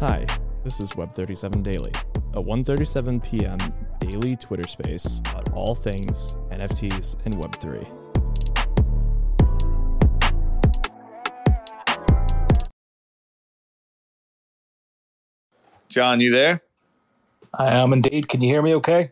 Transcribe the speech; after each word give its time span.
Hi, 0.00 0.24
this 0.62 0.78
is 0.78 0.92
Web37 0.92 1.64
Daily, 1.64 1.90
a 2.32 2.40
1:37 2.40 3.20
p.m. 3.20 3.58
daily 3.98 4.36
Twitter 4.36 4.68
space 4.68 5.18
about 5.18 5.52
all 5.54 5.74
things 5.74 6.36
NFTs 6.52 7.16
and 7.24 7.34
Web3. 7.34 7.84
John, 15.88 16.20
you 16.20 16.30
there? 16.30 16.62
I 17.54 17.74
am 17.74 17.92
indeed. 17.92 18.28
Can 18.28 18.40
you 18.40 18.50
hear 18.50 18.62
me 18.62 18.76
okay? 18.76 19.10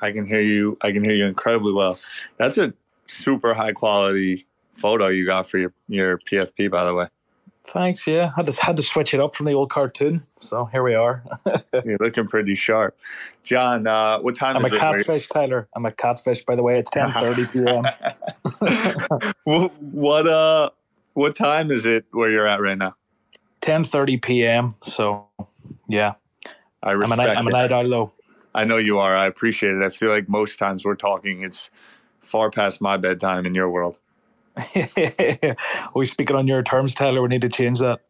I 0.00 0.12
can 0.12 0.24
hear 0.24 0.42
you. 0.42 0.78
I 0.80 0.92
can 0.92 1.02
hear 1.02 1.14
you 1.14 1.26
incredibly 1.26 1.72
well. 1.72 1.98
That's 2.36 2.56
a 2.56 2.72
super 3.06 3.52
high 3.52 3.72
quality 3.72 4.46
photo 4.74 5.08
you 5.08 5.26
got 5.26 5.48
for 5.50 5.58
your 5.58 5.72
your 5.88 6.18
PFP, 6.18 6.70
by 6.70 6.84
the 6.84 6.94
way. 6.94 7.08
Thanks. 7.66 8.06
Yeah, 8.06 8.30
I 8.36 8.42
just 8.42 8.58
had 8.60 8.76
to 8.78 8.82
switch 8.82 9.14
it 9.14 9.20
up 9.20 9.34
from 9.34 9.46
the 9.46 9.52
old 9.52 9.70
cartoon. 9.70 10.26
So 10.36 10.64
here 10.66 10.82
we 10.82 10.94
are. 10.94 11.22
You're 11.84 11.98
looking 12.00 12.26
pretty 12.26 12.54
sharp, 12.54 12.96
John. 13.44 13.86
Uh, 13.86 14.18
what 14.20 14.34
time 14.34 14.56
I'm 14.56 14.64
is 14.64 14.72
a 14.72 14.76
it? 14.76 14.82
where- 14.82 14.94
catfish, 14.94 15.28
Tyler. 15.28 15.68
I'm 15.76 15.86
a 15.86 15.92
catfish. 15.92 16.44
By 16.44 16.56
the 16.56 16.62
way, 16.62 16.78
it's 16.78 16.90
10:30 16.90 17.52
p.m. 17.52 19.28
what, 19.44 19.82
what 19.82 20.26
uh 20.26 20.70
what 21.14 21.36
time 21.36 21.70
is 21.70 21.86
it 21.86 22.06
where 22.12 22.30
you're 22.30 22.46
at 22.46 22.60
right 22.60 22.78
now? 22.78 22.96
10:30 23.60 24.22
p.m. 24.22 24.74
So 24.82 25.26
yeah, 25.88 26.14
I 26.82 26.90
I'm 26.90 26.96
a 26.96 26.98
respect 26.98 27.18
night. 27.18 27.38
I'm 27.38 27.46
a 27.46 27.50
night 27.50 27.72
owl 27.72 27.88
though. 27.88 28.12
I 28.54 28.64
know 28.64 28.78
you 28.78 28.98
are. 28.98 29.16
I 29.16 29.26
appreciate 29.26 29.74
it. 29.74 29.82
I 29.82 29.90
feel 29.90 30.10
like 30.10 30.28
most 30.28 30.58
times 30.58 30.84
we're 30.84 30.96
talking, 30.96 31.42
it's 31.42 31.70
far 32.20 32.50
past 32.50 32.80
my 32.80 32.96
bedtime 32.96 33.46
in 33.46 33.54
your 33.54 33.70
world. 33.70 33.98
we 35.94 36.04
speaking 36.04 36.36
on 36.36 36.46
your 36.46 36.62
terms, 36.62 36.94
Tyler. 36.94 37.22
We 37.22 37.28
need 37.28 37.42
to 37.42 37.48
change 37.48 37.78
that. 37.78 38.00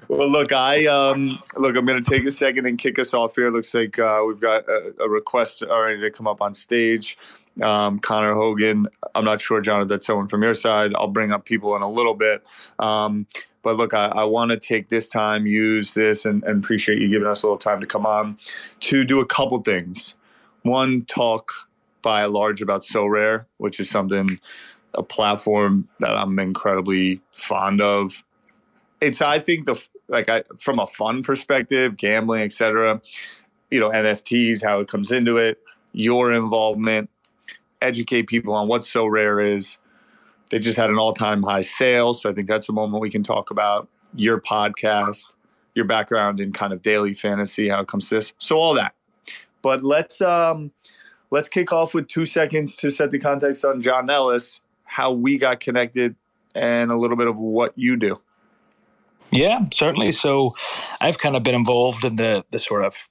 well, 0.08 0.30
look, 0.30 0.52
I 0.52 0.86
um, 0.86 1.38
look. 1.56 1.76
I'm 1.76 1.86
going 1.86 2.02
to 2.02 2.10
take 2.10 2.24
a 2.24 2.30
second 2.30 2.66
and 2.66 2.78
kick 2.78 2.98
us 2.98 3.14
off 3.14 3.36
here. 3.36 3.50
Looks 3.50 3.72
like 3.74 3.98
uh, 3.98 4.22
we've 4.26 4.40
got 4.40 4.68
a, 4.68 4.94
a 5.00 5.08
request 5.08 5.62
already 5.62 6.00
to 6.00 6.10
come 6.10 6.26
up 6.26 6.42
on 6.42 6.54
stage. 6.54 7.16
Um, 7.62 7.98
Connor 7.98 8.34
Hogan. 8.34 8.86
I'm 9.14 9.24
not 9.24 9.40
sure, 9.40 9.60
John, 9.60 9.82
if 9.82 9.88
that's 9.88 10.06
someone 10.06 10.28
from 10.28 10.42
your 10.42 10.54
side. 10.54 10.92
I'll 10.94 11.08
bring 11.08 11.32
up 11.32 11.44
people 11.44 11.74
in 11.74 11.82
a 11.82 11.90
little 11.90 12.14
bit. 12.14 12.42
Um, 12.78 13.26
but 13.62 13.76
look, 13.76 13.92
I, 13.94 14.06
I 14.06 14.24
want 14.24 14.50
to 14.52 14.58
take 14.58 14.88
this 14.88 15.08
time, 15.08 15.46
use 15.46 15.94
this, 15.94 16.24
and, 16.24 16.42
and 16.44 16.62
appreciate 16.62 16.98
you 16.98 17.08
giving 17.08 17.28
us 17.28 17.42
a 17.42 17.46
little 17.46 17.58
time 17.58 17.80
to 17.80 17.86
come 17.86 18.06
on 18.06 18.38
to 18.80 19.04
do 19.04 19.20
a 19.20 19.26
couple 19.26 19.58
things. 19.62 20.14
One, 20.62 21.04
talk 21.06 21.52
by 22.02 22.24
and 22.24 22.32
large 22.32 22.62
about 22.62 22.82
Sorare, 22.82 23.46
which 23.58 23.80
is 23.80 23.90
something, 23.90 24.40
a 24.94 25.02
platform 25.02 25.88
that 26.00 26.16
I'm 26.16 26.38
incredibly 26.38 27.20
fond 27.32 27.80
of. 27.80 28.24
It's, 29.00 29.20
I 29.22 29.38
think, 29.38 29.66
the 29.66 29.88
like 30.08 30.28
I 30.28 30.42
from 30.58 30.78
a 30.78 30.86
fun 30.86 31.22
perspective, 31.22 31.96
gambling, 31.96 32.42
etc. 32.42 33.00
You 33.70 33.80
know, 33.80 33.90
NFTs, 33.90 34.62
how 34.62 34.80
it 34.80 34.88
comes 34.88 35.12
into 35.12 35.36
it, 35.36 35.58
your 35.92 36.32
involvement, 36.32 37.08
educate 37.80 38.26
people 38.26 38.52
on 38.52 38.68
what 38.68 38.82
Sorare 38.82 39.46
is. 39.46 39.78
They 40.50 40.58
just 40.58 40.76
had 40.76 40.90
an 40.90 40.98
all-time 40.98 41.44
high 41.44 41.60
sales, 41.60 42.20
so 42.20 42.28
I 42.28 42.34
think 42.34 42.48
that's 42.48 42.68
a 42.68 42.72
moment 42.72 43.00
we 43.00 43.10
can 43.10 43.22
talk 43.22 43.52
about 43.52 43.88
your 44.16 44.40
podcast, 44.40 45.32
your 45.76 45.84
background 45.84 46.40
in 46.40 46.52
kind 46.52 46.72
of 46.72 46.82
daily 46.82 47.12
fantasy, 47.12 47.68
how 47.68 47.80
it 47.80 47.86
comes 47.86 48.08
to 48.08 48.16
this. 48.16 48.32
So 48.38 48.58
all 48.58 48.74
that. 48.74 48.94
But 49.62 49.84
let's 49.84 50.20
um 50.20 50.72
let's 51.30 51.48
kick 51.48 51.72
off 51.72 51.94
with 51.94 52.08
two 52.08 52.26
seconds 52.26 52.76
to 52.76 52.90
set 52.90 53.10
the 53.10 53.18
context 53.18 53.64
on 53.64 53.82
John 53.82 54.06
Nellis, 54.06 54.60
how 54.84 55.12
we 55.12 55.38
got 55.38 55.60
connected, 55.60 56.16
and 56.54 56.90
a 56.90 56.96
little 56.96 57.16
bit 57.16 57.26
of 57.26 57.36
what 57.36 57.72
you 57.76 57.96
do. 57.96 58.20
Yeah, 59.30 59.60
certainly. 59.72 60.10
So 60.10 60.52
I've 61.00 61.18
kind 61.18 61.36
of 61.36 61.42
been 61.42 61.54
involved 61.54 62.04
in 62.04 62.16
the 62.16 62.44
the 62.50 62.58
sort 62.58 62.84
of 62.84 63.08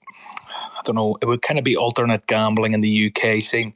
I 0.79 0.81
don't 0.83 0.95
know, 0.95 1.17
it 1.21 1.25
would 1.25 1.41
kind 1.41 1.57
of 1.57 1.65
be 1.65 1.75
alternate 1.75 2.25
gambling 2.27 2.73
in 2.73 2.81
the 2.81 3.07
UK 3.07 3.41
scene 3.41 3.73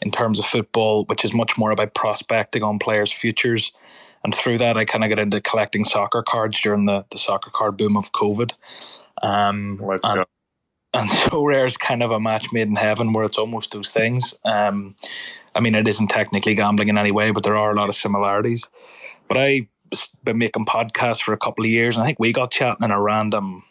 in 0.00 0.10
terms 0.10 0.38
of 0.38 0.44
football, 0.44 1.04
which 1.06 1.24
is 1.24 1.32
much 1.32 1.56
more 1.58 1.70
about 1.70 1.94
prospecting 1.94 2.62
on 2.62 2.78
players' 2.78 3.10
futures. 3.10 3.72
And 4.22 4.34
through 4.34 4.58
that, 4.58 4.76
I 4.76 4.84
kind 4.84 5.04
of 5.04 5.10
got 5.10 5.18
into 5.18 5.40
collecting 5.40 5.84
soccer 5.84 6.22
cards 6.22 6.60
during 6.60 6.86
the, 6.86 7.04
the 7.10 7.18
soccer 7.18 7.50
card 7.52 7.76
boom 7.76 7.96
of 7.96 8.12
COVID. 8.12 8.52
Um, 9.22 9.80
Let's 9.82 10.02
go. 10.02 10.24
and 11.00 11.08
Sorare 11.10 11.66
is 11.66 11.76
kind 11.76 12.02
of 12.02 12.10
a 12.10 12.20
match 12.20 12.52
made 12.52 12.68
in 12.68 12.76
heaven 12.76 13.12
where 13.12 13.24
it's 13.24 13.38
almost 13.38 13.72
those 13.72 13.90
things. 13.90 14.34
Um, 14.44 14.94
I 15.54 15.60
mean, 15.60 15.74
it 15.74 15.88
isn't 15.88 16.08
technically 16.08 16.54
gambling 16.54 16.88
in 16.88 16.98
any 16.98 17.10
way, 17.10 17.30
but 17.30 17.42
there 17.42 17.56
are 17.56 17.72
a 17.72 17.76
lot 17.76 17.88
of 17.88 17.94
similarities. 17.94 18.68
But 19.28 19.38
I've 19.38 19.66
been 20.22 20.38
making 20.38 20.66
podcasts 20.66 21.22
for 21.22 21.32
a 21.32 21.38
couple 21.38 21.64
of 21.64 21.70
years, 21.70 21.96
and 21.96 22.02
I 22.02 22.06
think 22.06 22.18
we 22.18 22.32
got 22.32 22.50
chatting 22.50 22.84
in 22.84 22.90
a 22.90 23.00
random, 23.00 23.62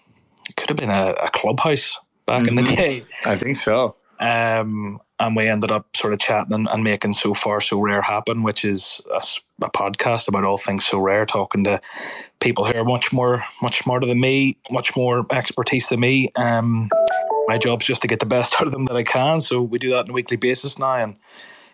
could 0.58 0.70
have 0.70 0.78
been 0.78 0.90
a, 0.90 1.14
a 1.22 1.30
clubhouse 1.32 2.00
back 2.26 2.48
in 2.48 2.56
the 2.56 2.62
Mhm. 2.64 2.76
day. 2.78 3.06
I 3.26 3.36
think 3.36 3.58
so. 3.58 3.96
Um, 4.20 5.00
and 5.20 5.36
we 5.36 5.48
ended 5.48 5.72
up 5.72 5.96
sort 5.96 6.14
of 6.14 6.20
chatting 6.20 6.54
and, 6.54 6.68
and 6.72 6.84
making 6.84 7.14
So 7.14 7.34
Far 7.34 7.60
SoRare 7.60 8.04
happen, 8.04 8.44
which 8.44 8.64
is 8.66 9.02
a 9.12 9.70
podcast 9.70 10.28
about 10.28 10.44
all 10.44 10.58
things 10.58 10.86
Sorare, 10.86 11.28
talking 11.28 11.64
to 11.66 11.80
people 12.40 12.66
who 12.66 12.78
are 12.78 12.86
much 12.86 13.12
more, 13.14 13.44
much 13.62 13.84
smarter 13.84 14.06
than 14.06 14.20
me, 14.20 14.58
much 14.72 14.96
more 14.96 15.26
expertise 15.32 15.90
than 15.90 16.00
me. 16.02 16.30
Um, 16.36 16.90
my 17.48 17.58
job's 17.58 17.86
just 17.86 18.02
to 18.02 18.08
get 18.08 18.20
the 18.20 18.26
best 18.26 18.56
out 18.60 18.68
of 18.68 18.74
them 18.74 18.86
that 18.86 18.96
I 18.96 19.04
can. 19.04 19.40
So 19.40 19.62
we 19.62 19.80
do 19.80 19.90
that 19.92 20.06
on 20.06 20.10
a 20.10 20.14
weekly 20.14 20.38
basis 20.38 20.80
now. 20.80 20.96
And 20.96 21.16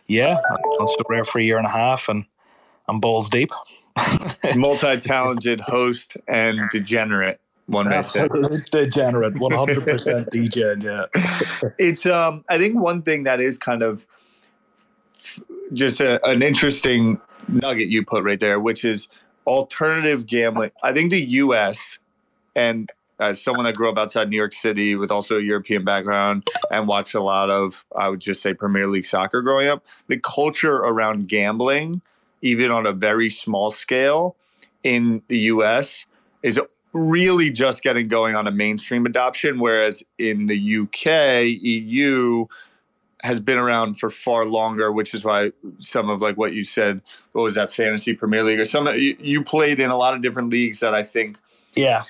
yeah, 0.08 0.38
I'm 0.38 0.64
on 0.64 0.88
So 0.88 0.96
Rare 1.08 1.24
for 1.24 1.40
a 1.40 1.44
year 1.44 1.58
and 1.58 1.68
a 1.68 1.72
half 1.72 2.10
and 2.10 2.26
I'm 2.88 3.00
balls 3.00 3.30
deep. 3.30 3.52
Multi-talented 4.56 5.62
host 5.62 6.18
and 6.28 6.70
degenerate. 6.72 7.40
One 7.68 7.88
may 7.88 8.02
say. 8.02 8.28
Degenerate, 8.72 9.36
100% 9.36 10.30
DJ, 10.34 10.84
yeah. 10.84 11.72
it's 11.78 12.06
um 12.08 12.44
i 12.50 12.58
think 12.58 12.80
one 12.80 13.04
thing 13.04 13.24
that 13.24 13.40
is 13.40 13.60
kind 13.60 13.84
of 13.84 14.08
just 15.72 16.00
a, 16.00 16.26
an 16.28 16.42
interesting 16.42 17.22
nugget 17.48 17.90
you 17.90 18.04
put 18.04 18.24
right 18.24 18.40
there 18.40 18.60
which 18.60 18.84
is 18.84 19.08
alternative 19.46 20.26
gambling 20.26 20.72
i 20.82 20.92
think 20.92 21.12
the 21.12 21.22
us 21.22 22.00
and 22.56 22.92
as 23.20 23.42
someone 23.42 23.66
that 23.66 23.76
grew 23.76 23.90
up 23.90 23.98
outside 23.98 24.30
new 24.30 24.38
york 24.38 24.54
city 24.54 24.96
with 24.96 25.12
also 25.12 25.38
a 25.38 25.42
european 25.42 25.84
background 25.84 26.48
and 26.72 26.88
watched 26.88 27.14
a 27.16 27.22
lot 27.22 27.50
of 27.50 27.86
i 27.98 28.10
would 28.10 28.20
just 28.20 28.42
say 28.42 28.54
premier 28.54 28.88
league 28.88 29.06
soccer 29.06 29.42
growing 29.42 29.68
up 29.68 29.86
the 30.08 30.18
culture 30.18 30.78
around 30.78 31.28
gambling 31.28 32.02
even 32.42 32.72
on 32.72 32.86
a 32.86 32.94
very 32.94 33.30
small 33.30 33.72
scale 33.72 34.36
in 34.84 35.22
the 35.28 35.38
us 35.38 36.06
is 36.44 36.60
really 36.94 37.52
just 37.52 37.84
getting 37.84 38.08
going 38.08 38.36
on 38.36 38.48
a 38.48 38.52
mainstream 38.52 39.06
adoption, 39.06 39.60
whereas 39.60 40.04
in 40.18 40.48
the 40.48 40.78
UK, 40.78 41.46
EU 41.62 42.46
has 43.22 43.40
been 43.40 43.58
around 43.58 44.00
for 44.00 44.10
far 44.10 44.46
longer, 44.46 44.92
which 44.92 45.14
is 45.14 45.26
why 45.26 45.52
some 45.78 46.10
of 46.10 46.22
like 46.22 46.38
what 46.38 46.54
you 46.54 46.64
said, 46.64 47.02
what 47.34 47.44
was 47.44 47.56
that 47.56 47.72
fantasy 47.72 48.14
Premier 48.14 48.44
League 48.44 48.60
or 48.60 48.66
some 48.66 48.88
you, 48.88 49.16
you 49.20 49.44
played 49.44 49.80
in 49.80 49.90
a 49.90 49.98
lot 49.98 50.14
of 50.14 50.22
different 50.22 50.50
leagues 50.50 50.80
that 50.80 50.96
I 50.96 51.04
think 51.04 51.38
Yeah, 51.76 52.04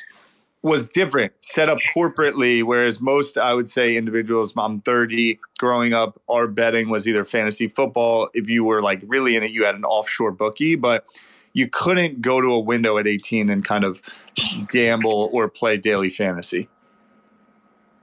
was 0.62 0.88
different, 0.90 1.32
set 1.42 1.70
up 1.70 1.78
corporately, 1.96 2.64
whereas 2.64 3.00
most 3.00 3.38
I 3.38 3.54
would 3.54 3.70
say 3.70 3.96
individuals, 3.96 4.54
I'm 4.58 4.82
30, 4.82 5.40
growing 5.58 5.94
up, 5.94 6.22
our 6.28 6.48
betting 6.48 6.90
was 6.90 7.08
either 7.08 7.24
fantasy 7.24 7.68
football. 7.68 8.30
If 8.34 8.50
you 8.50 8.64
were 8.64 8.82
like 8.82 9.04
really 9.08 9.36
in 9.36 9.44
it, 9.44 9.52
you 9.52 9.64
had 9.64 9.76
an 9.76 9.86
offshore 9.86 10.32
bookie, 10.32 10.76
but 10.76 11.06
you 11.54 11.68
couldn't 11.68 12.22
go 12.22 12.42
to 12.42 12.52
a 12.54 12.60
window 12.60 12.98
at 12.98 13.08
18 13.08 13.50
and 13.50 13.64
kind 13.64 13.84
of 13.84 14.02
gamble 14.70 15.30
or 15.32 15.50
play 15.50 15.78
daily 15.78 16.10
fantasy. 16.10 16.68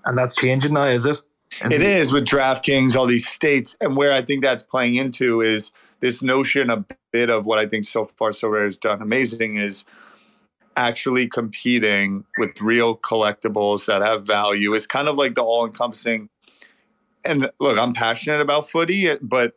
and 0.06 0.17
that's 0.17 0.34
changing 0.34 0.73
now, 0.73 0.84
is 0.84 1.05
it? 1.05 1.21
It 1.71 1.83
is 1.83 2.12
with 2.12 2.27
DraftKings, 2.27 2.97
all 2.97 3.06
these 3.06 3.27
states, 3.27 3.77
and 3.81 3.97
where 3.97 4.12
I 4.12 4.23
think 4.23 4.43
that's 4.43 4.62
playing 4.62 4.97
into 4.97 5.41
is 5.41 5.73
this 6.00 6.23
notion 6.23 6.70
a 6.70 6.85
bit 7.12 7.31
of 7.31 7.47
what 7.47 7.58
I 7.58 7.67
think 7.67 7.85
so 7.85 8.05
far 8.05 8.31
Sorare 8.31 8.64
has 8.64 8.76
done 8.76 9.00
amazing 9.00 9.56
is 9.56 9.85
actually 10.76 11.26
competing 11.26 12.25
with 12.38 12.61
real 12.61 12.96
collectibles 12.99 13.87
that 13.87 14.02
have 14.02 14.26
value. 14.26 14.75
is 14.75 14.87
kind 14.87 15.08
of 15.08 15.17
like 15.17 15.34
the 15.34 15.43
all 15.43 15.67
encompassing. 15.67 16.28
And 17.25 17.50
look, 17.58 17.78
I'm 17.78 17.93
passionate 17.93 18.40
about 18.40 18.69
footy, 18.69 19.12
but 19.20 19.55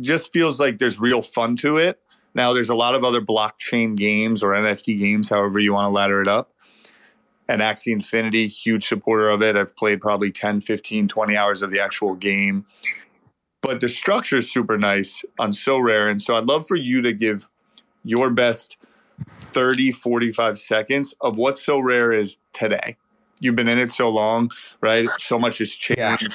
just 0.00 0.32
feels 0.32 0.58
like 0.58 0.78
there's 0.78 0.98
real 0.98 1.22
fun 1.22 1.56
to 1.58 1.76
it. 1.76 2.00
Now, 2.34 2.52
there's 2.52 2.68
a 2.68 2.74
lot 2.74 2.96
of 2.96 3.04
other 3.04 3.20
blockchain 3.20 3.96
games 3.96 4.42
or 4.42 4.50
NFT 4.50 4.98
games, 4.98 5.28
however 5.28 5.60
you 5.60 5.72
want 5.72 5.86
to 5.86 5.90
ladder 5.90 6.20
it 6.20 6.26
up. 6.26 6.52
And 7.48 7.60
Axie 7.60 7.92
Infinity, 7.92 8.48
huge 8.48 8.86
supporter 8.88 9.28
of 9.28 9.42
it. 9.42 9.56
I've 9.56 9.76
played 9.76 10.00
probably 10.00 10.32
10, 10.32 10.62
15, 10.62 11.06
20 11.06 11.36
hours 11.36 11.62
of 11.62 11.70
the 11.70 11.78
actual 11.78 12.14
game. 12.14 12.64
But 13.60 13.80
the 13.80 13.88
structure 13.88 14.38
is 14.38 14.50
super 14.50 14.76
nice 14.78 15.24
on 15.38 15.52
Sorare. 15.52 16.10
And 16.10 16.20
so 16.20 16.36
I'd 16.36 16.46
love 16.46 16.66
for 16.66 16.76
you 16.76 17.02
to 17.02 17.12
give 17.12 17.48
your 18.02 18.30
best 18.30 18.78
30, 19.54 19.92
45 19.92 20.58
seconds 20.58 21.14
of 21.20 21.36
what 21.38 21.54
Sorare 21.54 22.14
is 22.14 22.36
today. 22.52 22.96
You've 23.40 23.56
been 23.56 23.68
in 23.68 23.78
it 23.78 23.90
so 23.90 24.10
long, 24.10 24.50
right? 24.80 25.08
So 25.18 25.38
much 25.38 25.58
has 25.58 25.70
changed. 25.70 25.98
Yeah. 25.98 26.28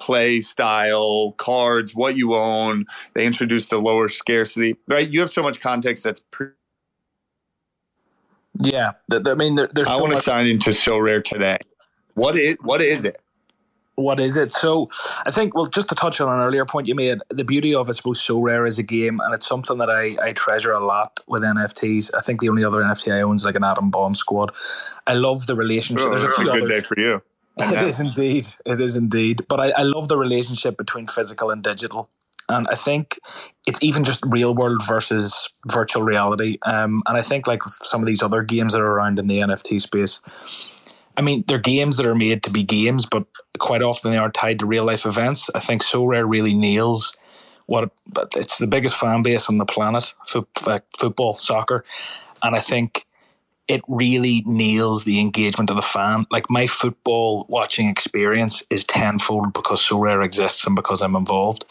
Play 0.00 0.40
style, 0.40 1.32
cards, 1.32 1.94
what 1.94 2.16
you 2.16 2.34
own. 2.34 2.86
They 3.14 3.26
introduced 3.26 3.68
the 3.70 3.78
lower 3.78 4.08
scarcity, 4.08 4.76
right? 4.88 5.08
You 5.08 5.20
have 5.20 5.30
so 5.30 5.42
much 5.42 5.60
context 5.60 6.02
that's 6.04 6.20
pre- 6.30 6.48
Yeah, 8.60 8.92
I 9.12 9.34
mean, 9.34 9.56
there, 9.56 9.68
there's. 9.74 9.86
I 9.86 9.92
so 9.92 9.98
want 10.00 10.12
to 10.12 10.16
much- 10.16 10.24
sign 10.24 10.46
into 10.46 10.70
Sorare 10.70 11.22
today. 11.22 11.58
What 12.14 12.36
is 12.36 12.56
what 12.62 12.80
is 12.82 13.04
it? 13.04 13.20
What 14.00 14.18
is 14.20 14.36
it? 14.36 14.52
So 14.52 14.88
I 15.26 15.30
think, 15.30 15.54
well, 15.54 15.66
just 15.66 15.88
to 15.90 15.94
touch 15.94 16.20
on 16.20 16.28
an 16.28 16.44
earlier 16.44 16.64
point 16.64 16.86
you 16.86 16.94
made, 16.94 17.18
the 17.28 17.44
beauty 17.44 17.74
of 17.74 17.88
it's 17.88 18.00
both 18.00 18.16
Sorare 18.16 18.66
as 18.66 18.78
a 18.78 18.82
game, 18.82 19.20
and 19.20 19.34
it's 19.34 19.46
something 19.46 19.78
that 19.78 19.90
I, 19.90 20.16
I 20.22 20.32
treasure 20.32 20.72
a 20.72 20.84
lot 20.84 21.20
with 21.26 21.42
NFTs. 21.42 22.10
I 22.16 22.20
think 22.20 22.40
the 22.40 22.48
only 22.48 22.64
other 22.64 22.80
NFT 22.80 23.14
I 23.14 23.20
own 23.20 23.36
is 23.36 23.44
like 23.44 23.56
an 23.56 23.64
Adam 23.64 23.90
Bomb 23.90 24.14
Squad. 24.14 24.52
I 25.06 25.14
love 25.14 25.46
the 25.46 25.54
relationship. 25.54 26.06
Oh, 26.06 26.10
There's 26.10 26.24
a 26.24 26.28
it's 26.28 26.38
a 26.38 26.40
few 26.40 26.50
good 26.50 26.62
others. 26.62 26.68
day 26.68 26.80
for 26.80 26.98
you. 26.98 27.22
It 27.58 27.82
is 27.82 28.00
indeed. 28.00 28.46
It 28.64 28.80
is 28.80 28.96
indeed. 28.96 29.44
But 29.48 29.60
I, 29.60 29.70
I 29.70 29.82
love 29.82 30.08
the 30.08 30.16
relationship 30.16 30.78
between 30.78 31.06
physical 31.06 31.50
and 31.50 31.62
digital. 31.62 32.08
And 32.48 32.66
I 32.68 32.74
think 32.74 33.18
it's 33.66 33.82
even 33.82 34.02
just 34.02 34.24
real 34.26 34.54
world 34.54 34.82
versus 34.86 35.50
virtual 35.70 36.02
reality. 36.02 36.58
Um, 36.64 37.02
and 37.06 37.16
I 37.16 37.20
think 37.20 37.46
like 37.46 37.62
some 37.64 38.00
of 38.02 38.06
these 38.06 38.22
other 38.22 38.42
games 38.42 38.72
that 38.72 38.80
are 38.80 38.90
around 38.90 39.18
in 39.18 39.26
the 39.28 39.38
NFT 39.38 39.80
space, 39.80 40.20
I 41.16 41.22
mean, 41.22 41.44
they're 41.46 41.58
games 41.58 41.96
that 41.96 42.06
are 42.06 42.14
made 42.14 42.42
to 42.44 42.50
be 42.50 42.62
games, 42.62 43.06
but 43.06 43.24
quite 43.58 43.82
often 43.82 44.12
they 44.12 44.18
are 44.18 44.30
tied 44.30 44.58
to 44.60 44.66
real 44.66 44.84
life 44.84 45.06
events. 45.06 45.50
I 45.54 45.60
think 45.60 45.82
Sorare 45.82 46.28
really 46.28 46.54
nails 46.54 47.16
what 47.66 47.90
but 48.12 48.32
it's 48.36 48.58
the 48.58 48.66
biggest 48.66 48.96
fan 48.96 49.22
base 49.22 49.48
on 49.48 49.58
the 49.58 49.64
planet, 49.64 50.12
football, 50.98 51.34
soccer, 51.36 51.84
and 52.42 52.56
I 52.56 52.60
think 52.60 53.06
it 53.70 53.82
really 53.86 54.42
nails 54.46 55.04
the 55.04 55.20
engagement 55.20 55.70
of 55.70 55.76
the 55.76 55.82
fan. 55.82 56.26
Like 56.32 56.50
my 56.50 56.66
football 56.66 57.46
watching 57.48 57.88
experience 57.88 58.64
is 58.68 58.82
tenfold 58.82 59.52
because 59.52 59.80
Sorare 59.80 60.24
exists 60.24 60.66
and 60.66 60.74
because 60.74 61.00
I'm 61.00 61.14
involved. 61.14 61.64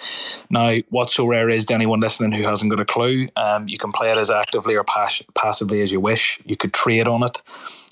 Now, 0.49 0.77
what 0.91 1.09
Sorare 1.09 1.53
is 1.53 1.65
to 1.65 1.73
anyone 1.73 1.99
listening 1.99 2.31
who 2.31 2.47
hasn't 2.47 2.71
got 2.71 2.79
a 2.79 2.85
clue, 2.85 3.27
um, 3.35 3.67
you 3.67 3.77
can 3.77 3.91
play 3.91 4.09
it 4.09 4.17
as 4.17 4.29
actively 4.29 4.77
or 4.77 4.85
pass- 4.85 5.21
passively 5.35 5.81
as 5.81 5.91
you 5.91 5.99
wish. 5.99 6.39
You 6.45 6.55
could 6.55 6.73
trade 6.73 7.09
on 7.09 7.21
it. 7.23 7.41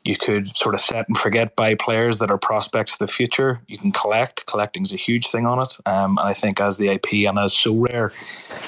You 0.04 0.16
could 0.16 0.56
sort 0.56 0.74
of 0.74 0.80
set 0.82 1.08
and 1.08 1.18
forget 1.18 1.56
by 1.56 1.76
players 1.76 2.20
that 2.20 2.32
are 2.32 2.38
prospects 2.38 2.92
for 2.92 3.06
the 3.06 3.12
future. 3.12 3.60
You 3.68 3.78
can 3.78 3.92
collect. 3.92 4.46
Collecting's 4.46 4.94
a 4.94 4.96
huge 4.96 5.28
thing 5.28 5.46
on 5.46 5.60
it. 5.60 5.78
Um, 5.86 6.18
and 6.18 6.28
I 6.28 6.34
think 6.34 6.62
as 6.62 6.78
the 6.78 6.90
IP 6.90 7.28
and 7.28 7.38
as 7.38 7.54
Sorare 7.54 8.12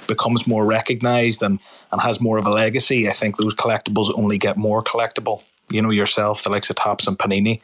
becomes 0.07 0.45
more 0.47 0.65
recognized 0.65 1.41
and, 1.41 1.59
and 1.91 2.01
has 2.01 2.19
more 2.19 2.37
of 2.37 2.45
a 2.45 2.49
legacy, 2.49 3.07
I 3.07 3.11
think 3.11 3.37
those 3.37 3.55
collectibles 3.55 4.11
only 4.17 4.37
get 4.37 4.57
more 4.57 4.83
collectible. 4.83 5.43
You 5.71 5.81
know 5.81 5.91
yourself, 5.91 6.43
the 6.43 6.49
likes 6.49 6.69
of 6.69 6.75
Topps 6.75 7.07
and 7.07 7.17
Panini. 7.17 7.61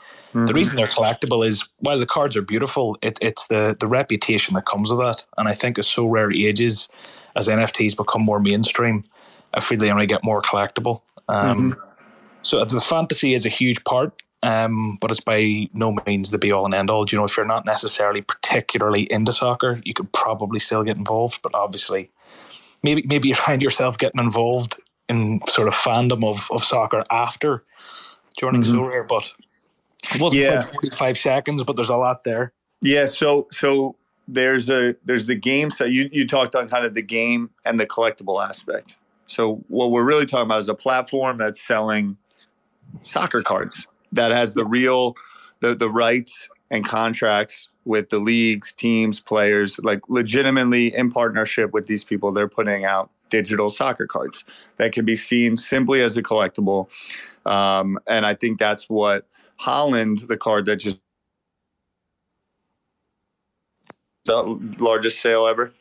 The 0.47 0.53
reason 0.53 0.75
they're 0.75 0.87
collectible 0.87 1.47
is 1.47 1.67
while 1.79 1.97
the 1.97 2.05
cards 2.05 2.35
are 2.35 2.41
beautiful, 2.41 2.97
it, 3.01 3.17
it's 3.21 3.47
the 3.47 3.75
the 3.79 3.87
reputation 3.87 4.53
that 4.55 4.65
comes 4.65 4.89
with 4.89 4.99
that. 4.99 5.25
And 5.37 5.47
I 5.47 5.53
think 5.53 5.79
as 5.79 5.87
Sorare 5.87 6.35
ages, 6.35 6.89
as 7.37 7.47
NFTs 7.47 7.95
become 7.95 8.21
more 8.21 8.41
mainstream, 8.41 9.05
I 9.53 9.61
feel 9.61 9.79
they 9.79 9.89
only 9.89 10.07
get 10.07 10.25
more 10.25 10.41
collectible. 10.41 11.01
Um, 11.29 11.75
So 12.45 12.63
the 12.63 12.79
fantasy 12.79 13.33
is 13.33 13.43
a 13.43 13.49
huge 13.49 13.83
part, 13.85 14.21
um, 14.43 14.99
but 15.01 15.09
it's 15.09 15.19
by 15.19 15.67
no 15.73 15.97
means 16.05 16.29
the 16.29 16.37
be 16.37 16.51
all 16.51 16.65
and 16.65 16.75
end 16.75 16.91
all. 16.91 17.03
You 17.09 17.17
know, 17.17 17.23
if 17.23 17.35
you're 17.35 17.45
not 17.45 17.65
necessarily 17.65 18.21
particularly 18.21 19.11
into 19.11 19.31
soccer, 19.31 19.81
you 19.83 19.95
could 19.95 20.11
probably 20.13 20.59
still 20.59 20.83
get 20.83 20.95
involved. 20.95 21.41
But 21.41 21.55
obviously, 21.55 22.11
maybe 22.83 23.03
maybe 23.07 23.29
you 23.29 23.35
find 23.35 23.63
yourself 23.63 23.97
getting 23.97 24.21
involved 24.21 24.79
in 25.09 25.41
sort 25.47 25.67
of 25.67 25.73
fandom 25.73 26.23
of, 26.23 26.47
of 26.51 26.63
soccer 26.63 27.03
after 27.09 27.63
joining 28.37 28.61
Mhm. 28.61 28.75
Sorare. 28.75 29.07
But 29.07 29.33
it 30.13 30.21
wasn't 30.21 30.41
Yeah. 30.41 30.61
quite 30.61 30.71
45 30.71 31.17
seconds, 31.17 31.63
but 31.63 31.75
there's 31.75 31.89
a 31.89 31.97
lot 31.97 32.25
there. 32.25 32.53
Yeah, 32.81 33.07
so 33.07 33.47
so 33.51 33.95
there's 34.27 34.69
a 34.69 34.95
there's 35.03 35.25
the 35.25 35.35
game 35.35 35.71
so 35.71 35.83
you 35.83 36.09
you 36.11 36.27
talked 36.27 36.55
on 36.55 36.69
kind 36.69 36.85
of 36.85 36.93
the 36.93 37.01
game 37.01 37.49
and 37.65 37.79
the 37.79 37.87
collectible 37.87 38.47
aspect. 38.47 38.97
So 39.25 39.63
what 39.67 39.89
we're 39.89 40.03
really 40.03 40.27
talking 40.27 40.45
about 40.45 40.59
is 40.59 40.69
a 40.69 40.75
platform 40.75 41.39
that's 41.39 41.59
selling 41.59 42.17
soccer 43.03 43.41
cards 43.41 43.87
that 44.11 44.31
has 44.31 44.53
the 44.53 44.65
real 44.65 45.15
the 45.61 45.75
the 45.75 45.89
rights 45.89 46.49
and 46.71 46.85
contracts 46.85 47.69
with 47.85 48.09
the 48.09 48.19
leagues, 48.19 48.71
teams, 48.71 49.19
players, 49.19 49.79
like 49.83 50.01
legitimately 50.09 50.93
in 50.95 51.11
partnership 51.11 51.71
with 51.71 51.85
these 51.85 52.03
people, 52.03 52.31
they're 52.31 52.47
putting 52.47 52.83
out 52.83 53.11
digital 53.29 53.69
soccer 53.69 54.07
cards 54.07 54.43
that 54.77 54.91
can 54.91 55.05
be 55.05 55.15
seen 55.15 55.55
simply 55.55 56.01
as 56.01 56.17
a 56.17 56.23
collectible. 56.23 56.87
Um, 57.45 57.99
and 58.07 58.25
I 58.25 58.33
think 58.33 58.57
that's 58.59 58.89
what 58.89 59.27
Haaland, 59.59 60.27
the 60.27 60.37
card 60.37 60.65
that 60.65 60.77
just 60.77 60.99
the 64.25 64.41
largest 64.79 65.21
sale 65.21 65.45
ever. 65.45 65.71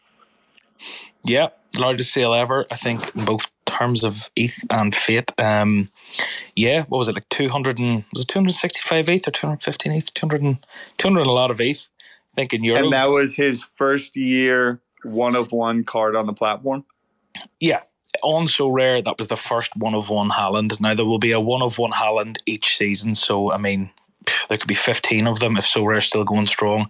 Yeah, 1.25 1.49
largest 1.79 2.13
sale 2.13 2.35
ever. 2.35 2.65
I 2.71 2.77
think 2.77 3.15
in 3.15 3.25
both 3.25 3.47
terms 3.67 4.05
of 4.05 4.31
ETH 4.37 4.65
and 4.71 4.95
fiat. 4.95 5.33
Um, 5.39 5.91
yeah, 6.57 6.85
what 6.89 6.99
was 6.99 7.09
it 7.09 7.15
like? 7.15 7.29
Two 7.29 7.49
hundred 7.49 7.79
and 7.79 8.05
was 8.13 8.23
it 8.23 8.29
two 8.29 8.39
hundred 8.39 8.53
sixty 8.53 8.81
five 8.85 9.09
ETH 9.09 9.27
or 9.27 9.31
two 9.31 9.47
hundred 9.47 9.63
fifteen 9.63 9.93
ETH? 9.93 10.13
200 10.15 10.43
and, 10.43 10.67
200 10.99 11.21
and 11.21 11.29
a 11.29 11.33
lot 11.33 11.51
of 11.51 11.61
ETH. 11.61 11.89
I 12.33 12.35
think 12.35 12.53
in 12.53 12.65
Europe. 12.65 12.83
And 12.83 12.93
that 12.93 13.11
was 13.11 13.37
his 13.37 13.63
first 13.63 14.17
year 14.17 14.81
one 15.05 15.37
of 15.37 15.53
one 15.53 15.85
card 15.85 16.17
on 16.17 16.27
the 16.27 16.33
platform. 16.33 16.85
yeah. 17.61 17.81
On 18.23 18.47
Sorare, 18.47 19.05
that 19.05 19.19
was 19.19 19.27
the 19.27 19.37
first 19.37 19.77
one 19.77 19.95
of 19.95 20.09
one 20.09 20.31
Haaland. 20.31 20.81
Now 20.81 20.95
there 20.95 21.05
will 21.05 21.19
be 21.19 21.33
a 21.33 21.41
one 21.41 21.63
of 21.63 21.79
one 21.79 21.91
Haaland 21.91 22.37
each 22.47 22.77
season. 22.77 23.17
So 23.17 23.51
I 23.51 23.59
mean, 23.59 23.91
there 24.49 24.57
could 24.57 24.69
be 24.69 24.75
fifteen 24.75 25.27
of 25.27 25.41
them 25.41 25.57
if 25.57 25.65
Sorare 25.65 26.01
still 26.01 26.25
going 26.25 26.47
strong. 26.47 26.89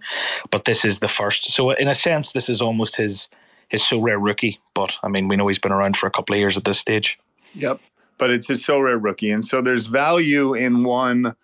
But 0.51 0.65
this 0.65 0.85
is 0.85 0.99
the 0.99 1.07
first. 1.07 1.51
So 1.51 1.71
in 1.71 1.87
a 1.87 1.95
sense, 1.95 2.31
this 2.31 2.47
is 2.47 2.61
almost 2.61 2.95
his 2.95 3.27
his 3.69 3.81
Sorare 3.81 4.17
rookie. 4.19 4.59
But 4.73 4.95
I 5.03 5.07
mean, 5.07 5.27
we 5.27 5.35
know 5.35 5.47
he's 5.47 5.59
been 5.59 5.71
around 5.71 5.97
for 5.97 6.07
a 6.07 6.11
couple 6.11 6.33
of 6.33 6.39
years 6.39 6.57
at 6.57 6.65
this 6.65 6.79
stage. 6.79 7.17
Yep. 7.53 7.79
But 8.17 8.29
it's 8.29 8.47
his 8.47 8.63
Sorare 8.63 9.01
rookie. 9.01 9.31
And 9.31 9.45
so 9.45 9.61
there's 9.61 9.87
value 9.87 10.53
in 10.53 10.83
one 10.83 11.35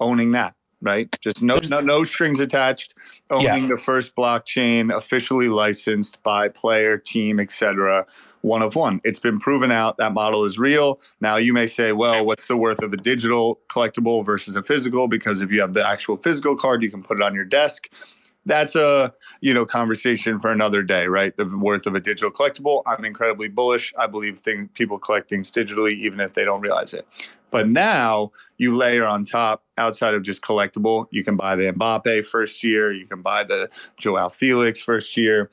owning 0.00 0.32
that, 0.32 0.54
right? 0.80 1.08
Just 1.20 1.42
no 1.42 1.58
no, 1.68 1.80
no 1.80 2.04
strings 2.04 2.40
attached, 2.40 2.94
owning 3.30 3.68
the 3.68 3.76
first 3.76 4.14
blockchain 4.16 4.94
officially 4.94 5.48
licensed 5.48 6.22
by 6.22 6.48
player, 6.48 6.98
team, 6.98 7.40
etc. 7.40 8.06
One 8.42 8.60
of 8.60 8.76
one. 8.76 9.00
It's 9.04 9.18
been 9.18 9.40
proven 9.40 9.72
out 9.72 9.96
that 9.96 10.12
model 10.12 10.44
is 10.44 10.58
real. 10.58 11.00
Now 11.22 11.36
you 11.36 11.54
may 11.54 11.66
say, 11.66 11.92
well, 11.92 12.26
what's 12.26 12.46
the 12.46 12.58
worth 12.58 12.82
of 12.82 12.92
a 12.92 12.96
digital 12.98 13.58
collectible 13.68 14.24
versus 14.24 14.54
a 14.54 14.62
physical? 14.62 15.08
Because 15.08 15.40
if 15.40 15.50
you 15.50 15.62
have 15.62 15.72
the 15.72 15.86
actual 15.86 16.18
physical 16.18 16.54
card, 16.54 16.82
you 16.82 16.90
can 16.90 17.02
put 17.02 17.16
it 17.16 17.22
on 17.22 17.34
your 17.34 17.46
desk. 17.46 17.88
That's 18.46 18.74
a 18.74 19.12
you 19.40 19.54
know 19.54 19.64
conversation 19.64 20.38
for 20.38 20.52
another 20.52 20.82
day, 20.82 21.06
right? 21.06 21.36
The 21.36 21.46
worth 21.46 21.86
of 21.86 21.94
a 21.94 22.00
digital 22.00 22.30
collectible. 22.30 22.82
I'm 22.86 23.04
incredibly 23.04 23.48
bullish. 23.48 23.92
I 23.98 24.06
believe 24.06 24.40
thing, 24.40 24.68
people 24.74 24.98
collect 24.98 25.30
things 25.30 25.50
digitally 25.50 25.92
even 25.92 26.20
if 26.20 26.34
they 26.34 26.44
don't 26.44 26.60
realize 26.60 26.92
it. 26.92 27.06
But 27.50 27.68
now 27.68 28.32
you 28.58 28.76
layer 28.76 29.06
on 29.06 29.24
top, 29.24 29.62
outside 29.78 30.14
of 30.14 30.22
just 30.22 30.42
collectible, 30.42 31.06
you 31.10 31.24
can 31.24 31.36
buy 31.36 31.56
the 31.56 31.72
Mbappe 31.72 32.24
first 32.24 32.62
year, 32.62 32.92
you 32.92 33.06
can 33.06 33.22
buy 33.22 33.44
the 33.44 33.68
Joao 33.96 34.28
Felix 34.28 34.80
first 34.80 35.16
year. 35.16 35.50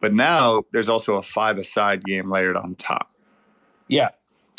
But 0.00 0.14
now 0.14 0.64
there's 0.72 0.88
also 0.88 1.16
a 1.16 1.22
five 1.22 1.58
aside 1.58 2.04
game 2.04 2.30
layered 2.30 2.56
on 2.56 2.74
top. 2.76 3.10
Yeah, 3.88 4.10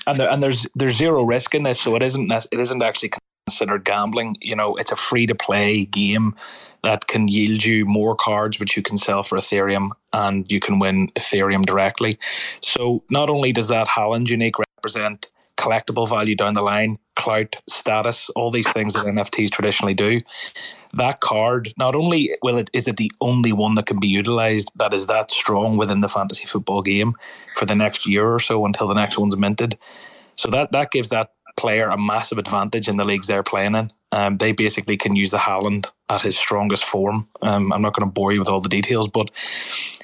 and 0.06 0.20
there, 0.20 0.30
and 0.30 0.44
there's 0.44 0.68
there's 0.76 0.98
zero 0.98 1.24
risk 1.24 1.56
in 1.56 1.64
this, 1.64 1.80
so 1.80 1.96
it 1.96 2.04
isn't 2.04 2.32
it 2.32 2.60
isn't 2.60 2.82
actually 2.82 3.12
considered 3.52 3.84
gambling. 3.84 4.38
You 4.40 4.56
know, 4.56 4.78
it's 4.78 4.92
a 4.92 4.96
free 4.96 5.26
to 5.28 5.36
play 5.36 5.84
game 5.86 6.34
that 6.84 7.08
can 7.08 7.28
yield 7.28 7.66
you 7.66 7.86
more 7.86 8.16
cards, 8.16 8.60
which 8.60 8.78
you 8.78 8.82
can 8.82 8.96
sell 8.96 9.24
for 9.24 9.38
Ethereum, 9.38 9.90
and 10.14 10.50
you 10.50 10.62
can 10.62 10.80
win 10.80 11.10
Ethereum 11.20 11.66
directly. 11.66 12.18
So 12.62 13.04
not 13.10 13.30
only 13.30 13.52
does 13.52 13.68
that 13.68 13.88
Haaland 13.88 14.30
unique 14.30 14.56
represent 14.58 15.30
collectible 15.58 16.10
value 16.10 16.36
down 16.36 16.54
the 16.54 16.62
line, 16.62 16.98
clout, 17.18 17.56
status, 17.70 18.30
all 18.30 18.50
these 18.50 18.72
things 18.72 18.94
that 18.94 19.06
NFTs 19.06 19.52
traditionally 19.52 19.94
do. 19.94 20.20
That 20.94 21.20
card, 21.20 21.74
not 21.78 21.94
only 21.94 22.34
will 22.42 22.58
it 22.58 22.70
is 22.74 22.88
it 22.88 22.98
the 22.98 23.12
only 23.20 23.52
one 23.52 23.76
that 23.76 23.86
can 23.86 24.00
be 24.00 24.08
utilized 24.08 24.72
that 24.76 24.94
is 24.94 25.06
that 25.06 25.30
strong 25.30 25.78
within 25.78 26.00
the 26.00 26.10
fantasy 26.10 26.48
football 26.48 26.82
game 26.82 27.14
for 27.56 27.66
the 27.66 27.76
next 27.76 28.08
year 28.08 28.26
or 28.28 28.40
so 28.40 28.66
until 28.66 28.88
the 28.88 28.96
next 28.96 29.18
one's 29.18 29.38
minted. 29.38 29.78
So 30.36 30.50
that 30.50 30.72
that 30.72 30.90
gives 30.92 31.10
that 31.10 31.34
player 31.58 31.90
a 31.90 31.98
massive 31.98 32.38
advantage 32.38 32.88
in 32.88 32.98
the 32.98 33.04
leagues 33.04 33.28
they're 33.28 33.44
playing 33.44 33.76
in. 33.76 33.92
Um, 34.12 34.38
they 34.38 34.52
basically 34.52 34.98
can 34.98 35.16
use 35.16 35.32
the 35.32 35.38
Haaland 35.38 35.88
at 36.10 36.22
his 36.22 36.38
strongest 36.38 36.84
form. 36.84 37.28
Um, 37.42 37.72
I'm 37.72 37.82
not 37.82 37.94
going 37.94 38.08
to 38.08 38.14
bore 38.14 38.34
you 38.34 38.40
with 38.40 38.50
all 38.50 38.60
the 38.60 38.70
details, 38.70 39.08
but 39.08 39.32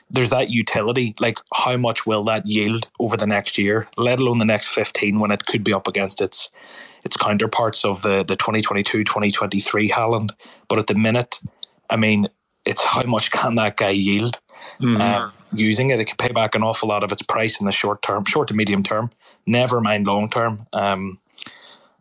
there's 0.09 0.29
that 0.29 0.49
utility. 0.49 1.13
Like, 1.19 1.37
how 1.53 1.75
much 1.75 2.05
will 2.05 2.23
that 2.25 2.45
yield 2.45 2.89
over 2.99 3.17
the 3.17 3.27
next 3.27 3.57
year, 3.57 3.87
let 3.97 4.19
alone 4.19 4.37
the 4.37 4.45
next 4.45 4.69
15 4.69 5.19
when 5.19 5.31
it 5.31 5.45
could 5.45 5.63
be 5.63 5.73
up 5.73 5.87
against 5.87 6.21
its 6.21 6.49
its 7.03 7.15
counterparts 7.15 7.85
of 7.85 8.01
the, 8.01 8.23
the 8.23 8.35
2022 8.35 9.03
2023 9.03 9.89
Haaland? 9.89 10.31
But 10.69 10.79
at 10.79 10.87
the 10.87 10.95
minute, 10.95 11.39
I 11.89 11.97
mean, 11.97 12.27
it's 12.65 12.85
how 12.85 13.03
much 13.03 13.31
can 13.31 13.55
that 13.55 13.77
guy 13.77 13.89
yield? 13.89 14.39
Uh, 15.01 15.29
using 15.53 15.89
it, 15.89 15.99
it 15.99 16.05
can 16.05 16.17
pay 16.17 16.31
back 16.31 16.55
an 16.55 16.63
awful 16.63 16.89
lot 16.89 17.03
of 17.03 17.11
its 17.11 17.21
price 17.21 17.59
in 17.59 17.65
the 17.65 17.71
short 17.71 18.01
term, 18.01 18.25
short 18.25 18.47
to 18.49 18.53
medium 18.53 18.83
term. 18.83 19.09
Never 19.45 19.81
mind 19.81 20.07
long 20.07 20.29
term. 20.29 20.65
Um, 20.73 21.19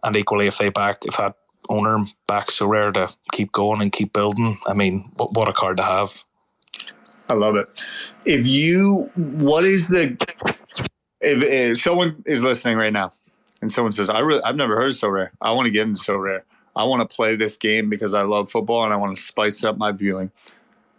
and 0.06 0.16
equally, 0.16 0.46
if 0.46 0.58
they 0.58 0.68
back, 0.68 0.98
if 1.02 1.16
that 1.16 1.34
owner 1.68 2.04
backs 2.28 2.60
Sorare 2.60 2.94
to 2.94 3.12
keep 3.32 3.50
going 3.50 3.82
and 3.82 3.90
keep 3.90 4.12
building, 4.12 4.56
I 4.66 4.72
mean, 4.72 5.10
what, 5.16 5.32
what 5.32 5.48
a 5.48 5.52
card 5.52 5.76
to 5.78 5.82
have. 5.82 6.22
I 7.28 7.34
love 7.34 7.56
it. 7.56 7.68
If 8.24 8.46
you, 8.46 9.10
what 9.16 9.64
is 9.64 9.88
the, 9.88 10.16
if, 11.20 11.42
if 11.42 11.78
someone 11.78 12.22
is 12.24 12.40
listening 12.40 12.76
right 12.76 12.92
now 12.92 13.12
and 13.60 13.70
someone 13.70 13.90
says, 13.90 14.08
"I 14.08 14.20
really, 14.20 14.42
I've 14.44 14.54
never 14.54 14.76
heard 14.76 14.92
of 14.92 14.98
Sorare. 14.98 15.30
I 15.40 15.50
want 15.50 15.66
to 15.66 15.72
get 15.72 15.88
into 15.88 16.00
Sorare. 16.00 16.42
I 16.76 16.84
want 16.84 17.08
to 17.08 17.14
play 17.14 17.34
this 17.34 17.56
game 17.56 17.90
because 17.90 18.14
I 18.14 18.22
love 18.22 18.48
football 18.48 18.84
and 18.84 18.92
I 18.92 18.96
want 18.96 19.16
to 19.16 19.22
spice 19.22 19.64
up 19.64 19.76
my 19.76 19.90
viewing." 19.90 20.30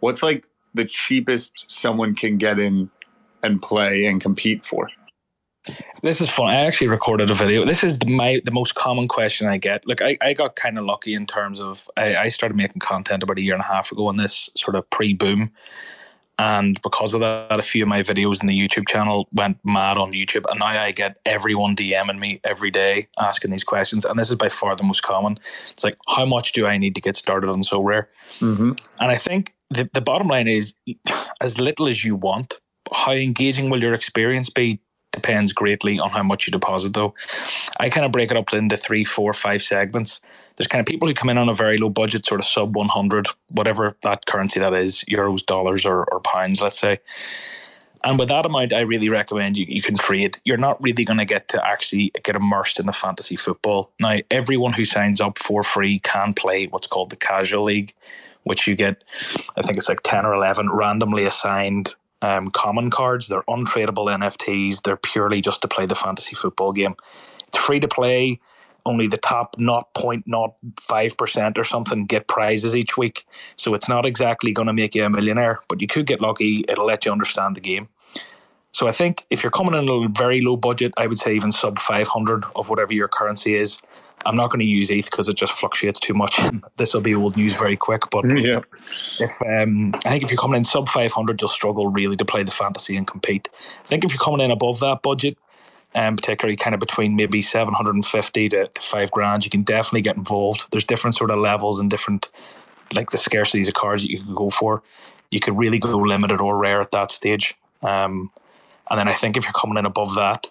What's 0.00 0.22
like 0.22 0.46
the 0.74 0.84
cheapest 0.84 1.64
someone 1.68 2.14
can 2.14 2.36
get 2.36 2.58
in 2.58 2.90
and 3.42 3.62
play 3.62 4.04
and 4.04 4.20
compete 4.20 4.64
for? 4.64 4.90
This 6.02 6.20
is 6.20 6.30
fun. 6.30 6.48
I 6.48 6.60
actually 6.60 6.88
recorded 6.88 7.30
a 7.30 7.34
video. 7.34 7.64
This 7.64 7.82
is 7.82 7.98
the, 7.98 8.06
my 8.06 8.40
the 8.44 8.50
most 8.50 8.74
common 8.74 9.08
question 9.08 9.48
I 9.48 9.58
get. 9.58 9.86
Look, 9.86 10.00
I, 10.00 10.16
I 10.22 10.32
got 10.32 10.56
kind 10.56 10.78
of 10.78 10.84
lucky 10.84 11.14
in 11.14 11.26
terms 11.26 11.60
of 11.60 11.88
I, 11.96 12.16
I 12.16 12.28
started 12.28 12.56
making 12.56 12.80
content 12.80 13.22
about 13.22 13.38
a 13.38 13.42
year 13.42 13.54
and 13.54 13.62
a 13.62 13.66
half 13.66 13.92
ago 13.92 14.06
on 14.06 14.16
this 14.16 14.48
sort 14.54 14.76
of 14.76 14.88
pre 14.90 15.12
boom. 15.14 15.50
And 16.40 16.80
because 16.82 17.14
of 17.14 17.20
that, 17.20 17.58
a 17.58 17.62
few 17.62 17.82
of 17.82 17.88
my 17.88 18.00
videos 18.00 18.40
in 18.40 18.46
the 18.46 18.56
YouTube 18.56 18.88
channel 18.88 19.28
went 19.32 19.58
mad 19.64 19.98
on 19.98 20.12
YouTube. 20.12 20.44
And 20.48 20.60
now 20.60 20.66
I 20.66 20.92
get 20.92 21.16
everyone 21.26 21.74
DMing 21.74 22.20
me 22.20 22.40
every 22.44 22.70
day 22.70 23.08
asking 23.18 23.50
these 23.50 23.64
questions. 23.64 24.04
And 24.04 24.16
this 24.16 24.30
is 24.30 24.36
by 24.36 24.48
far 24.48 24.76
the 24.76 24.84
most 24.84 25.02
common. 25.02 25.32
It's 25.42 25.82
like, 25.82 25.98
how 26.06 26.24
much 26.24 26.52
do 26.52 26.64
I 26.68 26.78
need 26.78 26.94
to 26.94 27.00
get 27.00 27.16
started 27.16 27.50
on 27.50 27.62
Sorare? 27.62 28.04
Mm-hmm. 28.38 28.70
And 29.00 29.10
I 29.10 29.16
think 29.16 29.52
the, 29.70 29.90
the 29.92 30.00
bottom 30.00 30.28
line 30.28 30.46
is 30.46 30.74
as 31.40 31.58
little 31.58 31.88
as 31.88 32.04
you 32.04 32.14
want. 32.14 32.54
How 32.94 33.12
engaging 33.12 33.68
will 33.68 33.82
your 33.82 33.92
experience 33.92 34.48
be? 34.48 34.80
Depends 35.20 35.52
greatly 35.52 35.98
on 35.98 36.10
how 36.10 36.22
much 36.22 36.46
you 36.46 36.52
deposit, 36.52 36.94
though. 36.94 37.14
I 37.80 37.90
kind 37.90 38.06
of 38.06 38.12
break 38.12 38.30
it 38.30 38.36
up 38.36 38.52
into 38.52 38.76
three, 38.76 39.04
four, 39.04 39.32
five 39.32 39.62
segments. 39.62 40.20
There's 40.56 40.68
kind 40.68 40.80
of 40.80 40.86
people 40.86 41.08
who 41.08 41.14
come 41.14 41.28
in 41.28 41.38
on 41.38 41.48
a 41.48 41.54
very 41.54 41.76
low 41.76 41.90
budget, 41.90 42.24
sort 42.24 42.40
of 42.40 42.46
sub 42.46 42.76
100, 42.76 43.26
whatever 43.52 43.96
that 44.02 44.26
currency 44.26 44.60
that 44.60 44.74
is, 44.74 45.04
euros, 45.08 45.44
dollars, 45.44 45.84
or, 45.84 46.04
or 46.12 46.20
pounds, 46.20 46.60
let's 46.60 46.78
say. 46.78 46.98
And 48.04 48.18
with 48.18 48.28
that 48.28 48.46
amount, 48.46 48.72
I 48.72 48.80
really 48.80 49.08
recommend 49.08 49.58
you, 49.58 49.66
you 49.68 49.82
can 49.82 49.96
trade. 49.96 50.38
You're 50.44 50.56
not 50.56 50.80
really 50.80 51.04
going 51.04 51.18
to 51.18 51.24
get 51.24 51.48
to 51.48 51.68
actually 51.68 52.12
get 52.22 52.36
immersed 52.36 52.78
in 52.78 52.86
the 52.86 52.92
fantasy 52.92 53.36
football. 53.36 53.90
Now, 53.98 54.18
everyone 54.30 54.72
who 54.72 54.84
signs 54.84 55.20
up 55.20 55.38
for 55.38 55.62
free 55.64 55.98
can 56.00 56.32
play 56.32 56.66
what's 56.66 56.86
called 56.86 57.10
the 57.10 57.16
casual 57.16 57.64
league, 57.64 57.92
which 58.44 58.68
you 58.68 58.76
get, 58.76 59.02
I 59.56 59.62
think 59.62 59.78
it's 59.78 59.88
like 59.88 60.02
10 60.04 60.24
or 60.24 60.34
11 60.34 60.70
randomly 60.70 61.24
assigned 61.24 61.96
um, 62.22 62.48
common 62.48 62.90
cards. 62.90 63.28
They're 63.28 63.42
untradeable 63.42 64.08
NFTs. 64.08 64.82
They're 64.82 64.96
purely 64.96 65.40
just 65.40 65.62
to 65.62 65.68
play 65.68 65.86
the 65.86 65.94
fantasy 65.94 66.34
football 66.34 66.72
game. 66.72 66.96
It's 67.46 67.58
free 67.58 67.80
to 67.80 67.88
play. 67.88 68.40
Only 68.86 69.06
the 69.06 69.18
top 69.18 69.58
not 69.58 69.92
point 69.94 70.24
not 70.26 70.54
five 70.80 71.16
percent 71.16 71.58
or 71.58 71.64
something 71.64 72.06
get 72.06 72.26
prizes 72.26 72.74
each 72.74 72.96
week. 72.96 73.26
So 73.56 73.74
it's 73.74 73.88
not 73.88 74.06
exactly 74.06 74.52
going 74.52 74.66
to 74.66 74.72
make 74.72 74.94
you 74.94 75.04
a 75.04 75.10
millionaire, 75.10 75.60
but 75.68 75.82
you 75.82 75.86
could 75.86 76.06
get 76.06 76.22
lucky. 76.22 76.64
It'll 76.68 76.86
let 76.86 77.04
you 77.04 77.12
understand 77.12 77.54
the 77.54 77.60
game. 77.60 77.88
So 78.72 78.86
I 78.88 78.92
think 78.92 79.26
if 79.30 79.42
you're 79.42 79.50
coming 79.50 79.74
in 79.74 79.88
a 79.88 80.08
very 80.08 80.40
low 80.40 80.56
budget, 80.56 80.92
I 80.96 81.06
would 81.06 81.18
say 81.18 81.34
even 81.34 81.52
sub 81.52 81.78
500 81.78 82.44
of 82.54 82.68
whatever 82.68 82.92
your 82.92 83.08
currency 83.08 83.56
is, 83.56 83.82
I'm 84.26 84.36
not 84.36 84.50
going 84.50 84.60
to 84.60 84.66
use 84.66 84.90
ETH 84.90 85.10
because 85.10 85.28
it 85.28 85.36
just 85.36 85.52
fluctuates 85.52 85.98
too 85.98 86.14
much. 86.14 86.38
this 86.76 86.94
will 86.94 87.00
be 87.00 87.14
old 87.14 87.36
news 87.36 87.54
very 87.54 87.76
quick. 87.76 88.02
But 88.10 88.24
yeah. 88.38 88.60
if 89.20 89.42
um, 89.42 89.92
I 90.04 90.10
think 90.10 90.24
if 90.24 90.30
you're 90.30 90.38
coming 90.38 90.58
in 90.58 90.64
sub 90.64 90.88
500, 90.88 91.40
you'll 91.40 91.48
struggle 91.48 91.88
really 91.88 92.16
to 92.16 92.24
play 92.24 92.42
the 92.42 92.50
fantasy 92.50 92.96
and 92.96 93.06
compete. 93.06 93.48
I 93.54 93.86
think 93.86 94.04
if 94.04 94.12
you're 94.12 94.18
coming 94.18 94.40
in 94.40 94.50
above 94.50 94.80
that 94.80 95.02
budget, 95.02 95.38
um, 95.94 96.16
particularly 96.16 96.56
kind 96.56 96.74
of 96.74 96.80
between 96.80 97.16
maybe 97.16 97.40
750 97.40 98.48
to, 98.50 98.68
to 98.68 98.82
five 98.82 99.10
grand, 99.10 99.44
you 99.44 99.50
can 99.50 99.62
definitely 99.62 100.02
get 100.02 100.16
involved. 100.16 100.68
There's 100.70 100.84
different 100.84 101.16
sort 101.16 101.30
of 101.30 101.38
levels 101.38 101.80
and 101.80 101.90
different, 101.90 102.30
like 102.92 103.10
the 103.10 103.18
scarcities 103.18 103.68
of 103.68 103.74
cards 103.74 104.02
that 104.02 104.10
you 104.10 104.22
can 104.22 104.34
go 104.34 104.50
for. 104.50 104.82
You 105.30 105.40
could 105.40 105.58
really 105.58 105.78
go 105.78 105.98
limited 105.98 106.40
or 106.40 106.56
rare 106.56 106.80
at 106.80 106.90
that 106.90 107.10
stage. 107.10 107.54
Um, 107.82 108.30
and 108.90 108.98
then 108.98 109.08
I 109.08 109.12
think 109.12 109.36
if 109.36 109.44
you're 109.44 109.52
coming 109.52 109.78
in 109.78 109.86
above 109.86 110.14
that, 110.14 110.46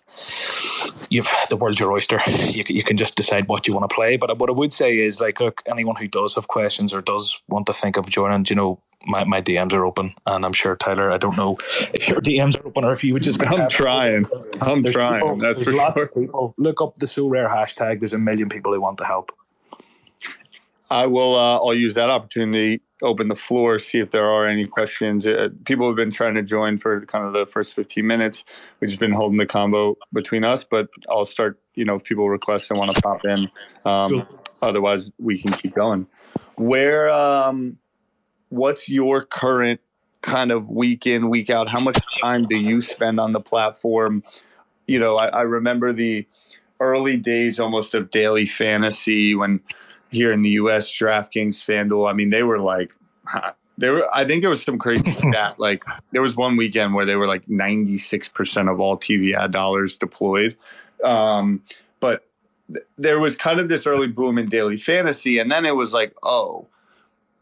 you've 1.09 1.29
the 1.49 1.57
world's 1.57 1.79
your 1.79 1.91
oyster. 1.91 2.19
You, 2.27 2.63
you 2.67 2.83
can 2.83 2.97
just 2.97 3.15
decide 3.15 3.47
what 3.47 3.67
you 3.67 3.73
want 3.73 3.89
to 3.89 3.93
play. 3.93 4.17
But 4.17 4.37
what 4.39 4.49
I 4.49 4.53
would 4.53 4.71
say 4.71 4.97
is 4.97 5.19
like, 5.19 5.39
look, 5.39 5.61
anyone 5.65 5.95
who 5.95 6.07
does 6.07 6.35
have 6.35 6.47
questions 6.47 6.93
or 6.93 7.01
does 7.01 7.41
want 7.49 7.65
to 7.67 7.73
think 7.73 7.97
of 7.97 8.09
joining, 8.09 8.45
you 8.49 8.55
know, 8.55 8.79
my, 9.05 9.23
my 9.23 9.41
DMs 9.41 9.73
are 9.73 9.85
open, 9.85 10.13
and 10.25 10.45
I'm 10.45 10.53
sure 10.53 10.75
Tyler. 10.75 11.11
I 11.11 11.17
don't 11.17 11.37
know 11.37 11.57
if 11.93 12.07
your 12.07 12.21
DMs 12.21 12.59
are 12.59 12.67
open 12.67 12.83
or 12.83 12.93
if 12.93 13.03
you 13.03 13.13
would 13.13 13.23
just. 13.23 13.41
I'm 13.43 13.69
trying. 13.69 14.25
I'm 14.61 14.81
there's 14.81 14.95
trying. 14.95 15.21
People, 15.21 15.37
That's 15.37 15.63
there's 15.63 15.75
lots 15.75 15.99
sure. 15.99 16.07
of 16.07 16.13
people. 16.13 16.53
Look 16.57 16.81
up 16.81 16.97
the 16.99 17.05
Sorare 17.05 17.47
hashtag. 17.47 17.99
There's 17.99 18.13
a 18.13 18.17
million 18.17 18.49
people 18.49 18.73
who 18.73 18.81
want 18.81 18.97
to 18.99 19.05
help. 19.05 19.31
I 20.89 21.05
will. 21.07 21.35
Uh, 21.35 21.57
I'll 21.57 21.73
use 21.73 21.93
that 21.93 22.09
opportunity 22.09 22.81
open 23.01 23.27
the 23.27 23.35
floor, 23.35 23.79
see 23.79 23.99
if 23.99 24.11
there 24.11 24.29
are 24.29 24.47
any 24.47 24.65
questions. 24.65 25.25
Uh, 25.25 25.49
people 25.65 25.87
have 25.87 25.95
been 25.95 26.11
trying 26.11 26.35
to 26.35 26.41
join 26.41 26.77
for 26.77 27.05
kind 27.05 27.25
of 27.25 27.33
the 27.33 27.45
first 27.45 27.73
15 27.73 28.05
minutes. 28.05 28.45
We've 28.79 28.89
just 28.89 28.99
been 28.99 29.11
holding 29.11 29.37
the 29.37 29.45
combo 29.45 29.97
between 30.13 30.43
us, 30.43 30.63
but 30.63 30.89
I'll 31.09 31.25
start, 31.25 31.59
you 31.75 31.85
know, 31.85 31.95
if 31.95 32.03
people 32.03 32.29
request 32.29 32.71
and 32.71 32.79
want 32.79 32.95
to 32.95 33.01
pop 33.01 33.23
in. 33.25 33.49
Um, 33.85 34.27
otherwise, 34.61 35.11
we 35.19 35.37
can 35.37 35.51
keep 35.53 35.75
going. 35.75 36.07
Where, 36.55 37.09
um, 37.09 37.77
what's 38.49 38.89
your 38.89 39.23
current 39.23 39.79
kind 40.21 40.51
of 40.51 40.69
week 40.69 41.05
in, 41.05 41.29
week 41.29 41.49
out? 41.49 41.69
How 41.69 41.79
much 41.79 41.97
time 42.21 42.47
do 42.47 42.57
you 42.57 42.81
spend 42.81 43.19
on 43.19 43.31
the 43.31 43.41
platform? 43.41 44.23
You 44.87 44.99
know, 44.99 45.17
I, 45.17 45.27
I 45.27 45.41
remember 45.41 45.93
the 45.93 46.25
early 46.79 47.17
days 47.17 47.59
almost 47.59 47.93
of 47.93 48.09
daily 48.09 48.45
fantasy 48.45 49.35
when 49.35 49.59
here 50.11 50.31
in 50.31 50.41
the 50.41 50.51
U.S. 50.51 50.89
DraftKings, 50.91 51.63
FanDuel. 51.63 52.09
I 52.09 52.13
mean, 52.13 52.29
they 52.29 52.43
were 52.43 52.59
like, 52.59 52.93
there 53.77 53.93
were. 53.93 54.07
I 54.13 54.25
think 54.25 54.41
there 54.41 54.49
was 54.49 54.63
some 54.63 54.77
crazy 54.77 55.11
stat. 55.29 55.59
Like 55.59 55.83
there 56.11 56.21
was 56.21 56.35
one 56.35 56.57
weekend 56.57 56.93
where 56.93 57.05
they 57.05 57.15
were 57.15 57.27
like 57.27 57.47
96 57.47 58.27
percent 58.29 58.69
of 58.69 58.79
all 58.79 58.97
TV 58.97 59.33
ad 59.33 59.51
dollars 59.51 59.97
deployed. 59.97 60.55
Um, 61.03 61.61
but 61.99 62.25
th- 62.71 62.85
there 62.97 63.19
was 63.19 63.35
kind 63.35 63.59
of 63.59 63.69
this 63.69 63.85
early 63.85 64.07
boom 64.07 64.37
in 64.37 64.49
daily 64.49 64.77
fantasy, 64.77 65.37
and 65.39 65.51
then 65.51 65.65
it 65.65 65.75
was 65.75 65.93
like, 65.93 66.13
oh. 66.23 66.67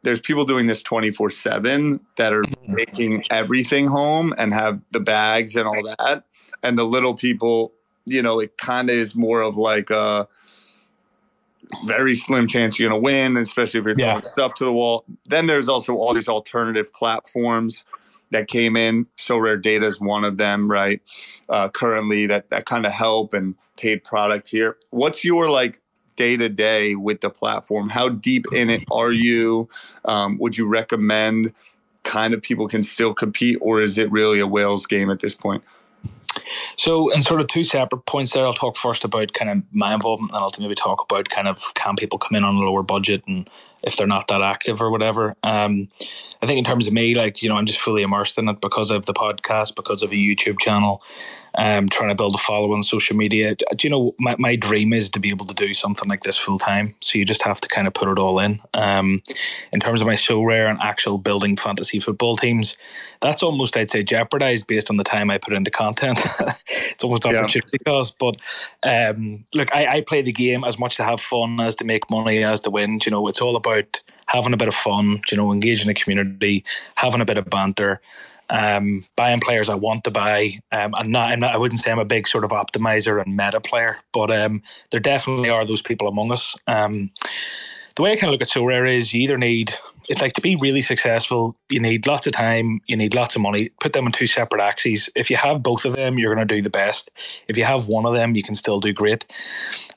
There's 0.04 0.22
people 0.22 0.46
doing 0.46 0.68
this 0.68 0.84
24 0.84 1.32
7 1.32 2.00
that 2.18 2.32
are 2.32 2.44
mm-hmm. 2.44 2.76
taking 2.76 3.24
everything 3.32 3.88
home 3.88 4.36
and 4.38 4.54
have 4.54 4.80
the 4.92 5.00
bags 5.00 5.56
and 5.56 5.68
all 5.68 5.82
that. 5.98 6.24
And 6.62 6.78
the 6.78 6.84
little 6.84 7.16
people, 7.16 7.74
you 8.06 8.22
know, 8.22 8.40
it 8.40 8.56
kind 8.60 8.92
of 8.92 8.96
is 8.96 9.16
more 9.16 9.42
of 9.42 9.58
like 9.58 9.90
a, 9.90 10.28
very 11.86 12.16
slim 12.16 12.48
chance 12.48 12.80
you're 12.80 12.90
going 12.90 13.02
to 13.02 13.04
win, 13.04 13.38
especially 13.38 13.80
if 13.80 13.86
you're 13.86 13.96
throwing 13.96 14.16
yeah. 14.16 14.22
stuff 14.22 14.56
to 14.56 14.66
the 14.66 14.74
wall. 14.74 15.06
Then 15.26 15.46
there's 15.46 15.70
also 15.70 15.96
all 15.96 16.14
these 16.14 16.28
alternative 16.28 16.92
platforms 16.94 17.86
that 18.32 18.48
came 18.48 18.76
in. 18.76 19.06
SorareData 19.18 19.84
is 19.84 20.00
one 20.00 20.26
of 20.26 20.38
them, 20.38 20.70
right? 20.70 21.02
Uh, 21.50 21.70
currently, 21.70 22.26
that 22.28 22.50
that 22.50 22.66
kind 22.66 22.86
of 22.86 22.92
help 22.92 23.34
and 23.34 23.56
paid 23.78 24.04
product 24.04 24.50
here. 24.50 24.78
What's 24.92 25.24
your 25.24 25.50
like 25.50 25.82
day 26.16 26.38
to 26.38 26.50
day 26.50 26.96
with 26.96 27.22
the 27.22 27.30
platform? 27.30 27.90
How 27.90 28.10
deep 28.10 28.46
in 28.54 28.70
it 28.70 28.84
are 28.92 29.12
you? 29.12 29.70
Um, 30.06 30.38
would 30.38 30.58
you 30.58 30.68
recommend 30.68 31.54
kind 32.04 32.34
of 32.34 32.42
people 32.42 32.68
can 32.68 32.84
still 32.84 33.14
compete, 33.14 33.58
or 33.62 33.82
is 33.82 33.98
it 33.98 34.12
really 34.12 34.40
a 34.40 34.48
whales 34.48 34.86
game 34.86 35.10
at 35.10 35.20
this 35.20 35.34
point? 35.34 35.64
So, 36.78 37.10
in 37.10 37.22
sort 37.22 37.42
of 37.42 37.48
two 37.48 37.64
separate 37.64 38.06
points 38.06 38.34
there, 38.34 38.46
I'll 38.46 38.54
talk 38.54 38.78
first 38.78 39.04
about 39.04 39.34
kind 39.34 39.50
of 39.52 39.64
my 39.72 39.94
involvement, 39.94 40.32
and 40.34 40.40
I'll 40.40 40.52
maybe 40.60 40.76
talk 40.76 41.04
about 41.04 41.30
kind 41.30 41.48
of 41.48 41.74
can 41.74 41.96
people 41.96 42.20
come 42.20 42.36
in 42.36 42.44
on 42.44 42.56
a 42.56 42.60
lower 42.60 42.84
budget 42.84 43.24
and 43.28 43.50
if 43.84 43.98
they're 43.98 44.08
not 44.08 44.28
that 44.28 44.42
active 44.42 44.82
or 44.82 44.90
whatever. 44.90 45.36
Um, 45.44 45.88
I 46.42 46.48
think 46.48 46.58
in 46.58 46.64
terms 46.64 46.88
of 46.88 46.94
me, 46.94 47.16
like 47.16 47.42
you 47.42 47.50
know, 47.50 47.56
I'm 47.56 47.66
just 47.66 47.80
fully 47.80 48.04
immersed 48.04 48.38
in 48.38 48.50
it 48.50 48.62
because 48.62 48.92
of 48.92 49.06
the 49.06 49.14
podcast, 49.14 49.76
because 49.76 50.02
of 50.02 50.12
a 50.12 50.16
YouTube 50.16 50.60
channel, 50.60 51.04
um, 51.58 51.90
trying 51.90 52.10
to 52.10 52.16
build 52.16 52.36
a 52.36 52.38
following 52.38 52.74
on 52.74 52.84
social 52.84 53.16
media. 53.16 53.56
Do 53.56 53.66
you 53.82 53.90
know, 53.90 54.16
my, 54.20 54.36
my 54.38 54.56
dream 54.56 54.94
is 54.94 55.10
to 55.10 55.20
be 55.20 55.30
able 55.30 55.46
to 55.46 55.56
do 55.56 55.74
something 55.74 56.08
like 56.08 56.24
this 56.24 56.38
full 56.38 56.60
time. 56.60 56.96
So 57.02 57.18
you 57.18 57.26
just 57.26 57.44
have 57.44 57.60
to 57.62 57.68
kind 57.68 57.88
of 57.88 57.94
put 57.94 58.10
it 58.10 58.20
all 58.20 58.40
in. 58.40 58.62
Um, 58.74 59.22
in 59.72 59.80
terms 59.80 60.02
of 60.02 60.08
my 60.08 60.16
show 60.16 60.36
Sorare 60.36 60.70
and 60.70 60.80
actual 60.82 61.18
building 61.18 61.56
fantasy 61.56 62.00
football 62.00 62.36
teams, 62.36 62.78
that's 63.22 63.42
almost, 63.42 63.78
I'd 63.78 63.90
say, 63.90 64.04
jeopardized 64.04 64.68
based 64.68 64.90
on 64.90 64.98
the 64.98 65.04
time 65.04 65.30
I 65.30 65.38
put 65.38 65.54
into 65.54 65.72
content. 65.72 66.20
it's 66.68 67.04
almost 67.04 67.26
opportunity 67.26 67.78
yeah. 67.86 67.92
cost. 67.92 68.18
But 68.20 68.38
um, 68.84 69.46
look, 69.54 69.74
I, 69.74 69.88
I 69.88 70.02
play 70.02 70.22
the 70.22 70.32
game 70.32 70.64
as 70.64 70.78
much 70.78 70.96
to 70.98 71.04
have 71.04 71.22
fun 71.22 71.60
as 71.60 71.76
to 71.76 71.86
make 71.86 72.10
money 72.10 72.44
as 72.44 72.60
to 72.62 72.70
win. 72.70 72.98
Do 72.98 73.08
You 73.10 73.12
know, 73.12 73.28
it's 73.28 73.42
all 73.42 73.56
about 73.56 74.02
having 74.28 74.54
a 74.54 74.58
bit 74.58 74.68
of 74.68 74.76
fun, 74.76 75.22
you 75.32 75.38
know, 75.38 75.52
engaging 75.52 75.88
the 75.88 75.94
community, 75.94 76.64
having 76.96 77.22
a 77.22 77.26
bit 77.26 77.38
of 77.38 77.50
banter 77.50 78.02
um, 78.50 79.06
buying 79.16 79.40
players 79.40 79.70
I 79.70 79.76
want 79.76 80.04
to 80.06 80.12
buy. 80.12 80.60
Um, 80.72 80.94
I'm 80.96 81.12
not, 81.12 81.32
I'm 81.32 81.40
not, 81.40 81.54
I 81.54 81.58
wouldn't 81.58 81.82
say 81.82 81.92
I'm 81.92 82.00
a 82.00 82.06
big 82.06 82.28
sort 82.28 82.44
of 82.44 82.52
optimizer 82.52 83.22
and 83.22 83.36
meta 83.36 83.62
player, 83.62 83.98
but 84.14 84.36
um, 84.36 84.62
there 84.92 85.00
definitely 85.00 85.50
are 85.50 85.66
those 85.66 85.82
people 85.82 86.08
among 86.08 86.32
us. 86.32 86.56
Um, 86.68 87.12
the 87.96 88.04
way 88.04 88.12
I 88.12 88.16
kind 88.16 88.30
of 88.30 88.32
look 88.34 88.42
at 88.42 88.50
Sorare 88.50 88.92
is 88.94 89.14
you 89.14 89.24
either 89.24 89.38
need 89.38 89.74
it's 90.08 90.22
like 90.22 90.34
to 90.34 90.42
be 90.42 90.56
really 90.56 90.82
successful, 90.82 91.56
you 91.70 91.80
need 91.80 92.06
lots 92.08 92.28
of 92.28 92.34
time, 92.34 92.82
you 92.88 92.96
need 92.96 93.16
lots 93.16 93.36
of 93.36 93.42
money. 93.42 93.70
Put 93.82 93.94
them 93.94 94.06
on 94.06 94.12
two 94.12 94.28
separate 94.28 94.62
axes. 94.62 95.10
If 95.16 95.30
you 95.30 95.38
have 95.38 95.64
both 95.64 95.86
of 95.86 95.96
them, 95.96 96.20
you're 96.20 96.34
going 96.34 96.48
to 96.48 96.56
do 96.56 96.62
the 96.62 96.70
best. 96.70 97.10
If 97.48 97.58
you 97.58 97.64
have 97.66 97.88
one 97.88 98.06
of 98.06 98.14
them, 98.14 98.36
you 98.36 98.44
can 98.44 98.56
still 98.56 98.80
do 98.80 98.94
great. 98.94 99.26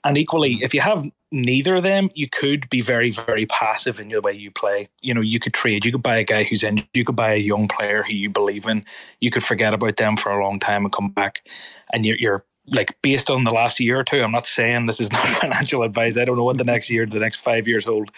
And 0.04 0.16
equally, 0.16 0.58
if 0.62 0.72
you 0.72 0.80
have 0.80 1.06
neither 1.30 1.76
of 1.76 1.82
them, 1.82 2.08
you 2.14 2.28
could 2.28 2.68
be 2.70 2.80
very, 2.80 3.11
very 3.11 3.47
passive 3.47 4.00
in 4.00 4.08
the 4.08 4.20
way 4.20 4.32
you 4.32 4.50
play. 4.50 4.88
You 5.02 5.14
know, 5.14 5.20
you 5.20 5.38
could 5.38 5.54
trade, 5.54 5.85
you 5.85 5.92
could 5.92 6.02
buy 6.02 6.16
a 6.16 6.25
guy 6.25 6.44
who's 6.44 6.62
in, 6.62 6.85
you 6.94 7.04
could 7.04 7.16
buy 7.16 7.32
a 7.32 7.38
young 7.38 7.68
player 7.68 8.02
who 8.02 8.14
you 8.14 8.30
believe 8.30 8.66
in, 8.66 8.85
you 9.20 9.30
could 9.30 9.42
forget 9.42 9.75
about 9.75 9.97
them 9.97 10.16
for 10.16 10.32
a 10.32 10.42
long 10.42 10.58
time 10.58 10.85
and 10.85 10.92
come 10.92 11.11
back, 11.11 11.47
and 11.92 12.06
you're, 12.06 12.16
you're 12.16 12.44
like 12.70 13.00
based 13.02 13.30
on 13.30 13.44
the 13.44 13.50
last 13.50 13.80
year 13.80 13.99
or 13.99 14.04
two, 14.04 14.23
I'm 14.23 14.30
not 14.30 14.47
saying 14.47 14.87
this 14.87 15.00
is 15.00 15.12
not 15.12 15.26
financial 15.26 15.82
advice. 15.82 16.16
I 16.16 16.25
don't 16.25 16.37
know 16.37 16.44
what 16.44 16.58
the 16.58 16.64
next 16.64 16.90
year, 16.90 17.06
the 17.06 17.18
next 17.18 17.37
five 17.37 17.68
years 17.68 17.85
hold, 17.85 18.11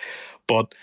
but 0.47 0.75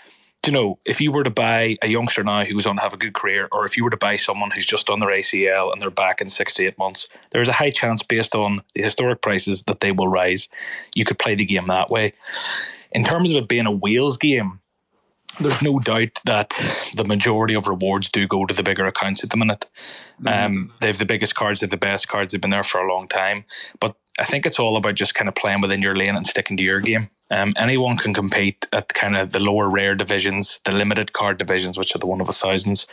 you 0.46 0.52
know, 0.52 0.78
if 0.86 1.00
you 1.00 1.12
were 1.12 1.24
to 1.24 1.30
buy 1.30 1.76
a 1.82 1.88
youngster 1.88 2.22
now 2.24 2.44
who's 2.44 2.66
on 2.66 2.76
to 2.76 2.82
have 2.82 2.94
a 2.94 2.98
good 2.98 3.14
career, 3.14 3.48
or 3.52 3.64
if 3.64 3.76
you 3.76 3.84
were 3.84 3.90
to 3.90 3.96
buy 3.96 4.16
someone 4.16 4.50
who's 4.50 4.66
just 4.66 4.86
done 4.86 5.00
their 5.00 5.10
ACL 5.10 5.72
and 5.72 5.82
they're 5.82 5.90
back 5.90 6.20
in 6.20 6.28
six 6.28 6.54
to 6.54 6.66
eight 6.66 6.78
months, 6.78 7.08
there's 7.30 7.48
a 7.48 7.52
high 7.52 7.70
chance 7.70 8.02
based 8.02 8.34
on 8.34 8.62
the 8.74 8.82
historic 8.82 9.20
prices 9.20 9.64
that 9.64 9.80
they 9.80 9.92
will 9.92 10.08
rise. 10.08 10.48
You 10.94 11.04
could 11.04 11.18
play 11.18 11.34
the 11.34 11.44
game 11.44 11.66
that 11.66 11.90
way. 11.90 12.12
In 12.92 13.04
terms 13.04 13.30
of 13.30 13.42
it 13.42 13.48
being 13.48 13.66
a 13.66 13.72
whales 13.72 14.16
game, 14.16 14.60
there's 15.40 15.62
no 15.62 15.78
doubt 15.78 16.18
that 16.24 16.52
the 16.94 17.04
majority 17.04 17.54
of 17.54 17.66
rewards 17.66 18.08
do 18.08 18.26
go 18.26 18.46
to 18.46 18.54
the 18.54 18.62
bigger 18.62 18.86
accounts 18.86 19.22
at 19.22 19.30
the 19.30 19.36
minute. 19.36 19.66
Mm-hmm. 20.22 20.46
Um, 20.46 20.72
they 20.80 20.88
have 20.88 20.98
the 20.98 21.04
biggest 21.04 21.34
cards, 21.34 21.60
they 21.60 21.64
have 21.64 21.70
the 21.70 21.76
best 21.76 22.08
cards, 22.08 22.32
they've 22.32 22.40
been 22.40 22.50
there 22.50 22.62
for 22.62 22.80
a 22.80 22.92
long 22.92 23.08
time. 23.08 23.44
But 23.80 23.94
I 24.18 24.24
think 24.24 24.46
it's 24.46 24.58
all 24.58 24.76
about 24.76 24.94
just 24.94 25.14
kind 25.14 25.28
of 25.28 25.34
playing 25.34 25.60
within 25.60 25.82
your 25.82 25.96
lane 25.96 26.16
and 26.16 26.26
sticking 26.26 26.56
to 26.56 26.64
your 26.64 26.80
game. 26.80 27.08
Um, 27.30 27.52
anyone 27.56 27.96
can 27.98 28.14
compete 28.14 28.66
at 28.72 28.88
kind 28.88 29.16
of 29.16 29.32
the 29.32 29.40
lower 29.40 29.68
rare 29.68 29.94
divisions, 29.94 30.60
the 30.64 30.72
limited 30.72 31.12
card 31.12 31.38
divisions, 31.38 31.78
which 31.78 31.94
are 31.94 31.98
the 31.98 32.06
one 32.06 32.20
of 32.20 32.28
a 32.28 32.32
thousands. 32.32 32.86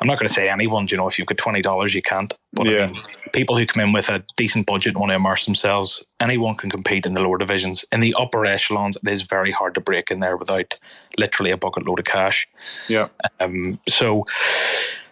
I'm 0.00 0.08
not 0.08 0.18
going 0.18 0.26
to 0.26 0.34
say 0.34 0.48
anyone, 0.48 0.88
you 0.90 0.96
know, 0.96 1.06
if 1.06 1.16
you've 1.16 1.28
got 1.28 1.38
twenty 1.38 1.62
dollars, 1.62 1.94
you 1.94 2.02
can't. 2.02 2.34
But 2.52 2.66
yeah. 2.66 2.84
I 2.84 2.86
mean, 2.86 3.02
people 3.32 3.56
who 3.56 3.64
come 3.64 3.82
in 3.82 3.92
with 3.92 4.08
a 4.08 4.24
decent 4.36 4.66
budget 4.66 4.94
and 4.94 5.00
want 5.00 5.10
to 5.10 5.16
immerse 5.16 5.44
themselves, 5.44 6.04
anyone 6.18 6.56
can 6.56 6.70
compete 6.70 7.06
in 7.06 7.14
the 7.14 7.22
lower 7.22 7.38
divisions. 7.38 7.84
In 7.92 8.00
the 8.00 8.14
upper 8.18 8.44
echelons, 8.44 8.96
it 8.96 9.08
is 9.08 9.22
very 9.22 9.52
hard 9.52 9.74
to 9.74 9.80
break 9.80 10.10
in 10.10 10.18
there 10.18 10.36
without 10.36 10.78
literally 11.16 11.52
a 11.52 11.56
bucket 11.56 11.86
load 11.86 12.00
of 12.00 12.04
cash. 12.04 12.48
Yeah. 12.88 13.08
Um, 13.38 13.78
so 13.88 14.26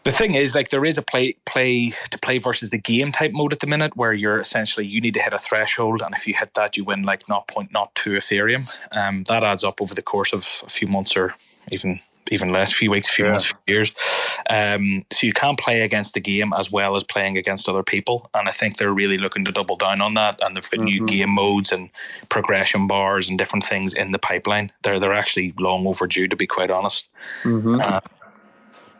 the 0.04 0.12
thing 0.12 0.34
is, 0.34 0.54
like, 0.54 0.70
there 0.70 0.84
is 0.84 0.96
a 0.96 1.02
play 1.02 1.34
play 1.44 1.92
to 2.10 2.18
play 2.18 2.38
versus 2.38 2.70
the 2.70 2.78
game 2.78 3.12
type 3.12 3.32
mode 3.32 3.52
at 3.52 3.60
the 3.60 3.66
minute, 3.66 3.96
where 3.96 4.12
you're 4.12 4.40
essentially 4.40 4.86
you 4.86 5.00
need 5.00 5.14
to 5.14 5.22
hit 5.22 5.32
a 5.32 5.38
threshold, 5.38 6.02
and 6.02 6.14
if 6.14 6.26
you 6.26 6.34
hit 6.34 6.54
that, 6.54 6.76
you 6.76 6.84
win 6.84 7.02
like 7.02 7.24
0.02 7.26 7.68
Ethereum. 7.70 8.68
Um, 8.96 9.24
that 9.24 9.44
adds 9.44 9.64
up 9.64 9.80
over 9.80 9.94
the 9.94 10.02
course 10.02 10.32
of 10.32 10.62
a 10.66 10.70
few 10.70 10.88
months 10.88 11.16
or 11.16 11.34
even 11.70 12.00
even 12.30 12.50
less, 12.50 12.72
few 12.72 12.90
weeks, 12.90 13.08
few 13.08 13.24
yeah. 13.24 13.32
months, 13.32 13.46
few 13.46 13.56
years. 13.66 13.92
Um, 14.48 15.04
so 15.10 15.26
you 15.26 15.32
can't 15.32 15.58
play 15.58 15.80
against 15.80 16.14
the 16.14 16.20
game 16.20 16.52
as 16.56 16.70
well 16.70 16.94
as 16.94 17.02
playing 17.02 17.36
against 17.36 17.68
other 17.68 17.82
people, 17.82 18.30
and 18.34 18.48
I 18.48 18.52
think 18.52 18.76
they're 18.76 18.94
really 18.94 19.18
looking 19.18 19.44
to 19.44 19.52
double 19.52 19.76
down 19.76 20.00
on 20.00 20.14
that. 20.14 20.38
And 20.42 20.56
they've 20.56 20.70
got 20.70 20.80
mm-hmm. 20.80 20.84
new 20.84 21.06
game 21.06 21.30
modes 21.30 21.72
and 21.72 21.90
progression 22.28 22.86
bars 22.86 23.28
and 23.28 23.38
different 23.38 23.64
things 23.64 23.92
in 23.94 24.12
the 24.12 24.18
pipeline. 24.18 24.72
They're 24.82 24.98
they're 24.98 25.12
actually 25.12 25.54
long 25.60 25.86
overdue, 25.86 26.28
to 26.28 26.36
be 26.36 26.46
quite 26.46 26.70
honest. 26.70 27.08
Mm-hmm. 27.42 27.80
Uh, 27.80 28.00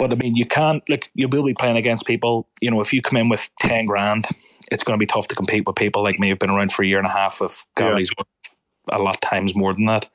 but 0.01 0.13
I 0.13 0.15
mean, 0.15 0.35
you 0.35 0.47
can't 0.47 0.83
like 0.89 1.11
you 1.15 1.29
will 1.29 1.45
be 1.45 1.53
playing 1.53 1.77
against 1.77 2.07
people. 2.07 2.49
You 2.63 2.71
know, 2.71 2.81
if 2.81 2.91
you 2.91 3.03
come 3.03 3.19
in 3.19 3.29
with 3.29 3.51
ten 3.61 3.85
grand, 3.85 4.27
it's 4.73 4.83
going 4.83 4.99
to 4.99 4.99
be 4.99 5.07
tough 5.07 5.29
to 5.29 5.35
compete 5.35 5.67
with 5.67 5.77
people 5.77 6.03
like 6.03 6.19
me 6.19 6.31
who've 6.31 6.39
been 6.39 6.49
around 6.49 6.73
for 6.73 6.83
a 6.83 6.87
year 6.87 6.97
and 6.97 7.07
a 7.07 7.11
half 7.11 7.39
with 7.39 7.63
galleries 7.77 8.11
yeah. 8.17 8.97
a 8.97 9.03
lot 9.03 9.21
times 9.21 9.55
more 9.55 9.75
than 9.75 9.85
that. 9.85 10.09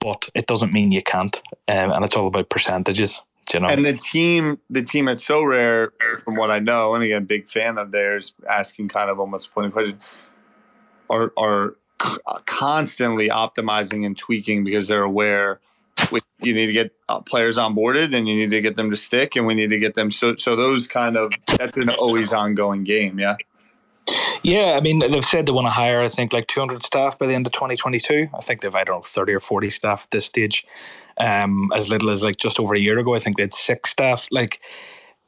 But 0.00 0.30
it 0.34 0.46
doesn't 0.46 0.72
mean 0.72 0.90
you 0.90 1.02
can't, 1.02 1.36
um, 1.68 1.92
and 1.92 2.02
it's 2.02 2.16
all 2.16 2.28
about 2.28 2.48
percentages. 2.48 3.20
You 3.52 3.60
know? 3.60 3.66
And 3.66 3.84
the 3.84 3.92
team, 3.92 4.58
the 4.70 4.82
team 4.82 5.06
at 5.06 5.18
Sorare, 5.18 5.90
from 6.24 6.36
what 6.36 6.50
I 6.50 6.58
know, 6.58 6.94
and 6.94 7.04
again, 7.04 7.26
big 7.26 7.46
fan 7.46 7.76
of 7.76 7.92
theirs, 7.92 8.32
asking 8.48 8.88
kind 8.88 9.10
of 9.10 9.20
almost 9.20 9.52
pointing 9.52 9.72
question, 9.72 10.00
are 11.10 11.30
are 11.36 11.76
constantly 12.46 13.28
optimizing 13.28 14.06
and 14.06 14.16
tweaking 14.16 14.64
because 14.64 14.88
they're 14.88 15.02
aware 15.02 15.60
you 16.40 16.54
need 16.54 16.66
to 16.66 16.72
get 16.72 16.92
uh, 17.08 17.20
players 17.20 17.58
onboarded 17.58 18.14
and 18.16 18.28
you 18.28 18.34
need 18.34 18.50
to 18.50 18.60
get 18.60 18.76
them 18.76 18.90
to 18.90 18.96
stick 18.96 19.36
and 19.36 19.46
we 19.46 19.54
need 19.54 19.70
to 19.70 19.78
get 19.78 19.94
them 19.94 20.10
so 20.10 20.34
so 20.36 20.56
those 20.56 20.86
kind 20.86 21.16
of 21.16 21.32
that's 21.58 21.76
an 21.76 21.90
always 21.90 22.32
ongoing 22.32 22.84
game 22.84 23.18
yeah 23.18 23.36
yeah, 24.42 24.74
I 24.76 24.80
mean, 24.80 25.00
they've 25.00 25.24
said 25.24 25.46
they 25.46 25.52
want 25.52 25.66
to 25.66 25.72
hire, 25.72 26.00
I 26.00 26.08
think, 26.08 26.32
like 26.32 26.46
200 26.46 26.82
staff 26.82 27.18
by 27.18 27.26
the 27.26 27.34
end 27.34 27.46
of 27.46 27.52
2022. 27.52 28.28
I 28.34 28.40
think 28.40 28.60
they've, 28.60 28.74
I 28.74 28.84
don't 28.84 28.98
know, 28.98 29.02
30 29.02 29.34
or 29.34 29.40
40 29.40 29.70
staff 29.70 30.04
at 30.04 30.10
this 30.10 30.26
stage. 30.26 30.66
Um, 31.18 31.70
as 31.74 31.90
little 31.90 32.10
as 32.10 32.24
like 32.24 32.38
just 32.38 32.58
over 32.58 32.74
a 32.74 32.80
year 32.80 32.98
ago, 32.98 33.14
I 33.14 33.18
think 33.18 33.36
they 33.36 33.42
had 33.42 33.52
six 33.52 33.90
staff. 33.90 34.28
Like, 34.30 34.60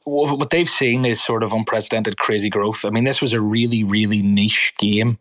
what 0.05 0.51
they've 0.51 0.69
seen 0.69 1.05
is 1.05 1.23
sort 1.23 1.43
of 1.43 1.53
unprecedented, 1.53 2.19
crazy 2.19 2.51
growth. 2.51 2.85
I 2.85 2.91
mean, 2.91 3.05
this 3.05 3.23
was 3.23 3.33
a 3.33 3.41
really, 3.41 3.85
really 3.85 4.23
niche 4.23 4.73
game. 4.79 5.19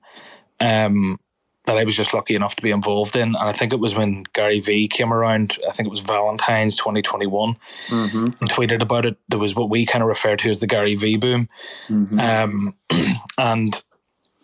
Um, 0.59 1.19
that 1.65 1.77
I 1.77 1.83
was 1.83 1.95
just 1.95 2.13
lucky 2.13 2.35
enough 2.35 2.55
to 2.55 2.61
be 2.61 2.71
involved 2.71 3.15
in. 3.15 3.29
And 3.29 3.37
I 3.37 3.51
think 3.51 3.71
it 3.71 3.79
was 3.79 3.95
when 3.95 4.23
Gary 4.33 4.59
Vee 4.59 4.87
came 4.87 5.13
around, 5.13 5.57
I 5.67 5.71
think 5.71 5.87
it 5.87 5.91
was 5.91 5.99
Valentine's 5.99 6.75
2021, 6.75 7.55
mm-hmm. 7.87 8.25
and 8.25 8.49
tweeted 8.49 8.81
about 8.81 9.05
it. 9.05 9.17
There 9.29 9.39
was 9.39 9.55
what 9.55 9.69
we 9.69 9.85
kind 9.85 10.01
of 10.01 10.07
refer 10.07 10.35
to 10.35 10.49
as 10.49 10.59
the 10.59 10.67
Gary 10.67 10.95
Vee 10.95 11.17
boom. 11.17 11.47
Mm-hmm. 11.87 12.19
Um, 12.19 12.75
and 13.37 13.83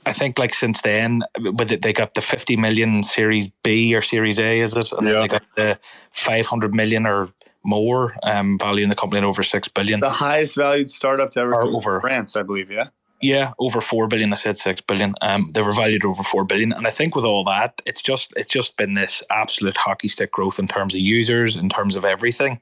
I 0.06 0.14
think 0.14 0.38
like 0.38 0.54
since 0.54 0.82
then, 0.82 1.24
with 1.40 1.72
it, 1.72 1.82
they 1.82 1.92
got 1.92 2.14
the 2.14 2.22
50 2.22 2.56
million 2.56 3.04
Series 3.04 3.52
B 3.64 3.96
or 3.96 4.02
Series 4.02 4.40
A, 4.40 4.60
is 4.60 4.76
it? 4.76 4.92
And 4.92 5.08
yeah. 5.08 5.14
then 5.14 5.22
they 5.22 5.28
got 5.28 5.46
the 5.56 5.80
500 6.12 6.74
million 6.74 7.06
or 7.06 7.30
more 7.64 8.16
um, 8.24 8.58
value 8.60 8.84
in 8.84 8.90
the 8.90 8.96
company 8.96 9.18
at 9.18 9.26
over 9.26 9.44
6 9.44 9.68
billion. 9.70 10.00
The 10.00 10.10
highest 10.10 10.56
valued 10.56 10.90
startup 10.90 11.32
to 11.32 11.42
ever 11.42 11.56
over 11.56 12.00
France, 12.00 12.36
I 12.36 12.44
believe, 12.44 12.72
yeah? 12.72 12.88
Yeah, 13.22 13.52
over 13.58 13.82
four 13.82 14.08
billion. 14.08 14.32
I 14.32 14.36
said 14.36 14.58
six 14.58 14.82
billion. 14.82 15.16
Um, 15.22 15.50
they 15.54 15.62
were 15.62 15.72
valued 15.72 16.06
over 16.06 16.22
four 16.22 16.44
billion, 16.44 16.72
and 16.72 16.86
I 16.86 16.92
think 16.92 17.16
with 17.16 17.26
all 17.26 17.44
that, 17.46 17.82
it's 17.86 18.02
just 18.02 18.32
it's 18.38 18.52
just 18.52 18.78
been 18.78 18.94
this 18.94 19.24
absolute 19.32 19.78
hockey 19.78 20.08
stick 20.08 20.32
growth 20.32 20.60
in 20.60 20.68
terms 20.68 20.94
of 20.94 21.00
users, 21.00 21.58
in 21.58 21.68
terms 21.68 21.96
of 21.96 22.06
everything. 22.06 22.60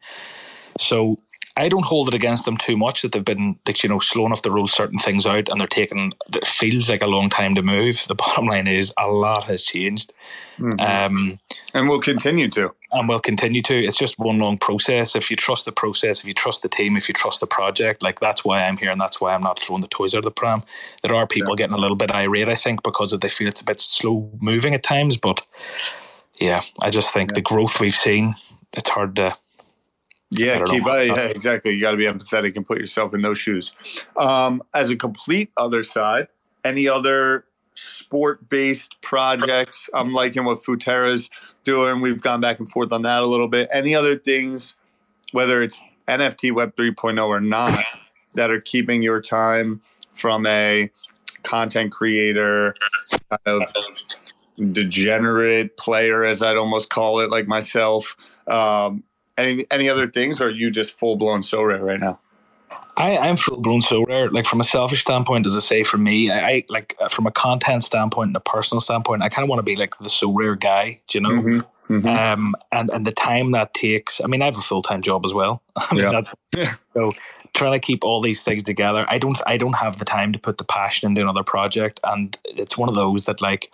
So 0.79 1.17
I 1.57 1.69
don't 1.69 1.85
hold 1.85 2.09
it 2.09 2.13
against 2.13 2.43
them 2.43 2.57
too 2.57 2.75
much 2.75 3.01
that 3.01 3.13
they've 3.13 3.23
been, 3.23 3.57
you 3.81 3.89
know, 3.89 3.99
slow 3.99 4.25
enough 4.25 4.41
to 4.41 4.51
roll 4.51 4.67
certain 4.67 4.99
things 4.99 5.25
out 5.25 5.47
and 5.47 5.59
they're 5.59 5.67
taking, 5.67 6.11
it 6.33 6.45
feels 6.45 6.89
like 6.89 7.01
a 7.01 7.07
long 7.07 7.29
time 7.29 7.55
to 7.55 7.61
move. 7.61 8.03
The 8.07 8.15
bottom 8.15 8.47
line 8.47 8.67
is 8.67 8.93
a 8.99 9.07
lot 9.07 9.45
has 9.45 9.63
changed. 9.63 10.11
Mm-hmm. 10.57 10.79
Um, 10.79 11.39
and 11.73 11.87
will 11.87 12.01
continue 12.01 12.49
to. 12.49 12.73
And 12.91 13.07
will 13.07 13.21
continue 13.21 13.61
to. 13.61 13.79
It's 13.79 13.97
just 13.97 14.19
one 14.19 14.39
long 14.39 14.57
process. 14.57 15.15
If 15.15 15.31
you 15.31 15.37
trust 15.37 15.63
the 15.63 15.71
process, 15.71 16.19
if 16.19 16.25
you 16.25 16.33
trust 16.33 16.61
the 16.61 16.69
team, 16.69 16.97
if 16.97 17.07
you 17.07 17.13
trust 17.13 17.39
the 17.39 17.47
project, 17.47 18.03
like 18.03 18.19
that's 18.19 18.43
why 18.43 18.61
I'm 18.63 18.75
here 18.75 18.91
and 18.91 18.99
that's 18.99 19.21
why 19.21 19.33
I'm 19.33 19.41
not 19.41 19.57
throwing 19.57 19.81
the 19.81 19.87
toys 19.87 20.13
out 20.13 20.19
of 20.19 20.23
the 20.25 20.31
pram. 20.31 20.61
There 21.03 21.15
are 21.15 21.25
people 21.25 21.53
yeah. 21.53 21.63
getting 21.63 21.75
a 21.75 21.79
little 21.79 21.97
bit 21.97 22.13
irate, 22.13 22.49
I 22.49 22.55
think, 22.55 22.83
because 22.83 23.17
they 23.17 23.29
feel 23.29 23.47
it's 23.47 23.61
a 23.61 23.65
bit 23.65 23.79
slow 23.79 24.29
moving 24.41 24.73
at 24.73 24.83
times. 24.83 25.15
But 25.15 25.45
yeah, 26.41 26.61
I 26.81 26.89
just 26.89 27.13
think 27.13 27.31
yeah. 27.31 27.35
the 27.35 27.41
growth 27.41 27.79
we've 27.79 27.95
seen, 27.95 28.35
it's 28.73 28.89
hard 28.89 29.15
to 29.15 29.37
yeah, 30.37 30.63
keep 30.65 30.85
uh, 30.87 30.97
yeah, 30.97 31.25
exactly. 31.25 31.73
You 31.73 31.81
got 31.81 31.91
to 31.91 31.97
be 31.97 32.05
empathetic 32.05 32.55
and 32.55 32.65
put 32.65 32.79
yourself 32.79 33.13
in 33.13 33.21
those 33.21 33.37
shoes. 33.37 33.73
Um, 34.17 34.61
as 34.73 34.89
a 34.89 34.95
complete 34.95 35.51
other 35.57 35.83
side, 35.83 36.27
any 36.63 36.87
other 36.87 37.45
sport-based 37.75 38.95
projects? 39.01 39.89
I'm 39.93 40.13
liking 40.13 40.45
what 40.45 40.63
Futera's 40.63 41.29
doing. 41.63 42.01
We've 42.01 42.21
gone 42.21 42.41
back 42.41 42.59
and 42.59 42.69
forth 42.69 42.91
on 42.91 43.03
that 43.03 43.21
a 43.21 43.25
little 43.25 43.47
bit. 43.47 43.69
Any 43.71 43.95
other 43.95 44.17
things, 44.17 44.75
whether 45.31 45.61
it's 45.61 45.79
NFT 46.07 46.53
Web 46.53 46.75
3.0 46.75 47.23
or 47.27 47.39
not, 47.39 47.83
that 48.33 48.51
are 48.51 48.61
keeping 48.61 49.01
your 49.01 49.21
time 49.21 49.81
from 50.13 50.45
a 50.45 50.89
content 51.43 51.91
creator, 51.91 52.75
kind 53.29 53.41
of 53.45 54.71
degenerate 54.71 55.77
player, 55.77 56.23
as 56.23 56.41
I'd 56.41 56.57
almost 56.57 56.89
call 56.89 57.19
it, 57.19 57.29
like 57.29 57.47
myself? 57.47 58.15
Um, 58.47 59.03
any 59.37 59.65
any 59.71 59.89
other 59.89 60.07
things, 60.07 60.39
or 60.39 60.47
are 60.47 60.51
you 60.51 60.71
just 60.71 60.91
full 60.91 61.15
blown 61.15 61.41
Sorare 61.41 61.81
right 61.81 61.99
now? 61.99 62.19
I, 62.97 63.17
I'm 63.17 63.35
full 63.35 63.61
blown 63.61 63.81
Sorare. 63.81 64.31
Like 64.31 64.45
from 64.45 64.59
a 64.59 64.63
selfish 64.63 65.01
standpoint, 65.01 65.45
as 65.45 65.55
I 65.55 65.59
say, 65.59 65.83
for 65.83 65.97
me, 65.97 66.31
I, 66.31 66.49
I 66.49 66.65
like 66.69 66.95
uh, 67.01 67.09
from 67.09 67.27
a 67.27 67.31
content 67.31 67.83
standpoint 67.83 68.29
and 68.29 68.35
a 68.35 68.41
personal 68.41 68.79
standpoint, 68.79 69.23
I 69.23 69.29
kind 69.29 69.43
of 69.43 69.49
want 69.49 69.59
to 69.59 69.63
be 69.63 69.75
like 69.75 69.97
the 69.97 70.09
Sorare 70.09 70.59
guy. 70.59 71.01
Do 71.07 71.17
you 71.17 71.21
know? 71.21 71.29
Mm-hmm, 71.29 71.59
mm-hmm. 71.89 72.07
Um, 72.07 72.55
and 72.71 72.89
and 72.91 73.05
the 73.05 73.11
time 73.11 73.51
that 73.51 73.73
takes. 73.73 74.21
I 74.23 74.27
mean, 74.27 74.41
I 74.41 74.45
have 74.45 74.57
a 74.57 74.61
full 74.61 74.81
time 74.81 75.01
job 75.01 75.25
as 75.25 75.33
well. 75.33 75.61
I 75.75 75.93
mean, 75.93 76.03
yeah. 76.03 76.21
that, 76.53 76.79
so 76.93 77.11
trying 77.53 77.73
to 77.73 77.79
keep 77.79 78.03
all 78.03 78.21
these 78.21 78.43
things 78.43 78.63
together, 78.63 79.05
I 79.07 79.17
don't 79.17 79.39
I 79.45 79.57
don't 79.57 79.73
have 79.73 79.99
the 79.99 80.05
time 80.05 80.33
to 80.33 80.39
put 80.39 80.57
the 80.57 80.63
passion 80.63 81.09
into 81.09 81.21
another 81.21 81.43
project, 81.43 81.99
and 82.03 82.37
it's 82.45 82.77
one 82.77 82.89
of 82.89 82.95
those 82.95 83.25
that 83.25 83.41
like 83.41 83.71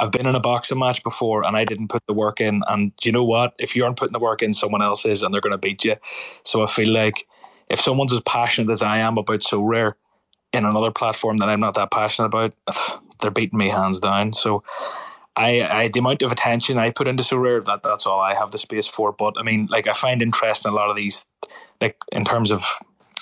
I've 0.00 0.10
been 0.10 0.26
in 0.26 0.34
a 0.34 0.40
boxing 0.40 0.78
match 0.78 1.02
before 1.02 1.44
and 1.44 1.56
I 1.56 1.64
didn't 1.64 1.88
put 1.88 2.06
the 2.06 2.14
work 2.14 2.40
in. 2.40 2.62
And 2.68 2.92
you 3.02 3.12
know 3.12 3.24
what? 3.24 3.54
If 3.58 3.76
you 3.76 3.84
aren't 3.84 3.98
putting 3.98 4.14
the 4.14 4.18
work 4.18 4.42
in, 4.42 4.54
someone 4.54 4.82
else 4.82 5.04
is 5.04 5.22
and 5.22 5.32
they're 5.32 5.42
going 5.42 5.52
to 5.52 5.58
beat 5.58 5.84
you. 5.84 5.96
So 6.42 6.64
I 6.64 6.66
feel 6.68 6.88
like 6.88 7.26
if 7.68 7.80
someone's 7.80 8.12
as 8.12 8.20
passionate 8.20 8.72
as 8.72 8.80
I 8.80 8.98
am 8.98 9.18
about 9.18 9.40
Sorare 9.40 9.94
in 10.54 10.64
another 10.64 10.90
platform 10.90 11.36
that 11.36 11.50
I'm 11.50 11.60
not 11.60 11.74
that 11.74 11.90
passionate 11.90 12.28
about, 12.28 12.54
they're 13.20 13.30
beating 13.30 13.58
me 13.58 13.68
hands 13.68 14.00
down. 14.00 14.32
So 14.32 14.62
I, 15.36 15.62
I 15.62 15.88
the 15.88 16.00
amount 16.00 16.22
of 16.22 16.32
attention 16.32 16.78
I 16.78 16.90
put 16.90 17.08
into 17.08 17.22
Sorare, 17.22 17.64
that 17.64 17.82
that's 17.82 18.06
all 18.06 18.20
I 18.20 18.34
have 18.34 18.50
the 18.50 18.58
space 18.58 18.86
for. 18.86 19.12
But 19.12 19.34
I 19.38 19.42
mean, 19.42 19.68
like 19.70 19.86
I 19.86 19.92
find 19.92 20.22
interest 20.22 20.66
in 20.66 20.72
a 20.72 20.74
lot 20.74 20.90
of 20.90 20.96
these, 20.96 21.24
like 21.80 21.96
in 22.12 22.24
terms 22.24 22.50
of 22.50 22.64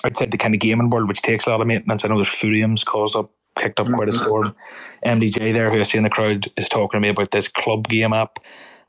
outside 0.05 0.31
the 0.31 0.39
kind 0.39 0.55
of 0.55 0.61
gaming 0.61 0.91
world, 0.91 1.09
which 1.09 1.23
takes 1.23 1.47
a 1.47 1.51
lot 1.51 1.61
of 1.61 1.67
maintenance. 1.67 2.05
I 2.05 2.09
know 2.09 2.17
there's 2.17 2.29
Furiums 2.29 2.85
caused 2.85 3.17
up 3.17 3.31
kicked 3.59 3.81
up 3.81 3.89
quite 3.89 4.09
a 4.09 4.13
mm-hmm. 4.13 4.23
storm. 4.23 4.55
MDJ 5.05 5.53
there, 5.53 5.71
who 5.71 5.81
I 5.81 5.83
see 5.83 5.99
in 5.99 6.05
the 6.05 6.11
crowd, 6.11 6.47
is 6.57 6.69
talking 6.69 6.99
to 6.99 7.01
me 7.01 7.09
about 7.09 7.31
this 7.31 7.49
club 7.49 7.89
game 7.89 8.13
app, 8.13 8.39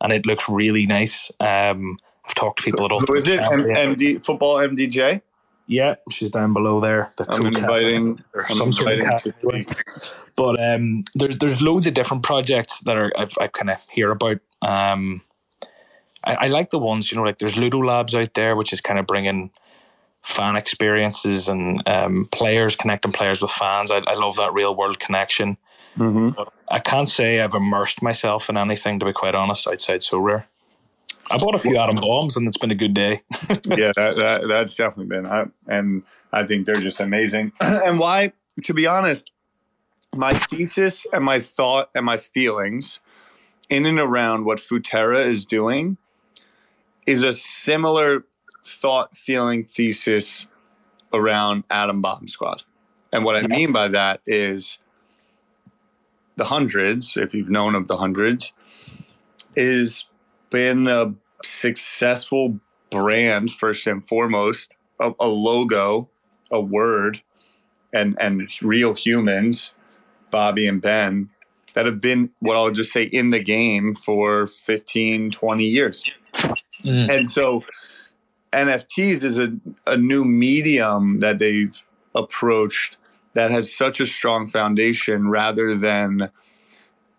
and 0.02 0.14
it 0.14 0.26
looks 0.26 0.48
really 0.48 0.86
nice. 0.86 1.32
Um, 1.40 1.98
I've 2.26 2.36
talked 2.36 2.60
to 2.60 2.64
people 2.64 2.86
at 2.86 2.92
all. 2.92 3.00
Who 3.02 3.16
is 3.16 3.28
it? 3.28 3.40
M- 3.40 3.66
MD 3.66 4.24
Football 4.24 4.58
MDJ. 4.58 5.22
Yeah, 5.70 5.96
she's 6.10 6.32
down 6.32 6.54
below 6.54 6.82
there. 6.82 7.14
The 7.18 7.28
I'm 7.30 7.38
cool 7.38 7.52
cat, 7.52 7.62
inviting. 7.62 8.24
or 8.34 8.42
I'm 8.42 8.48
some 8.48 8.72
sort 8.72 8.92
of 8.92 9.00
inviting 9.00 9.66
cat. 9.66 10.22
But 10.36 10.60
um, 10.60 11.04
there's 11.14 11.38
there's 11.38 11.62
loads 11.62 11.86
of 11.86 11.94
different 11.94 12.24
projects 12.24 12.80
that 12.82 12.98
are 12.98 13.12
I've, 13.16 13.38
I 13.40 13.48
kind 13.48 13.70
of 13.70 13.78
hear 13.88 14.10
about. 14.10 14.40
Um, 14.64 15.22
I, 16.24 16.34
I 16.34 16.48
like 16.48 16.72
the 16.72 16.80
ones 16.80 17.12
you 17.12 17.18
know 17.18 17.24
like 17.24 17.38
there's 17.38 17.56
Ludo 17.56 17.78
Labs 17.78 18.16
out 18.16 18.34
there, 18.34 18.56
which 18.56 18.74
is 18.74 18.82
kind 18.82 18.98
of 18.98 19.06
bringing 19.06 19.52
fan 20.24 20.56
experiences 20.56 21.48
and 21.48 21.84
um, 21.86 22.28
players 22.32 22.76
connecting 22.76 23.12
players 23.12 23.40
with 23.40 23.52
fans. 23.52 23.92
I, 23.92 24.02
I 24.08 24.16
love 24.16 24.38
that 24.38 24.54
real 24.54 24.76
world 24.76 25.00
connection. 25.00 25.56
Mhm. 26.00 26.36
But 26.36 26.52
I 26.68 26.80
can't 26.80 27.08
say 27.08 27.42
I've 27.42 27.54
immersed 27.54 28.02
myself 28.02 28.50
in 28.50 28.58
anything 28.58 28.98
to 29.00 29.06
be 29.06 29.14
quite 29.14 29.36
honest 29.36 29.68
outside 29.68 30.02
Sorare. 30.02 30.46
I 31.32 31.38
bought 31.38 31.56
a 31.56 31.60
few 31.60 31.78
Adam 31.78 31.96
Bombs 31.96 32.36
and 32.36 32.48
it's 32.48 32.58
been 32.58 32.72
a 32.72 32.76
good 32.76 32.94
day. 32.94 33.22
yeah, 33.66 33.92
that, 33.96 34.16
that 34.16 34.48
that's 34.48 34.76
definitely 34.76 35.06
been, 35.06 35.26
I, 35.26 35.46
and 35.68 36.04
I 36.32 36.44
think 36.44 36.66
they're 36.66 36.76
just 36.76 37.00
amazing. 37.00 37.52
and 37.62 38.00
why, 38.00 38.34
to 38.64 38.74
be 38.74 38.88
honest, 38.88 39.32
my 40.16 40.34
thesis 40.34 41.06
and 41.14 41.24
my 41.24 41.40
thought 41.40 41.90
and 41.94 42.06
my 42.06 42.18
feelings 42.18 43.00
in 43.70 43.86
and 43.86 44.00
around 44.00 44.46
what 44.46 44.58
Futera 44.58 45.24
is 45.24 45.46
doing 45.46 45.98
is 47.06 47.22
a 47.22 47.34
similar 47.34 48.26
thought, 48.66 49.16
feeling, 49.16 49.64
thesis 49.64 50.48
around 51.14 51.64
Adam 51.70 52.02
Bomb 52.02 52.28
Squad. 52.28 52.64
And 53.12 53.24
what 53.24 53.36
I 53.36 53.48
mean 53.48 53.72
by 53.72 53.88
that 53.88 54.22
is 54.26 54.78
the 56.36 56.46
hundreds, 56.46 57.18
if 57.18 57.34
you've 57.34 57.50
known 57.50 57.76
of 57.76 57.88
the 57.88 57.98
hundreds, 57.98 58.54
is 59.56 60.09
been 60.50 60.88
a 60.88 61.14
successful 61.44 62.60
brand 62.90 63.52
first 63.52 63.88
and 63.88 64.06
foremost, 64.06 64.76
a, 65.00 65.12
a 65.20 65.28
logo, 65.28 66.10
a 66.52 66.62
word, 66.62 67.22
and 67.94 68.16
and 68.20 68.50
real 68.62 68.94
humans, 68.94 69.74
Bobby 70.32 70.68
and 70.68 70.82
Ben, 70.82 71.30
that 71.74 71.86
have 71.86 72.02
been 72.02 72.30
what 72.40 72.56
I'll 72.56 72.72
just 72.72 72.92
say 72.92 73.04
in 73.04 73.30
the 73.30 73.40
game 73.40 73.94
for 73.94 74.48
15, 74.48 75.32
20 75.32 75.66
years. 75.66 76.04
Mm. 76.84 77.10
And 77.10 77.28
so 77.28 77.64
NFTs 78.54 79.24
is 79.24 79.38
a, 79.38 79.52
a 79.86 79.98
new 79.98 80.24
medium 80.24 81.20
that 81.20 81.40
they've 81.40 81.84
approached 82.16 82.98
that 83.34 83.52
has 83.52 83.74
such 83.74 84.00
a 84.00 84.08
strong 84.08 84.48
foundation 84.48 85.30
rather 85.30 85.76
than 85.76 86.30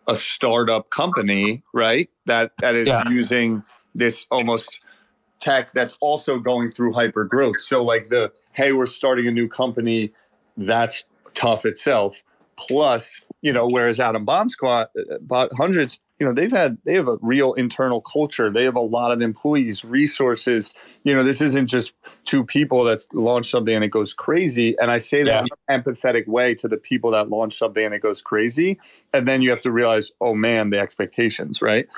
a 0.07 0.17
startup 0.17 0.91
company, 0.91 1.63
right? 1.73 2.09
That 2.27 2.53
that 2.61 2.75
is 2.75 2.89
Yeah. 2.89 3.09
using 3.09 3.63
this 3.95 4.27
almost 4.31 4.81
tech 5.41 5.73
that's 5.73 5.97
also 6.01 6.39
going 6.39 6.71
through 6.71 6.93
hyper 6.93 7.25
growth. 7.25 7.61
So 7.61 7.83
like 7.83 8.09
the 8.09 8.33
hey, 8.53 8.73
we're 8.73 8.87
starting 8.87 9.27
a 9.27 9.31
new 9.31 9.49
company, 9.49 10.13
that's 10.57 11.05
tough 11.35 11.65
itself. 11.65 12.23
Plus, 12.57 13.23
you 13.41 13.53
know, 13.53 13.67
whereas 13.69 14.01
Adam 14.01 14.25
Bomb 14.25 14.49
Squad, 14.49 14.89
uh, 15.31 15.49
hundreds, 15.53 16.01
you 16.21 16.27
know, 16.27 16.35
they've 16.35 16.53
had 16.53 16.77
they 16.85 16.95
have 16.95 17.09
a 17.09 17.17
real 17.23 17.55
internal 17.55 18.03
culture. 18.03 18.51
They 18.51 18.65
have 18.65 18.77
a 18.77 18.81
lot 18.81 19.11
of 19.11 19.23
employees, 19.23 19.87
resources. 19.87 20.75
You 21.03 21.15
know, 21.15 21.23
this 21.23 21.41
isn't 21.41 21.67
just 21.67 21.95
two 22.25 22.45
people 22.45 22.85
that 22.85 23.03
launch 23.15 23.51
something 23.51 23.75
and 23.75 23.83
it 23.83 23.89
goes 23.89 24.13
crazy. 24.13 24.79
And 24.79 24.91
I 24.91 24.99
say 24.99 25.23
that 25.23 25.45
in 25.45 25.49
an 25.69 25.83
empathetic 25.83 26.29
way 26.29 26.55
to 26.57 26.69
the 26.69 26.77
people 26.77 27.11
that 27.13 27.31
launch 27.31 27.57
something 27.57 27.83
and 27.83 27.95
it 27.95 28.03
goes 28.03 28.21
crazy. 28.21 28.79
And 29.15 29.27
then 29.27 29.41
you 29.41 29.49
have 29.49 29.63
to 29.63 29.73
realize, 29.73 30.13
oh 30.21 30.35
man, 30.35 30.69
the 30.69 30.79
expectations, 30.79 31.63
right? 31.63 31.89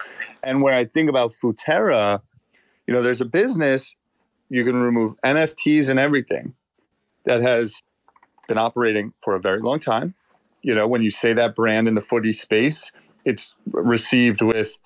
And 0.45 0.63
when 0.63 0.73
I 0.73 0.85
think 0.85 1.11
about 1.11 1.33
Futera, 1.33 2.23
you 2.87 2.95
know, 2.95 3.03
there's 3.03 3.21
a 3.21 3.27
business 3.27 3.97
you 4.49 4.65
can 4.65 4.77
remove 4.77 5.17
NFTs 5.25 5.89
and 5.89 5.99
everything 5.99 6.55
that 7.25 7.43
has 7.43 7.83
been 8.47 8.59
operating 8.59 9.15
for 9.21 9.35
a 9.35 9.41
very 9.41 9.61
long 9.61 9.81
time. 9.81 10.15
You 10.63 10.77
know, 10.77 10.87
when 10.87 11.03
you 11.03 11.11
say 11.11 11.33
that 11.33 11.57
brand 11.57 11.89
in 11.89 11.95
the 11.95 12.01
footy 12.01 12.33
space, 12.33 12.93
it's 13.25 13.55
received 13.73 14.43
with 14.43 14.79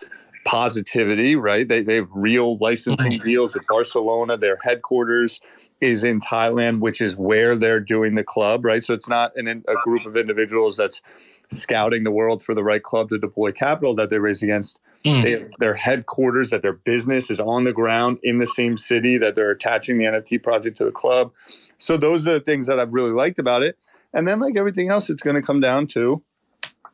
positivity, 0.46 1.34
right? 1.34 1.66
They, 1.66 1.82
they 1.82 1.96
have 1.96 2.08
real 2.14 2.56
licensing 2.58 3.18
deals 3.18 3.52
with 3.52 3.66
Barcelona. 3.68 4.36
Their 4.36 4.58
headquarters 4.62 5.40
is 5.80 6.04
in 6.04 6.20
Thailand, 6.20 6.80
which 6.80 7.00
is 7.00 7.16
where 7.16 7.56
they're 7.56 7.80
doing 7.80 8.14
the 8.14 8.24
club, 8.24 8.64
right? 8.64 8.82
So 8.82 8.94
it's 8.94 9.08
not 9.08 9.32
an, 9.36 9.48
a 9.48 9.74
group 9.82 10.06
of 10.06 10.16
individuals 10.16 10.76
that's 10.76 11.02
scouting 11.50 12.02
the 12.02 12.12
world 12.12 12.42
for 12.42 12.54
the 12.54 12.64
right 12.64 12.82
club 12.82 13.08
to 13.10 13.18
deploy 13.18 13.52
capital 13.52 13.94
that 13.96 14.08
they 14.08 14.18
raise 14.18 14.42
against. 14.42 14.80
Mm. 15.04 15.22
They 15.22 15.48
their 15.58 15.74
headquarters, 15.74 16.50
that 16.50 16.62
their 16.62 16.72
business 16.72 17.30
is 17.30 17.40
on 17.40 17.64
the 17.64 17.72
ground 17.72 18.18
in 18.22 18.38
the 18.38 18.46
same 18.46 18.76
city, 18.76 19.18
that 19.18 19.34
they're 19.34 19.50
attaching 19.50 19.98
the 19.98 20.04
NFT 20.04 20.42
project 20.42 20.76
to 20.78 20.84
the 20.84 20.92
club. 20.92 21.32
So 21.78 21.96
those 21.96 22.26
are 22.26 22.32
the 22.32 22.40
things 22.40 22.66
that 22.66 22.80
I've 22.80 22.94
really 22.94 23.12
liked 23.12 23.38
about 23.38 23.62
it. 23.62 23.78
And 24.14 24.26
then, 24.26 24.40
like 24.40 24.56
everything 24.56 24.88
else, 24.88 25.10
it's 25.10 25.22
going 25.22 25.36
to 25.36 25.42
come 25.42 25.60
down 25.60 25.86
to 25.88 26.22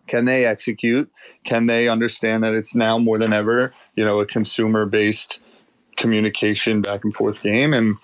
can 0.06 0.24
they 0.24 0.44
execute? 0.44 1.10
Can 1.44 1.66
they 1.66 1.88
understand 1.88 2.44
that 2.44 2.54
it's 2.54 2.74
now 2.74 2.98
more 2.98 3.18
than 3.18 3.32
ever, 3.32 3.72
you 3.96 4.04
know, 4.04 4.20
a 4.20 4.26
consumer 4.26 4.86
based 4.86 5.40
communication 5.96 6.82
back 6.82 7.04
and 7.04 7.14
forth 7.14 7.42
game? 7.42 7.72
And 7.72 7.96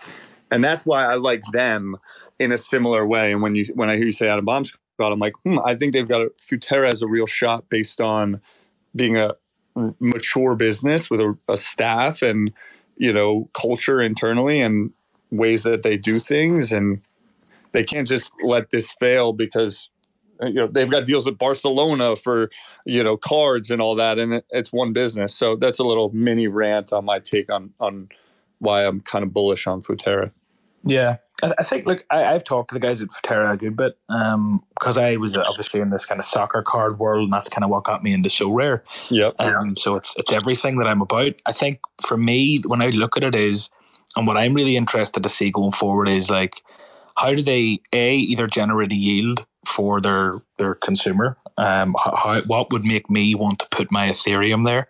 and 0.50 0.64
that's 0.64 0.86
why 0.86 1.04
I 1.04 1.14
like 1.14 1.42
them 1.52 1.96
in 2.38 2.52
a 2.52 2.58
similar 2.58 3.06
way. 3.06 3.32
And 3.32 3.42
when 3.42 3.54
you 3.54 3.66
when 3.74 3.90
I 3.90 3.96
hear 3.96 4.06
you 4.06 4.12
say 4.12 4.28
Adam 4.28 4.44
Bomb 4.44 4.64
Squad, 4.64 5.12
I'm 5.12 5.18
like, 5.18 5.34
hmm, 5.44 5.58
I 5.64 5.74
think 5.74 5.92
they've 5.92 6.08
got 6.08 6.22
a 6.22 6.30
Futera 6.38 6.88
as 6.88 7.02
a 7.02 7.08
real 7.08 7.26
shot 7.26 7.68
based 7.68 8.00
on 8.00 8.40
being 8.94 9.16
a 9.16 9.34
mature 10.00 10.54
business 10.54 11.10
with 11.10 11.20
a, 11.20 11.36
a 11.48 11.56
staff 11.56 12.22
and 12.22 12.52
you 12.96 13.12
know 13.12 13.48
culture 13.54 14.00
internally 14.00 14.60
and 14.60 14.92
ways 15.30 15.62
that 15.62 15.82
they 15.82 15.96
do 15.96 16.18
things 16.18 16.72
and 16.72 17.00
they 17.72 17.84
can't 17.84 18.08
just 18.08 18.32
let 18.42 18.70
this 18.70 18.90
fail 18.92 19.32
because 19.32 19.88
Uh, 20.42 20.46
you 20.46 20.54
know 20.54 20.66
they've 20.66 20.90
got 20.90 21.06
deals 21.06 21.24
with 21.24 21.38
Barcelona 21.38 22.16
for 22.16 22.50
you 22.84 23.02
know 23.02 23.16
cards 23.16 23.70
and 23.70 23.82
all 23.82 23.94
that 23.94 24.18
and 24.18 24.34
it, 24.34 24.44
it's 24.50 24.72
one 24.72 24.92
business 24.92 25.34
so 25.34 25.56
that's 25.56 25.78
a 25.78 25.84
little 25.84 26.10
mini 26.12 26.46
rant 26.46 26.92
on 26.92 27.04
my 27.04 27.18
take 27.18 27.50
on 27.50 27.72
on 27.80 28.08
why 28.60 28.84
I'm 28.84 29.00
kind 29.00 29.24
of 29.24 29.32
bullish 29.32 29.66
on 29.66 29.82
Futera 29.82 30.30
Yeah, 30.84 31.16
I, 31.42 31.52
I 31.58 31.62
think. 31.62 31.86
Look, 31.86 32.04
I, 32.10 32.24
I've 32.24 32.44
talked 32.44 32.70
to 32.70 32.74
the 32.74 32.80
guys 32.80 33.00
at 33.00 33.08
Futera 33.08 33.52
a 33.52 33.56
good 33.56 33.76
bit 33.76 33.98
um, 34.08 34.62
because 34.74 34.96
I 34.96 35.16
was 35.16 35.36
uh, 35.36 35.42
obviously 35.46 35.80
in 35.80 35.90
this 35.90 36.06
kind 36.06 36.20
of 36.20 36.24
soccer 36.24 36.62
card 36.62 36.98
world, 36.98 37.24
and 37.24 37.32
that's 37.32 37.48
kind 37.48 37.64
of 37.64 37.70
what 37.70 37.84
got 37.84 38.02
me 38.02 38.12
into 38.12 38.28
Sorare. 38.28 38.82
yep 39.10 39.34
Um, 39.38 39.76
so 39.76 39.96
it's 39.96 40.14
it's 40.16 40.32
everything 40.32 40.78
that 40.78 40.86
I'm 40.86 41.02
about. 41.02 41.34
I 41.46 41.52
think 41.52 41.80
for 42.06 42.16
me, 42.16 42.60
when 42.66 42.82
I 42.82 42.88
look 42.90 43.16
at 43.16 43.24
it, 43.24 43.34
is 43.34 43.70
and 44.16 44.26
what 44.26 44.36
I'm 44.36 44.54
really 44.54 44.76
interested 44.76 45.22
to 45.22 45.28
see 45.28 45.50
going 45.50 45.72
forward 45.72 46.08
is 46.08 46.30
like 46.30 46.62
how 47.16 47.34
do 47.34 47.42
they 47.42 47.80
a 47.92 48.14
either 48.14 48.46
generate 48.46 48.92
a 48.92 48.96
yield 48.96 49.44
for 49.68 50.00
their 50.00 50.40
their 50.56 50.74
consumer? 50.74 51.36
Um, 51.56 51.94
how, 51.98 52.40
what 52.46 52.72
would 52.72 52.84
make 52.84 53.10
me 53.10 53.34
want 53.34 53.58
to 53.60 53.68
put 53.70 53.90
my 53.90 54.08
Ethereum 54.08 54.64
there? 54.64 54.88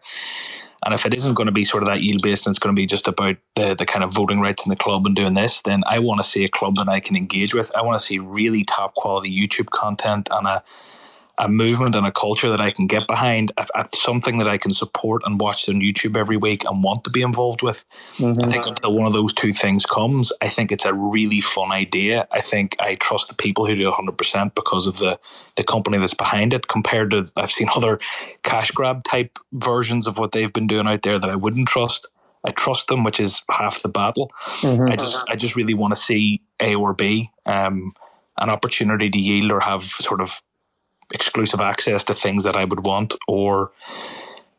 And 0.84 0.94
if 0.94 1.04
it 1.04 1.14
isn't 1.14 1.34
going 1.34 1.46
to 1.46 1.52
be 1.52 1.64
sort 1.64 1.82
of 1.82 1.88
that 1.88 2.02
yield 2.02 2.22
based 2.22 2.46
and 2.46 2.52
it's 2.52 2.58
going 2.58 2.74
to 2.74 2.80
be 2.80 2.86
just 2.86 3.08
about 3.08 3.36
the, 3.56 3.74
the 3.74 3.84
kind 3.84 4.04
of 4.04 4.14
voting 4.14 4.40
rights 4.40 4.64
in 4.64 4.70
the 4.70 4.76
club 4.76 5.04
and 5.06 5.16
doing 5.16 5.34
this, 5.34 5.62
then 5.62 5.82
I 5.86 5.98
want 5.98 6.20
to 6.20 6.26
see 6.26 6.44
a 6.44 6.48
club 6.48 6.76
that 6.76 6.88
I 6.88 7.00
can 7.00 7.16
engage 7.16 7.52
with. 7.52 7.74
I 7.76 7.82
want 7.82 7.98
to 7.98 8.04
see 8.04 8.20
really 8.20 8.64
top 8.64 8.94
quality 8.94 9.28
YouTube 9.28 9.70
content 9.70 10.28
and 10.30 10.46
a, 10.46 10.62
a 11.38 11.48
movement 11.48 11.94
and 11.94 12.06
a 12.06 12.10
culture 12.12 12.50
that 12.50 12.60
I 12.60 12.70
can 12.72 12.86
get 12.86 13.06
behind, 13.06 13.52
a, 13.56 13.66
a- 13.74 13.88
something 13.94 14.38
that 14.38 14.48
I 14.48 14.58
can 14.58 14.72
support 14.72 15.22
and 15.24 15.40
watch 15.40 15.68
on 15.68 15.76
YouTube 15.76 16.16
every 16.16 16.36
week 16.36 16.64
and 16.64 16.82
want 16.82 17.04
to 17.04 17.10
be 17.10 17.22
involved 17.22 17.62
with. 17.62 17.84
I 18.42 18.46
think 18.50 18.66
until 18.66 18.94
one 18.94 19.06
of 19.06 19.12
those 19.12 19.32
two 19.32 19.52
things 19.52 19.86
comes, 19.86 20.32
I 20.42 20.48
think 20.48 20.72
it's 20.72 20.84
a 20.84 20.92
really 20.94 21.40
fun 21.40 21.70
idea. 21.70 22.26
I 22.32 22.40
think 22.40 22.76
I 22.80 22.96
trust 22.96 23.28
the 23.28 23.34
people 23.34 23.66
who 23.66 23.76
do 23.76 23.90
100% 23.90 24.54
because 24.54 24.86
of 24.86 24.98
the, 24.98 25.18
the 25.56 25.64
company 25.64 25.98
that's 25.98 26.14
behind 26.14 26.52
it 26.52 26.66
compared 26.68 27.10
to 27.12 27.30
I've 27.36 27.52
seen 27.52 27.68
other 27.74 27.98
cash 28.42 28.70
grab 28.72 29.04
type 29.04 29.38
versions 29.52 30.06
of 30.06 30.18
what 30.18 30.32
they've 30.32 30.52
been 30.52 30.66
doing 30.66 30.88
out 30.88 31.02
there 31.02 31.18
that 31.18 31.30
I 31.30 31.36
wouldn't 31.36 31.68
trust. 31.68 32.06
I 32.44 32.50
trust 32.50 32.88
them, 32.88 33.04
which 33.04 33.20
is 33.20 33.42
half 33.50 33.82
the 33.82 33.88
battle. 33.88 34.30
I 34.90 34.96
just 34.96 35.16
I 35.28 35.36
just 35.36 35.56
really 35.56 35.74
want 35.74 35.94
to 35.94 36.00
see 36.00 36.40
A 36.60 36.74
or 36.74 36.94
B, 36.94 37.30
um, 37.46 37.92
an 38.40 38.48
opportunity 38.48 39.10
to 39.10 39.18
yield 39.18 39.50
or 39.52 39.60
have 39.60 39.82
sort 39.82 40.20
of 40.20 40.40
exclusive 41.12 41.60
access 41.60 42.04
to 42.04 42.14
things 42.14 42.44
that 42.44 42.56
I 42.56 42.64
would 42.64 42.84
want, 42.84 43.14
or 43.26 43.72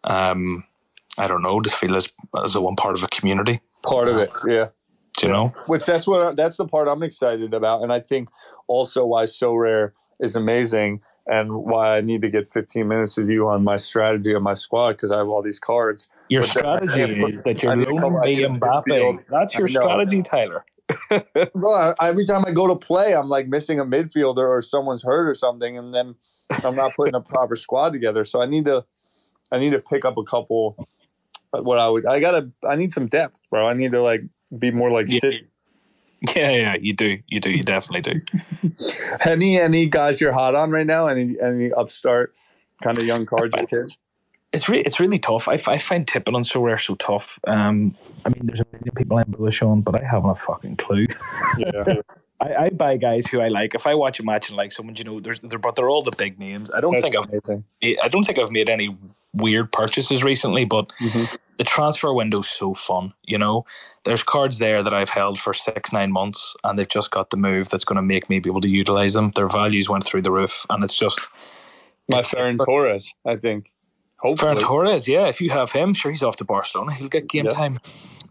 um, 0.03 0.63
I 1.17 1.27
don't 1.27 1.41
know, 1.41 1.61
just 1.61 1.75
feel 1.77 1.95
as 1.95 2.07
as 2.43 2.55
a 2.55 2.61
one 2.61 2.75
part 2.75 2.97
of 2.97 3.03
a 3.03 3.07
community. 3.07 3.59
part 3.83 4.07
of 4.09 4.17
it 4.17 4.29
yeah 4.45 4.67
Do 5.17 5.27
you 5.27 5.33
know? 5.33 5.53
which 5.67 5.85
that's 5.85 6.05
what 6.05 6.35
that's 6.35 6.57
the 6.57 6.65
part 6.67 6.87
I'm 6.87 7.03
excited 7.03 7.53
about, 7.53 7.81
and 7.83 7.91
I 7.93 7.99
think 7.99 8.29
also 8.67 9.05
why 9.05 9.23
Sorare 9.23 9.91
is 10.19 10.35
amazing, 10.35 11.01
and 11.27 11.53
why 11.53 11.97
I 11.97 12.01
need 12.01 12.21
to 12.21 12.29
get 12.29 12.47
15 12.49 12.87
minutes 12.87 13.15
with 13.17 13.29
you 13.29 13.47
on 13.47 13.63
my 13.63 13.77
strategy 13.77 14.33
on 14.35 14.43
my 14.43 14.53
squad 14.53 14.93
because 14.93 15.11
I 15.11 15.17
have 15.17 15.27
all 15.29 15.41
these 15.41 15.59
cards. 15.59 16.07
Your 16.29 16.41
But 16.41 16.49
strategy 16.49 16.99
can't 16.99 17.11
is 17.33 17.43
that 17.43 17.63
you're 17.63 17.75
need 17.75 17.85
to 17.85 17.91
loaning 17.91 18.11
come- 18.11 18.21
I 18.21 18.25
me 18.25 18.35
need 18.35 18.43
a 18.43 18.49
Mbappe. 18.49 19.23
That's 19.29 19.57
your 19.57 19.67
strategy, 19.67 20.21
Tyler. 20.21 20.65
Well, 21.53 21.95
every 22.01 22.25
time 22.25 22.43
I 22.47 22.51
go 22.51 22.67
to 22.67 22.75
play, 22.75 23.15
I'm 23.15 23.29
like 23.29 23.47
missing 23.47 23.79
a 23.79 23.85
midfielder 23.85 24.47
or 24.47 24.61
someone's 24.61 25.03
hurt 25.03 25.27
or 25.29 25.33
something, 25.35 25.77
and 25.77 25.93
then 25.93 26.15
I'm 26.63 26.75
not 26.75 26.93
putting 26.95 27.15
a 27.15 27.21
proper 27.21 27.55
squad 27.55 27.91
together. 27.91 28.25
So 28.25 28.41
I 28.41 28.45
need 28.45 28.65
to, 28.65 28.85
I 29.51 29.59
need 29.59 29.71
to 29.71 29.79
pick 29.79 30.05
up 30.05 30.17
a 30.17 30.23
couple. 30.23 30.87
What 31.51 31.79
I 31.79 31.89
would, 31.89 32.05
I 32.05 32.19
gotta, 32.19 32.51
I 32.67 32.75
need 32.75 32.91
some 32.91 33.07
depth, 33.07 33.39
bro. 33.49 33.65
I 33.65 33.73
need 33.73 33.91
to 33.93 34.01
like 34.01 34.21
be 34.57 34.71
more 34.71 34.91
like 34.91 35.07
Yeah. 35.09 35.19
City. 35.19 35.47
Yeah, 36.35 36.51
yeah, 36.51 36.75
you 36.79 36.93
do, 36.93 37.17
you 37.27 37.39
do, 37.39 37.49
you 37.49 37.63
definitely 37.63 38.13
do. 38.13 38.21
any 39.25 39.57
any 39.57 39.85
guys 39.85 40.19
you're 40.19 40.33
hot 40.33 40.53
on 40.53 40.69
right 40.69 40.85
now? 40.85 41.07
Any 41.07 41.37
any 41.41 41.71
upstart 41.71 42.33
kind 42.83 42.97
of 42.97 43.05
young 43.05 43.25
cards 43.25 43.55
or 43.55 43.65
kids? 43.65 43.97
It's 44.51 44.67
really 44.67 44.83
it's 44.83 44.99
really 44.99 45.19
tough. 45.19 45.47
I, 45.47 45.53
I 45.53 45.77
find 45.77 46.05
tipping 46.05 46.35
on 46.35 46.43
Sorare 46.43 46.81
so 46.83 46.95
tough. 46.95 47.39
Um, 47.47 47.95
I 48.25 48.29
mean, 48.29 48.41
there's 48.43 48.59
a 48.59 48.65
million 48.73 48.93
people 48.95 49.17
I'm 49.17 49.31
bullish 49.31 49.61
on, 49.61 49.81
but 49.81 49.95
I 49.95 50.05
haven't 50.05 50.31
a 50.31 50.35
fucking 50.35 50.75
clue. 50.75 51.07
Yeah, 51.57 51.83
I, 52.41 52.55
I 52.55 52.69
buy 52.69 52.97
guys 52.97 53.27
who 53.27 53.41
I 53.41 53.49
like. 53.49 53.75
If 53.75 53.85
I 53.85 53.95
watch 53.95 54.19
a 54.19 54.23
match 54.23 54.49
and 54.49 54.57
like 54.57 54.71
someone, 54.71 54.95
you 54.95 55.03
know, 55.03 55.19
there's 55.19 55.39
they're, 55.41 55.59
but 55.59 55.75
they're 55.75 55.89
all 55.89 56.03
the 56.03 56.15
big 56.17 56.39
names. 56.39 56.71
I 56.71 56.79
don't 56.81 56.93
That's 56.93 57.03
think 57.03 57.15
I've 57.15 57.29
amazing. 57.29 57.63
I 58.03 58.07
don't 58.07 58.23
think 58.23 58.39
I've 58.39 58.51
made 58.51 58.69
any 58.69 58.95
weird 59.33 59.71
purchases 59.71 60.23
recently, 60.23 60.65
but 60.65 60.91
Mhm. 61.01 61.29
the 61.57 61.63
transfer 61.63 62.13
window's 62.13 62.49
so 62.49 62.73
fun. 62.73 63.13
You 63.25 63.37
know, 63.37 63.65
there's 64.05 64.23
cards 64.23 64.57
there 64.59 64.81
that 64.81 64.93
I've 64.93 65.09
held 65.09 65.37
for 65.39 65.53
six, 65.53 65.91
nine 65.91 66.11
months, 66.11 66.55
and 66.63 66.79
they've 66.79 66.87
just 66.87 67.11
got 67.11 67.29
the 67.29 67.37
move 67.37 67.69
that's 67.69 67.85
going 67.85 67.97
to 67.97 68.01
make 68.01 68.29
me 68.29 68.39
be 68.39 68.49
able 68.49 68.61
to 68.61 68.69
utilize 68.69 69.13
them. 69.13 69.31
Their 69.35 69.49
values 69.49 69.89
went 69.89 70.05
through 70.05 70.21
the 70.21 70.31
roof, 70.31 70.65
and 70.69 70.83
it's 70.83 70.95
just 70.95 71.19
My 72.07 72.21
Ferran 72.21 72.63
Torres, 72.63 73.13
I 73.25 73.35
think. 73.35 73.71
Hopefully, 74.19 74.55
Ferran 74.55 74.59
Torres. 74.61 75.07
Yeah, 75.07 75.27
if 75.27 75.39
you 75.41 75.49
have 75.51 75.71
him, 75.71 75.93
sure, 75.93 76.11
he's 76.11 76.23
off 76.23 76.37
to 76.37 76.43
Barcelona. 76.45 76.93
He'll 76.93 77.07
get 77.07 77.27
game 77.27 77.45
Yeah. 77.45 77.51
time. 77.51 77.79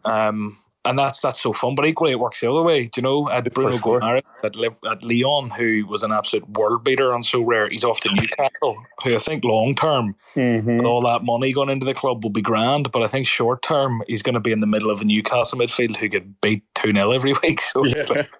Um, 0.05 0.59
and 0.89 0.99
that's 0.99 1.21
that's 1.21 1.41
so 1.41 1.53
fun. 1.53 1.75
But 1.75 1.87
equally, 1.87 2.11
it 2.13 2.19
works 2.21 2.41
the 2.41 2.51
other 2.51 2.63
way. 2.63 2.85
Do 2.85 2.91
you 3.01 3.03
know, 3.03 3.29
at 3.31 3.45
For 3.45 3.51
Bruno 3.63 3.77
sure. 3.77 4.01
Guimaraes 4.01 4.23
at, 4.43 4.55
at 4.91 5.05
Lyon, 5.05 5.51
who 5.51 5.87
was 5.87 6.03
an 6.03 6.13
absolute 6.13 6.49
world 6.51 6.85
beater 6.85 7.13
on 7.13 7.23
Sorare, 7.23 7.71
he's 7.71 7.85
off 7.85 8.01
to 8.01 8.11
Newcastle, 8.15 8.77
who 9.05 9.15
I 9.15 9.19
think 9.19 9.45
long 9.45 9.75
term 9.75 10.15
Mhm. 10.35 10.79
with 10.79 10.87
all 10.87 11.03
that 11.03 11.23
money 11.25 11.53
going 11.53 11.69
into 11.69 11.87
the 11.87 11.95
club 11.95 12.23
will 12.25 12.31
be 12.31 12.43
grand. 12.43 12.91
But 12.93 13.03
I 13.03 13.07
think 13.09 13.27
short 13.27 13.63
term, 13.63 14.03
he's 14.09 14.23
going 14.23 14.35
to 14.35 14.41
be 14.41 14.53
in 14.53 14.61
the 14.61 14.67
middle 14.67 14.91
of 14.91 15.01
a 15.01 15.05
Newcastle 15.05 15.59
midfield 15.59 15.97
who 15.97 16.09
get 16.09 16.41
beat 16.41 16.63
2 16.75 16.93
0 16.93 17.11
every 17.13 17.33
week. 17.43 17.61
So, 17.61 17.85
Yeah. 17.85 18.05
like, 18.09 18.31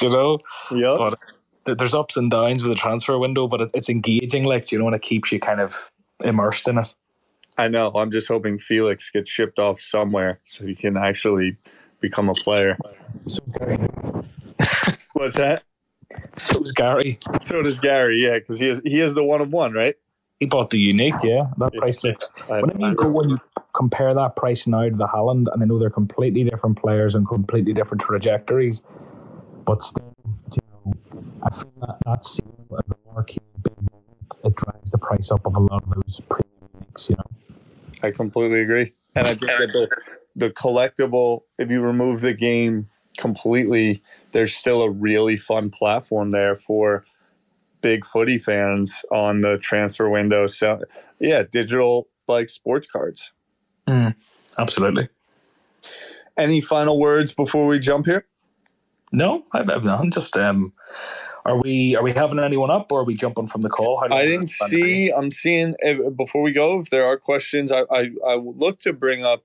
you 0.00 0.10
know, 0.10 0.38
Yep. 0.70 0.96
but 1.64 1.78
there's 1.78 1.94
ups 1.94 2.16
and 2.16 2.30
downs 2.30 2.62
with 2.62 2.72
the 2.72 2.76
transfer 2.78 3.18
window, 3.18 3.46
but 3.46 3.60
it, 3.60 3.70
it's 3.74 3.88
engaging, 3.88 4.44
like, 4.44 4.66
do 4.66 4.76
you 4.76 4.80
know, 4.82 4.86
and 4.88 4.96
it 4.96 5.02
keeps 5.02 5.30
you 5.30 5.38
kind 5.38 5.60
of 5.60 5.72
immersed 6.24 6.66
in 6.68 6.78
it. 6.78 6.94
I 7.58 7.68
know. 7.68 7.90
I'm 7.94 8.10
just 8.10 8.28
hoping 8.28 8.58
Felix 8.58 9.10
gets 9.10 9.30
shipped 9.30 9.58
off 9.58 9.78
somewhere 9.78 10.40
so 10.46 10.64
he 10.64 10.74
can 10.74 10.96
actually 10.96 11.56
become 12.02 12.28
a 12.28 12.34
player. 12.34 12.76
So, 13.28 13.40
Gary. 13.58 13.78
What's 15.14 15.36
that? 15.36 15.62
So's 16.36 16.72
Gary. 16.72 17.18
So 17.44 17.62
does 17.62 17.80
Gary, 17.80 18.18
yeah, 18.18 18.38
because 18.38 18.58
he 18.58 18.68
is 18.68 18.82
he 18.84 19.00
is 19.00 19.14
the 19.14 19.24
one 19.24 19.40
of 19.40 19.50
one, 19.50 19.72
right? 19.72 19.94
He 20.40 20.46
bought 20.46 20.70
the 20.70 20.78
unique, 20.78 21.14
yeah. 21.22 21.46
That 21.58 21.72
Yeah. 21.72 21.80
price 21.80 22.02
looks. 22.04 22.30
I, 22.50 22.60
Whenever 22.60 22.80
you 22.80 22.94
go 22.94 23.10
when 23.10 23.30
you 23.30 23.38
compare 23.74 24.12
that 24.12 24.36
price 24.36 24.66
now 24.66 24.88
to 24.88 24.94
the 24.94 25.06
Haaland, 25.06 25.46
and 25.52 25.62
I 25.62 25.64
know 25.64 25.78
they're 25.78 25.88
completely 25.88 26.44
different 26.44 26.78
players 26.78 27.14
and 27.14 27.26
completely 27.26 27.72
different 27.72 28.02
trajectories, 28.02 28.82
but 29.64 29.82
still, 29.82 30.12
you 30.52 30.60
know, 30.70 30.92
I 31.42 31.54
feel 31.54 31.72
that 31.80 31.96
that 32.04 32.24
sale 32.24 32.66
as 32.78 32.90
a 32.90 33.14
marquee 33.14 33.38
it 34.44 34.56
drives 34.56 34.90
the 34.90 34.98
price 34.98 35.30
up 35.30 35.44
of 35.46 35.54
a 35.54 35.60
lot 35.60 35.82
of 35.84 35.90
those 35.90 36.20
premium 36.28 36.68
uniques, 36.76 37.08
you 37.08 37.16
know. 37.16 37.24
I 38.02 38.10
completely 38.10 38.60
agree. 38.60 38.92
And 39.14 39.26
I 39.26 39.34
think 39.34 39.40
that 39.42 39.70
the, 39.72 39.88
the 40.36 40.50
collectible, 40.50 41.42
if 41.58 41.70
you 41.70 41.80
remove 41.82 42.20
the 42.20 42.34
game 42.34 42.88
completely, 43.18 44.02
there's 44.32 44.54
still 44.54 44.82
a 44.82 44.90
really 44.90 45.36
fun 45.36 45.70
platform 45.70 46.30
there 46.30 46.56
for 46.56 47.04
big 47.80 48.04
footy 48.04 48.38
fans 48.38 49.04
on 49.10 49.40
the 49.40 49.58
transfer 49.58 50.08
window. 50.08 50.46
So, 50.46 50.80
yeah, 51.18 51.42
digital 51.50 52.08
like 52.28 52.48
sports 52.48 52.86
cards. 52.86 53.32
Absolutely. 54.58 55.08
Any 56.36 56.60
final 56.60 56.98
words 56.98 57.32
before 57.32 57.66
we 57.66 57.78
jump 57.78 58.06
here? 58.06 58.24
No, 59.12 59.42
I've, 59.52 59.68
I've 59.68 59.84
none. 59.84 60.10
Just 60.10 60.36
um, 60.36 60.72
are 61.44 61.60
we 61.60 61.94
are 61.96 62.02
we 62.02 62.12
having 62.12 62.38
anyone 62.38 62.70
up 62.70 62.90
or 62.90 63.00
are 63.00 63.04
we 63.04 63.14
jumping 63.14 63.46
from 63.46 63.60
the 63.60 63.68
call? 63.68 64.02
I 64.10 64.24
didn't 64.24 64.48
see. 64.48 65.10
I'm 65.10 65.30
seeing 65.30 65.74
if, 65.80 66.16
before 66.16 66.40
we 66.40 66.52
go. 66.52 66.80
If 66.80 66.88
there 66.88 67.04
are 67.04 67.18
questions, 67.18 67.70
I, 67.70 67.82
I 67.90 68.10
I 68.26 68.34
look 68.36 68.80
to 68.80 68.94
bring 68.94 69.24
up 69.24 69.44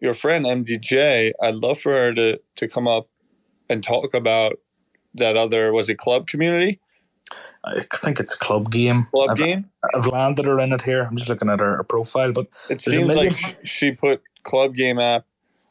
your 0.00 0.14
friend 0.14 0.44
MDJ. 0.46 1.32
I'd 1.42 1.54
love 1.56 1.80
for 1.80 1.92
her 1.92 2.14
to 2.14 2.40
to 2.56 2.68
come 2.68 2.88
up 2.88 3.08
and 3.68 3.82
talk 3.82 4.14
about 4.14 4.54
that 5.14 5.36
other 5.36 5.72
was 5.72 5.88
it 5.88 5.98
club 5.98 6.26
community 6.26 6.80
I 7.64 7.80
think 7.80 8.20
it's 8.20 8.34
club 8.34 8.70
game. 8.70 9.04
club 9.12 9.30
I've, 9.30 9.38
game. 9.38 9.70
I've 9.94 10.06
landed 10.06 10.46
her 10.46 10.58
in 10.60 10.72
it 10.72 10.82
here. 10.82 11.02
I'm 11.02 11.16
just 11.16 11.28
looking 11.28 11.50
at 11.50 11.60
her, 11.60 11.76
her 11.76 11.84
profile, 11.84 12.32
but 12.32 12.46
It 12.70 12.80
seems 12.80 13.14
like 13.16 13.34
sh- 13.34 13.54
she 13.64 13.90
put 13.92 14.22
club 14.44 14.74
game 14.74 14.98
app 14.98 15.24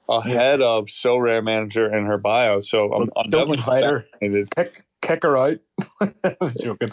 ahead 0.10 0.62
of 0.62 0.86
Sorare 0.88 1.44
Manager 1.44 1.94
in 1.96 2.06
her 2.06 2.18
bio. 2.18 2.60
So 2.60 2.92
I'm, 2.94 3.10
I'm 3.16 3.30
don't 3.30 3.50
definitely 3.50 3.58
invite 3.60 3.86
her. 3.86 4.06
kick 4.56 4.86
kick 5.02 5.24
her 5.24 5.38
out. 5.38 5.60
I'm 6.42 6.52
joking. 6.60 6.90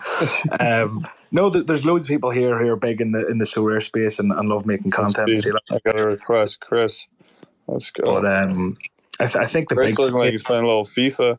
Um, 0.60 1.02
no, 1.32 1.50
th- 1.50 1.66
there's 1.66 1.84
loads 1.84 2.04
of 2.04 2.08
people 2.08 2.30
here 2.30 2.58
who 2.58 2.68
are 2.70 2.76
big 2.76 3.00
in 3.00 3.12
the 3.12 3.26
in 3.28 3.38
the 3.38 3.44
Sorare 3.44 3.82
space 3.82 4.18
and, 4.18 4.32
and 4.32 4.48
love 4.48 4.66
making 4.66 4.92
content. 4.92 5.28
and 5.28 5.28
Let's 5.30 5.42
see 5.42 5.50
see. 5.50 5.50
that. 5.50 5.62
I 5.70 5.78
got 5.84 5.98
a 5.98 6.04
request, 6.06 6.60
Chris. 6.60 7.06
Let's 7.66 7.90
go. 7.90 8.02
But 8.20 8.26
um, 8.26 8.76
I, 9.20 9.24
th- 9.26 9.36
I 9.36 9.44
think 9.44 9.68
the 9.68 9.76
Chris 9.76 9.90
big 9.90 9.98
looking 9.98 10.16
like 10.16 10.30
he's 10.30 10.42
playing 10.42 10.64
a 10.64 10.66
little 10.66 10.84
FIFA. 10.84 11.38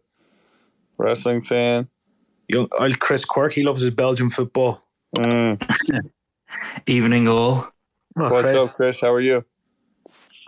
Wrestling 0.98 1.42
fan. 1.42 1.88
young 2.48 2.68
old 2.80 3.00
Chris 3.00 3.26
Quirk, 3.26 3.54
he 3.54 3.64
loves 3.64 3.82
his 3.82 3.90
Belgian 3.92 4.30
football. 4.30 4.88
Mm. 5.18 5.62
Evening 6.88 7.28
all. 7.28 7.68
Oh, 8.18 8.30
What's 8.32 8.52
Chris. 8.52 8.72
up, 8.72 8.76
Chris? 8.78 9.02
How 9.02 9.12
are 9.12 9.22
you? 9.22 9.44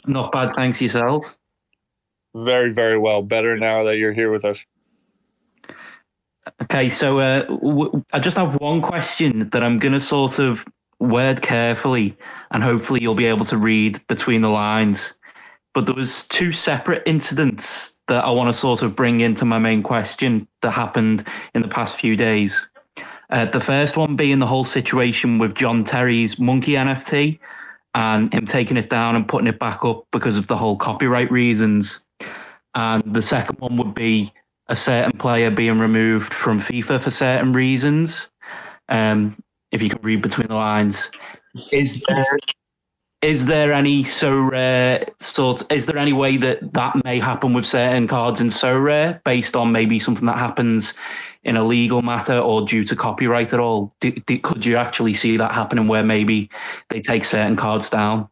Not 0.05 0.31
bad, 0.31 0.53
thanks 0.55 0.79
yourself. 0.81 1.38
Very, 2.35 2.71
very 2.71 2.97
well. 2.97 3.23
Better 3.23 3.57
now 3.57 3.83
that 3.83 3.97
you're 3.97 4.13
here 4.13 4.31
with 4.31 4.45
us. 4.45 4.65
Okay, 6.61 6.89
so 6.89 7.19
uh, 7.19 7.41
w- 7.45 8.03
I 8.13 8.19
just 8.19 8.38
have 8.38 8.55
one 8.61 8.81
question 8.81 9.49
that 9.49 9.63
I'm 9.63 9.79
going 9.79 9.93
to 9.93 9.99
sort 9.99 10.38
of 10.38 10.63
word 10.99 11.41
carefully, 11.41 12.15
and 12.51 12.61
hopefully 12.61 13.01
you'll 13.01 13.15
be 13.15 13.25
able 13.25 13.45
to 13.45 13.57
read 13.57 13.99
between 14.07 14.41
the 14.41 14.49
lines. 14.49 15.13
But 15.75 15.85
there 15.85 15.93
was 15.93 16.25
two 16.29 16.53
separate 16.53 17.03
incidents 17.05 17.97
that 18.07 18.23
I 18.23 18.31
want 18.31 18.47
to 18.47 18.53
sort 18.53 18.81
of 18.81 18.95
bring 18.95 19.19
into 19.19 19.43
my 19.43 19.59
main 19.59 19.83
question 19.83 20.47
that 20.61 20.71
happened 20.71 21.27
in 21.53 21.61
the 21.61 21.67
past 21.67 21.99
few 21.99 22.15
days. 22.15 22.65
Uh, 23.29 23.45
the 23.45 23.59
first 23.59 23.97
one 23.97 24.15
being 24.15 24.39
the 24.39 24.47
whole 24.47 24.63
situation 24.63 25.38
with 25.38 25.53
John 25.53 25.83
Terry's 25.83 26.39
monkey 26.39 26.73
NFT 26.73 27.39
and 27.93 28.33
him 28.33 28.45
taking 28.45 28.77
it 28.77 28.89
down 28.89 29.17
and 29.17 29.27
putting 29.27 29.47
it 29.47 29.59
back 29.59 29.83
up 29.83 30.05
because 30.11 30.38
of 30.38 30.47
the 30.47 30.55
whole 30.55 30.77
copyright 30.77 31.29
reasons. 31.29 32.05
And 32.73 33.03
the 33.13 33.21
second 33.21 33.59
one 33.59 33.75
would 33.75 33.93
be 33.93 34.31
a 34.67 34.75
certain 34.75 35.17
player 35.17 35.51
being 35.51 35.77
removed 35.77 36.33
from 36.33 36.59
FIFA 36.59 37.01
for 37.01 37.11
certain 37.11 37.51
reasons. 37.51 38.29
Um, 38.88 39.35
if 39.71 39.81
you 39.81 39.89
can 39.89 40.01
read 40.01 40.21
between 40.21 40.47
the 40.47 40.55
lines, 40.55 41.11
is 41.73 42.01
there 42.07 42.25
is 43.25 43.47
there 43.47 43.73
any 43.73 44.03
Sorare 44.03 45.09
sort? 45.19 45.63
Is 45.71 45.88
there 45.88 45.97
any 45.97 46.13
way 46.13 46.38
that 46.38 46.73
that 46.73 47.03
may 47.03 47.19
happen 47.19 47.53
with 47.53 47.65
certain 47.65 48.07
cards 48.07 48.39
in 48.39 48.47
Sorare, 48.47 49.23
based 49.23 49.55
on 49.55 49.71
maybe 49.71 49.97
something 49.97 50.27
that 50.27 50.38
happens 50.38 50.93
in 51.43 51.57
a 51.57 51.63
legal 51.63 52.03
matter 52.03 52.38
or 52.38 52.61
due 52.61 52.83
to 52.83 52.95
copyright 52.95 53.51
at 53.51 53.59
all? 53.59 53.91
Do, 53.99 54.11
do, 54.11 54.38
could 54.38 54.63
you 54.63 54.77
actually 54.77 55.13
see 55.13 55.38
that 55.38 55.53
happening 55.53 55.88
where 55.88 56.03
maybe 56.03 56.51
they 56.89 57.01
take 57.01 57.23
certain 57.23 57.55
cards 57.55 57.89
down? 57.89 58.29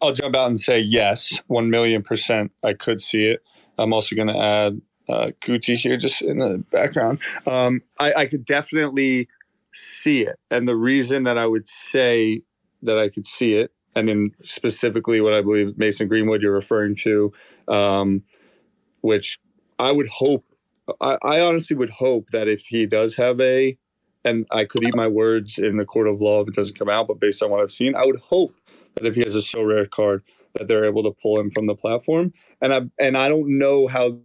I'll 0.00 0.14
jump 0.14 0.34
out 0.34 0.48
and 0.48 0.58
say 0.58 0.80
yes, 0.80 1.38
1 1.48 1.68
million 1.68 2.02
percent. 2.02 2.52
I 2.64 2.72
could 2.72 3.02
see 3.02 3.26
it. 3.26 3.42
I'm 3.76 3.92
also 3.92 4.16
going 4.16 4.28
to 4.28 4.38
add 4.38 4.80
uh, 5.10 5.30
Gucci 5.44 5.76
here 5.76 5.98
just 5.98 6.22
in 6.22 6.38
the 6.38 6.64
background. 6.70 7.18
Um, 7.46 7.82
I, 8.00 8.14
I 8.14 8.26
could 8.26 8.46
definitely 8.46 9.28
see 9.74 10.24
it. 10.24 10.38
And 10.50 10.66
the 10.66 10.76
reason 10.76 11.24
that 11.24 11.36
I 11.36 11.46
would 11.46 11.68
say 11.68 12.40
that 12.86 12.98
I 12.98 13.08
could 13.08 13.26
see 13.26 13.54
it, 13.54 13.72
and 13.94 14.08
then 14.08 14.32
specifically 14.42 15.20
what 15.20 15.34
I 15.34 15.42
believe 15.42 15.76
Mason 15.78 16.08
Greenwood 16.08 16.42
you're 16.42 16.52
referring 16.52 16.96
to, 16.96 17.32
um, 17.68 18.22
which 19.00 19.38
I 19.78 19.92
would 19.92 20.08
hope, 20.08 20.44
I, 21.00 21.18
I 21.22 21.40
honestly 21.40 21.76
would 21.76 21.90
hope 21.90 22.30
that 22.30 22.48
if 22.48 22.66
he 22.66 22.86
does 22.86 23.16
have 23.16 23.40
a, 23.40 23.76
and 24.24 24.46
I 24.50 24.64
could 24.64 24.82
eat 24.82 24.96
my 24.96 25.06
words 25.06 25.58
in 25.58 25.76
the 25.76 25.84
court 25.84 26.08
of 26.08 26.20
law 26.20 26.42
if 26.42 26.48
it 26.48 26.54
doesn't 26.54 26.78
come 26.78 26.88
out, 26.88 27.06
but 27.06 27.20
based 27.20 27.42
on 27.42 27.50
what 27.50 27.60
I've 27.60 27.70
seen, 27.70 27.94
I 27.94 28.04
would 28.04 28.20
hope 28.20 28.54
that 28.94 29.06
if 29.06 29.14
he 29.14 29.22
has 29.22 29.36
a 29.36 29.40
Sorare 29.40 29.88
card, 29.88 30.22
that 30.54 30.68
they're 30.68 30.84
able 30.84 31.02
to 31.02 31.12
pull 31.22 31.38
him 31.38 31.50
from 31.50 31.66
the 31.66 31.74
platform. 31.74 32.32
And 32.60 32.72
I 32.72 32.80
and 32.98 33.16
I 33.16 33.28
don't 33.28 33.58
know 33.58 33.86
how 33.86 34.18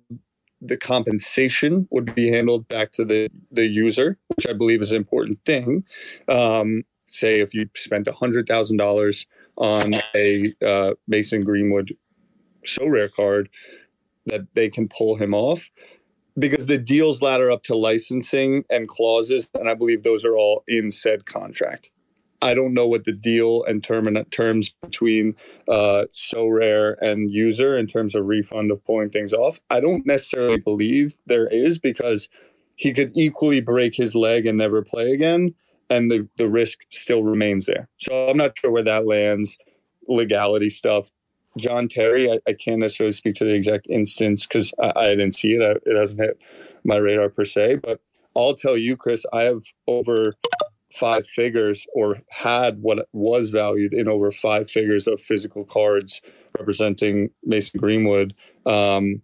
the 0.61 0.77
compensation 0.77 1.87
would 1.91 2.13
be 2.15 2.29
handled 2.29 2.67
back 2.67 2.91
to 2.93 3.05
the 3.05 3.29
the 3.51 3.65
user, 3.65 4.17
which 4.35 4.47
I 4.47 4.53
believe 4.53 4.81
is 4.81 4.91
an 4.91 4.97
important 4.97 5.43
thing. 5.45 5.83
Um, 6.27 6.83
say 7.11 7.39
if 7.39 7.53
you 7.53 7.69
spent 7.75 8.07
a 8.07 8.13
hundred 8.13 8.47
thousand 8.47 8.77
dollars 8.77 9.25
on 9.57 9.93
a 10.15 10.53
uh, 10.65 10.93
Mason 11.07 11.43
Greenwood 11.43 11.95
Sorare 12.65 13.11
card, 13.11 13.49
that 14.25 14.47
they 14.53 14.69
can 14.69 14.87
pull 14.87 15.15
him 15.15 15.33
off 15.33 15.69
because 16.37 16.67
the 16.67 16.77
deals 16.77 17.21
ladder 17.21 17.51
up 17.51 17.63
to 17.63 17.75
licensing 17.75 18.63
and 18.69 18.87
clauses, 18.87 19.49
and 19.59 19.69
I 19.69 19.73
believe 19.73 20.03
those 20.03 20.23
are 20.25 20.35
all 20.35 20.63
in 20.67 20.91
said 20.91 21.25
contract. 21.25 21.89
I 22.41 22.55
don't 22.55 22.73
know 22.73 22.87
what 22.87 23.03
the 23.03 23.11
deal 23.11 23.63
and 23.65 23.83
term 23.83 24.07
and 24.07 24.31
terms 24.31 24.73
between 24.81 25.35
uh, 25.67 26.05
Sorare 26.13 26.95
and 26.99 27.29
user 27.29 27.77
in 27.77 27.85
terms 27.85 28.15
of 28.15 28.25
refund 28.25 28.71
of 28.71 28.83
pulling 28.83 29.09
things 29.09 29.31
off. 29.31 29.59
I 29.69 29.79
don't 29.79 30.05
necessarily 30.07 30.57
believe 30.57 31.15
there 31.27 31.47
is 31.47 31.77
because 31.77 32.29
he 32.75 32.93
could 32.93 33.11
equally 33.15 33.61
break 33.61 33.95
his 33.95 34.15
leg 34.15 34.47
and 34.47 34.57
never 34.57 34.81
play 34.81 35.11
again, 35.11 35.53
and 35.91 36.09
the, 36.09 36.27
the 36.37 36.49
risk 36.49 36.79
still 36.89 37.21
remains 37.21 37.65
there. 37.65 37.89
So 37.97 38.29
I'm 38.29 38.37
not 38.37 38.57
sure 38.57 38.71
where 38.71 38.83
that 38.83 39.05
lands, 39.05 39.57
legality 40.07 40.69
stuff. 40.69 41.11
John 41.57 41.89
Terry, 41.89 42.31
I, 42.31 42.39
I 42.47 42.53
can't 42.53 42.79
necessarily 42.79 43.11
speak 43.11 43.35
to 43.35 43.43
the 43.43 43.53
exact 43.53 43.87
instance 43.89 44.47
because 44.47 44.73
I, 44.81 44.93
I, 44.95 45.09
didn't 45.09 45.33
see 45.33 45.51
it. 45.51 45.61
I, 45.61 45.71
it 45.89 45.97
hasn't 45.97 46.21
hit 46.21 46.39
my 46.85 46.95
radar 46.95 47.27
per 47.27 47.43
se, 47.43 47.75
but 47.83 47.99
I'll 48.37 48.55
tell 48.55 48.77
you, 48.77 48.95
Chris, 48.95 49.25
I 49.33 49.43
have 49.43 49.63
over 49.85 50.35
five 50.93 51.27
figures 51.27 51.85
or 51.93 52.21
had 52.29 52.81
what 52.81 53.09
was 53.11 53.49
valued 53.49 53.93
in 53.93 54.07
over 54.07 54.31
five 54.31 54.69
figures 54.69 55.07
of 55.07 55.19
physical 55.19 55.65
cards 55.65 56.21
representing 56.57 57.31
Mason 57.43 57.81
Greenwood. 57.81 58.33
Um, 58.65 59.21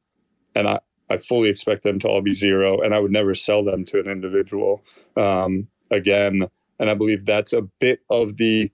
and 0.53 0.67
I, 0.67 0.80
I 1.10 1.17
fully 1.17 1.47
expect 1.47 1.84
them 1.84 1.99
to 1.99 2.10
all 2.10 2.21
be 2.21 2.34
zero, 2.34 2.82
and 2.82 2.93
I 2.93 2.99
would 2.99 3.12
never 3.12 3.34
sell 3.34 3.63
them 3.63 3.86
to 3.86 3.99
an 3.99 4.08
individual 4.08 4.84
um, 5.15 5.69
again. 5.91 6.47
And 6.80 6.89
I 6.89 6.93
believe 6.93 7.26
that's 7.26 7.54
a 7.54 7.62
bit 7.62 8.02
of 8.10 8.38
the 8.38 8.71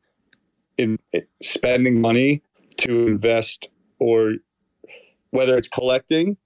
in 0.77 0.97
spending 1.41 2.01
money 2.01 2.41
to 2.79 3.07
invest 3.07 3.67
or 3.99 4.35
whether 5.29 5.57
it's 5.57 5.67
collecting, 5.67 6.37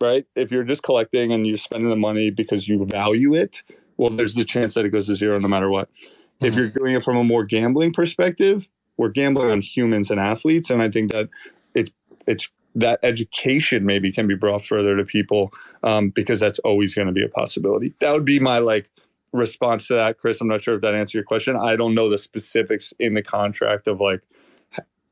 right? 0.00 0.26
If 0.34 0.50
you're 0.50 0.64
just 0.64 0.82
collecting 0.82 1.32
and 1.32 1.46
you're 1.46 1.56
spending 1.56 1.90
the 1.90 1.96
money 1.96 2.30
because 2.30 2.68
you 2.68 2.84
value 2.86 3.34
it, 3.34 3.62
well, 3.96 4.10
there's 4.10 4.34
the 4.34 4.44
chance 4.44 4.74
that 4.74 4.84
it 4.84 4.90
goes 4.90 5.06
to 5.06 5.14
zero 5.14 5.36
no 5.38 5.48
matter 5.48 5.68
what. 5.68 5.92
Mm-hmm. 5.92 6.46
If 6.46 6.56
you're 6.56 6.68
doing 6.68 6.94
it 6.94 7.04
from 7.04 7.16
a 7.16 7.24
more 7.24 7.44
gambling 7.44 7.92
perspective, 7.92 8.68
we're 8.96 9.10
gambling 9.10 9.50
on 9.50 9.60
humans 9.60 10.10
and 10.10 10.20
athletes, 10.20 10.70
and 10.70 10.82
I 10.82 10.90
think 10.90 11.12
that 11.12 11.28
it's 11.74 11.90
it's 12.26 12.50
that 12.74 13.00
education 13.02 13.84
maybe 13.84 14.12
can 14.12 14.26
be 14.26 14.34
brought 14.34 14.62
further 14.62 14.96
to 14.96 15.04
people 15.04 15.50
um, 15.82 16.10
because 16.10 16.38
that's 16.38 16.58
always 16.60 16.94
going 16.94 17.06
to 17.08 17.12
be 17.12 17.24
a 17.24 17.28
possibility. 17.28 17.94
That 18.00 18.12
would 18.12 18.24
be 18.24 18.38
my 18.38 18.58
like 18.58 18.90
response 19.32 19.86
to 19.88 19.94
that, 19.94 20.18
Chris. 20.18 20.40
I'm 20.40 20.48
not 20.48 20.62
sure 20.62 20.74
if 20.74 20.80
that 20.82 20.94
answers 20.94 21.14
your 21.14 21.24
question. 21.24 21.56
I 21.60 21.76
don't 21.76 21.94
know 21.94 22.08
the 22.08 22.18
specifics 22.18 22.92
in 22.98 23.14
the 23.14 23.22
contract 23.22 23.86
of 23.86 24.00
like 24.00 24.22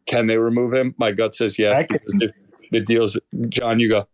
can 0.06 0.26
they 0.26 0.38
remove 0.38 0.72
him. 0.72 0.94
My 0.98 1.12
gut 1.12 1.34
says 1.34 1.58
yes. 1.58 1.86
The 2.70 2.80
deals, 2.80 3.18
John, 3.48 3.78
you 3.78 3.88
go 3.88 4.06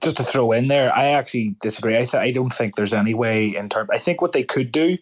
just 0.00 0.16
to 0.18 0.22
throw 0.22 0.52
in 0.52 0.68
there, 0.68 0.94
I 0.94 1.06
actually 1.06 1.56
disagree. 1.60 1.96
I, 1.96 2.04
th- 2.04 2.14
I 2.14 2.30
don't 2.30 2.52
think 2.52 2.76
there's 2.76 2.92
any 2.92 3.14
way 3.14 3.54
in 3.54 3.68
terms. 3.68 3.90
I 3.92 3.98
think 3.98 4.20
what 4.20 4.32
they 4.32 4.42
could 4.42 4.70
do 4.72 4.98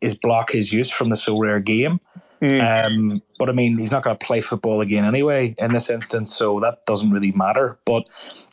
is 0.00 0.14
block 0.14 0.52
his 0.52 0.72
use 0.72 0.90
from 0.90 1.08
the 1.08 1.16
Sorare 1.16 1.64
game. 1.64 2.00
Mm. 2.40 2.86
Um, 2.86 3.22
but 3.38 3.50
I 3.50 3.52
mean, 3.52 3.76
he's 3.76 3.92
not 3.92 4.02
going 4.02 4.16
to 4.16 4.26
play 4.26 4.40
football 4.40 4.80
again 4.80 5.04
anyway 5.04 5.54
in 5.58 5.72
this 5.72 5.90
instance, 5.90 6.34
so 6.34 6.58
that 6.60 6.86
doesn't 6.86 7.10
really 7.10 7.32
matter. 7.32 7.78
But 7.84 8.08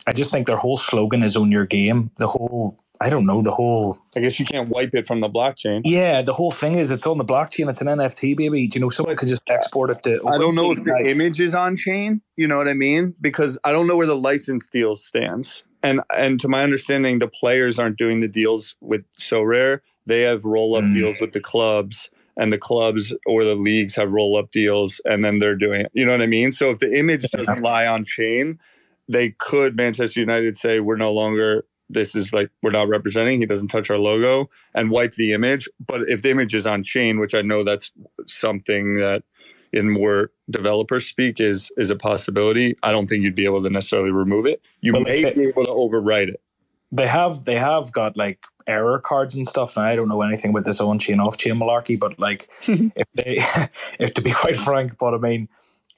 I 0.06 0.12
just 0.12 0.30
think 0.30 0.46
their 0.46 0.58
whole 0.58 0.76
slogan 0.76 1.22
is 1.22 1.38
"Own 1.38 1.50
Your 1.50 1.64
Game." 1.64 2.10
The 2.18 2.26
whole 2.26 2.78
I 3.00 3.10
don't 3.10 3.26
know 3.26 3.42
the 3.42 3.52
whole. 3.52 3.98
I 4.16 4.20
guess 4.20 4.38
you 4.40 4.44
can't 4.44 4.68
wipe 4.68 4.94
it 4.94 5.06
from 5.06 5.20
the 5.20 5.30
blockchain. 5.30 5.82
Yeah, 5.84 6.22
the 6.22 6.32
whole 6.32 6.50
thing 6.50 6.76
is 6.76 6.90
it's 6.90 7.06
on 7.06 7.18
the 7.18 7.24
blockchain. 7.24 7.68
It's 7.68 7.80
an 7.80 7.86
NFT, 7.86 8.36
baby. 8.36 8.66
Do 8.66 8.78
you 8.78 8.84
know 8.84 8.88
someone 8.88 9.16
could 9.16 9.28
just 9.28 9.48
export 9.48 9.90
it 9.90 10.02
to? 10.02 10.20
I 10.26 10.36
don't 10.38 10.54
know 10.56 10.72
if 10.72 10.82
the 10.82 11.02
image 11.06 11.38
is 11.38 11.54
on 11.54 11.76
chain. 11.76 12.20
You 12.36 12.48
know 12.48 12.58
what 12.58 12.68
I 12.68 12.74
mean? 12.74 13.14
Because 13.20 13.56
I 13.64 13.72
don't 13.72 13.86
know 13.86 13.96
where 13.96 14.06
the 14.06 14.16
license 14.16 14.66
deal 14.66 14.96
stands 14.96 15.62
and 15.82 16.00
and 16.16 16.40
to 16.40 16.48
my 16.48 16.62
understanding, 16.62 17.18
the 17.18 17.28
players 17.28 17.78
aren't 17.78 17.98
doing 17.98 18.20
the 18.20 18.28
deals 18.28 18.74
with 18.80 19.04
Sorare. 19.18 19.80
They 20.06 20.22
have 20.22 20.44
roll 20.44 20.76
up 20.76 20.84
mm. 20.84 20.94
deals 20.94 21.20
with 21.20 21.32
the 21.32 21.40
clubs, 21.40 22.10
and 22.36 22.52
the 22.52 22.58
clubs 22.58 23.14
or 23.26 23.44
the 23.44 23.54
leagues 23.54 23.94
have 23.94 24.10
roll 24.10 24.36
up 24.36 24.50
deals, 24.50 25.00
and 25.04 25.24
then 25.24 25.38
they're 25.38 25.56
doing 25.56 25.82
it. 25.82 25.90
You 25.92 26.06
know 26.06 26.12
what 26.12 26.22
I 26.22 26.26
mean? 26.26 26.52
So 26.52 26.70
if 26.70 26.78
the 26.78 26.92
image 26.98 27.30
doesn't 27.30 27.62
lie 27.62 27.86
on 27.86 28.04
chain, 28.04 28.58
they 29.08 29.30
could 29.38 29.76
Manchester 29.76 30.20
United 30.20 30.56
say 30.56 30.80
we're 30.80 30.96
no 30.96 31.12
longer. 31.12 31.64
This 31.90 32.14
is 32.14 32.32
like 32.32 32.50
we're 32.62 32.70
not 32.70 32.88
representing. 32.88 33.38
He 33.40 33.46
doesn't 33.46 33.68
touch 33.68 33.90
our 33.90 33.98
logo 33.98 34.50
and 34.74 34.90
wipe 34.90 35.14
the 35.14 35.32
image. 35.32 35.68
But 35.84 36.02
if 36.08 36.22
the 36.22 36.30
image 36.30 36.54
is 36.54 36.66
on 36.66 36.84
chain, 36.84 37.18
which 37.18 37.34
I 37.34 37.42
know 37.42 37.64
that's 37.64 37.90
something 38.26 38.94
that 38.94 39.22
in 39.72 39.90
more 39.90 40.30
developer 40.50 41.00
speak 41.00 41.40
is 41.40 41.70
is 41.76 41.90
a 41.90 41.96
possibility. 41.96 42.74
I 42.82 42.92
don't 42.92 43.08
think 43.08 43.22
you'd 43.22 43.34
be 43.34 43.44
able 43.44 43.62
to 43.62 43.70
necessarily 43.70 44.10
remove 44.10 44.46
it. 44.46 44.62
You 44.80 44.92
but 44.92 45.02
may 45.02 45.22
be 45.22 45.48
able 45.48 45.64
to 45.64 45.70
overwrite 45.70 46.28
it. 46.28 46.40
They 46.90 47.06
have 47.06 47.44
they 47.44 47.56
have 47.56 47.92
got 47.92 48.16
like 48.16 48.44
error 48.66 49.00
cards 49.00 49.34
and 49.34 49.46
stuff. 49.46 49.76
And 49.76 49.86
I 49.86 49.96
don't 49.96 50.08
know 50.08 50.22
anything 50.22 50.50
about 50.50 50.64
this 50.64 50.80
on 50.80 50.98
chain 50.98 51.20
off 51.20 51.36
chain 51.36 51.54
malarkey, 51.54 51.98
but 51.98 52.18
like 52.18 52.48
if 52.66 53.06
they 53.14 53.38
if 53.98 54.14
to 54.14 54.22
be 54.22 54.32
quite 54.32 54.56
frank, 54.56 54.98
but 54.98 55.14
I 55.14 55.18
mean 55.18 55.48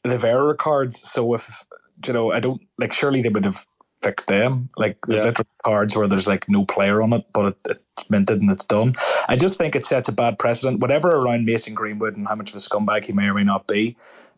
they've 0.04 0.24
error 0.24 0.54
cards. 0.54 1.08
So 1.08 1.34
if 1.34 1.64
you 2.06 2.12
know, 2.12 2.32
I 2.32 2.40
don't 2.40 2.62
like 2.78 2.92
surely 2.92 3.22
they 3.22 3.28
would 3.28 3.44
have 3.44 3.66
fix 4.02 4.24
them. 4.24 4.68
Like 4.76 4.98
the 5.06 5.16
yeah. 5.16 5.24
literal 5.24 5.48
cards 5.64 5.96
where 5.96 6.08
there's 6.08 6.28
like 6.28 6.48
no 6.48 6.64
player 6.64 7.02
on 7.02 7.12
it, 7.12 7.24
but 7.32 7.56
it, 7.66 7.78
it's 7.96 8.10
minted 8.10 8.40
and 8.40 8.50
it's 8.50 8.64
done. 8.64 8.92
I 9.28 9.36
just 9.36 9.58
think 9.58 9.74
it 9.74 9.86
sets 9.86 10.08
a 10.08 10.12
bad 10.12 10.38
precedent. 10.38 10.80
Whatever 10.80 11.08
around 11.08 11.44
Mason 11.44 11.74
Greenwood 11.74 12.16
and 12.16 12.26
how 12.26 12.34
much 12.34 12.50
of 12.50 12.56
a 12.56 12.58
scumbag 12.58 13.04
he 13.04 13.12
may 13.12 13.28
or 13.28 13.34
may 13.34 13.44
not 13.44 13.66
be, 13.66 13.96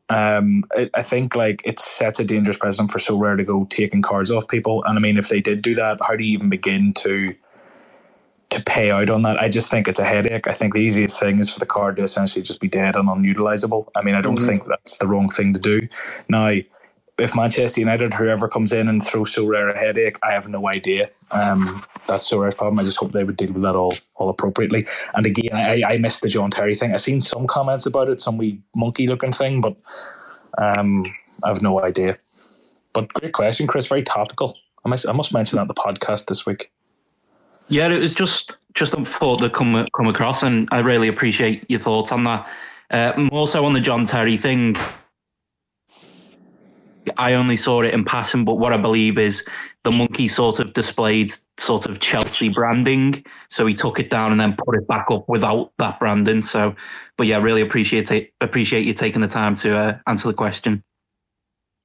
um, 0.09 0.65
it, 0.77 0.91
I 0.95 1.03
think 1.03 1.37
like 1.37 1.63
it 1.65 1.79
sets 1.79 2.19
a 2.19 2.25
dangerous 2.25 2.57
precedent 2.57 2.91
for 2.91 2.99
Sorare 2.99 3.37
to 3.37 3.45
go 3.45 3.65
taking 3.71 4.03
cards 4.03 4.31
off 4.31 4.49
people. 4.49 4.85
And 4.85 4.99
I 4.99 5.01
mean, 5.01 5.17
if 5.17 5.29
they 5.29 5.41
did 5.41 5.63
do 5.63 5.75
that, 5.75 5.99
how 6.07 6.17
do 6.17 6.25
you 6.25 6.33
even 6.35 6.49
begin 6.49 6.93
to? 6.95 7.35
to 8.51 8.63
pay 8.65 8.91
out 8.91 9.09
on 9.09 9.23
that. 9.23 9.41
I 9.41 9.49
just 9.49 9.71
think 9.71 9.89
it's 9.89 9.99
a 9.99 10.05
headache. 10.05 10.47
I 10.47 10.53
think 10.53 10.75
the 10.75 10.81
easiest 10.81 11.19
thing 11.19 11.39
is 11.39 11.51
for 11.51 11.59
the 11.59 11.65
card 11.65 11.97
to 11.97 12.03
essentially 12.03 12.43
just 12.43 12.61
be 12.61 12.69
dead 12.69 12.97
and 12.97 13.09
unutilizable. 13.09 13.89
I 13.95 14.03
mean, 14.03 14.15
I 14.15 14.21
don't 14.21 14.37
mm-hmm. 14.37 14.47
think 14.47 14.65
that's 14.67 14.99
the 14.99 15.07
wrong 15.07 15.31
thing 15.31 15.55
to 15.55 15.59
do. 15.59 15.89
Now, 16.29 16.57
if 17.23 17.37
Manchester 17.37 17.81
United, 17.81 18.13
whoever 18.13 18.49
comes 18.49 18.73
in 18.73 18.89
and 18.89 19.03
throws 19.03 19.35
Sorare 19.35 19.75
a 19.75 19.79
headache, 19.79 20.19
I 20.23 20.33
have 20.33 20.49
no 20.49 20.69
idea. 20.69 21.09
Um, 21.31 21.81
that's 22.09 22.31
Sorare's 22.31 22.55
problem. 22.55 22.79
I 22.79 22.83
just 22.83 22.97
hope 22.97 23.13
they 23.13 23.25
would 23.25 23.37
deal 23.37 23.53
with 23.53 23.63
that 23.63 23.77
all 23.77 23.95
all 24.17 24.29
appropriately. 24.29 24.87
And 25.15 25.25
again, 25.25 25.55
I, 25.55 25.83
I 25.87 25.99
missed 25.99 26.23
the 26.23 26.29
John 26.29 26.51
Terry 26.51 26.75
thing. 26.75 26.93
I've 26.93 27.01
seen 27.01 27.21
some 27.21 27.47
comments 27.47 27.87
about 27.87 28.09
it, 28.09 28.21
some 28.21 28.39
wee 28.39 28.61
monkey 28.75 29.07
looking 29.07 29.33
thing, 29.33 29.61
but 29.61 29.77
um, 30.59 31.07
I 31.43 31.49
have 31.49 31.63
no 31.63 31.83
idea. 31.83 32.19
But 32.93 33.13
great 33.15 33.33
question, 33.33 33.67
Chris. 33.67 33.87
Very 33.87 34.03
topical. 34.03 34.59
I 34.85 34.89
must, 34.89 35.09
I 35.09 35.13
must 35.13 35.33
mention 35.33 35.57
that 35.59 35.69
the 35.69 35.75
podcast 35.75 36.27
this 36.27 36.45
week. 36.45 36.71
Yeah, 37.69 37.89
it 37.89 38.01
was 38.01 38.15
just 38.15 38.57
just 38.75 38.95
a 38.95 39.05
thought 39.05 39.41
that 39.41 39.53
come 39.53 39.87
come 39.97 40.09
across, 40.09 40.43
and 40.43 40.69
I 40.73 40.81
really 40.81 41.09
appreciate 41.09 41.65
your 41.69 41.81
thoughts 41.81 42.13
on 42.13 42.25
that. 42.25 42.49
Uh, 42.91 43.29
also 43.33 43.65
on 43.65 43.73
the 43.73 43.81
John 43.81 44.05
Terry 44.05 44.37
thing, 44.37 44.77
I 47.17 47.35
only 47.35 47.57
saw 47.57 47.83
it 47.83 47.93
in 47.93 48.05
passing, 48.05 48.45
but 48.45 48.55
what 48.55 48.73
I 48.73 48.77
believe 48.77 49.19
is 49.19 49.45
the 49.83 49.91
monkey 49.91 50.29
sort 50.29 50.61
of 50.61 50.73
displayed 50.73 51.33
sort 51.59 51.87
of 51.87 52.01
Chelsea 52.01 52.49
branding, 52.49 53.25
so 53.49 53.67
he 53.67 53.75
took 53.75 53.99
it 53.99 54.11
down 54.11 54.33
and 54.33 54.41
then 54.41 54.57
put 54.65 54.77
it 54.77 54.87
back 54.87 55.11
up 55.11 55.29
without 55.29 55.73
that 55.79 55.99
branding. 55.99 56.43
So, 56.43 56.75
but 57.17 57.27
yeah, 57.27 57.39
really 57.39 57.61
appreciate 57.61 58.11
it. 58.11 58.33
Appreciate 58.41 58.87
you 58.87 58.95
taking 58.95 59.21
the 59.21 59.29
time 59.29 59.55
to 59.57 59.77
uh, 59.77 59.99
answer 60.07 60.29
the 60.29 60.35
question. 60.35 60.83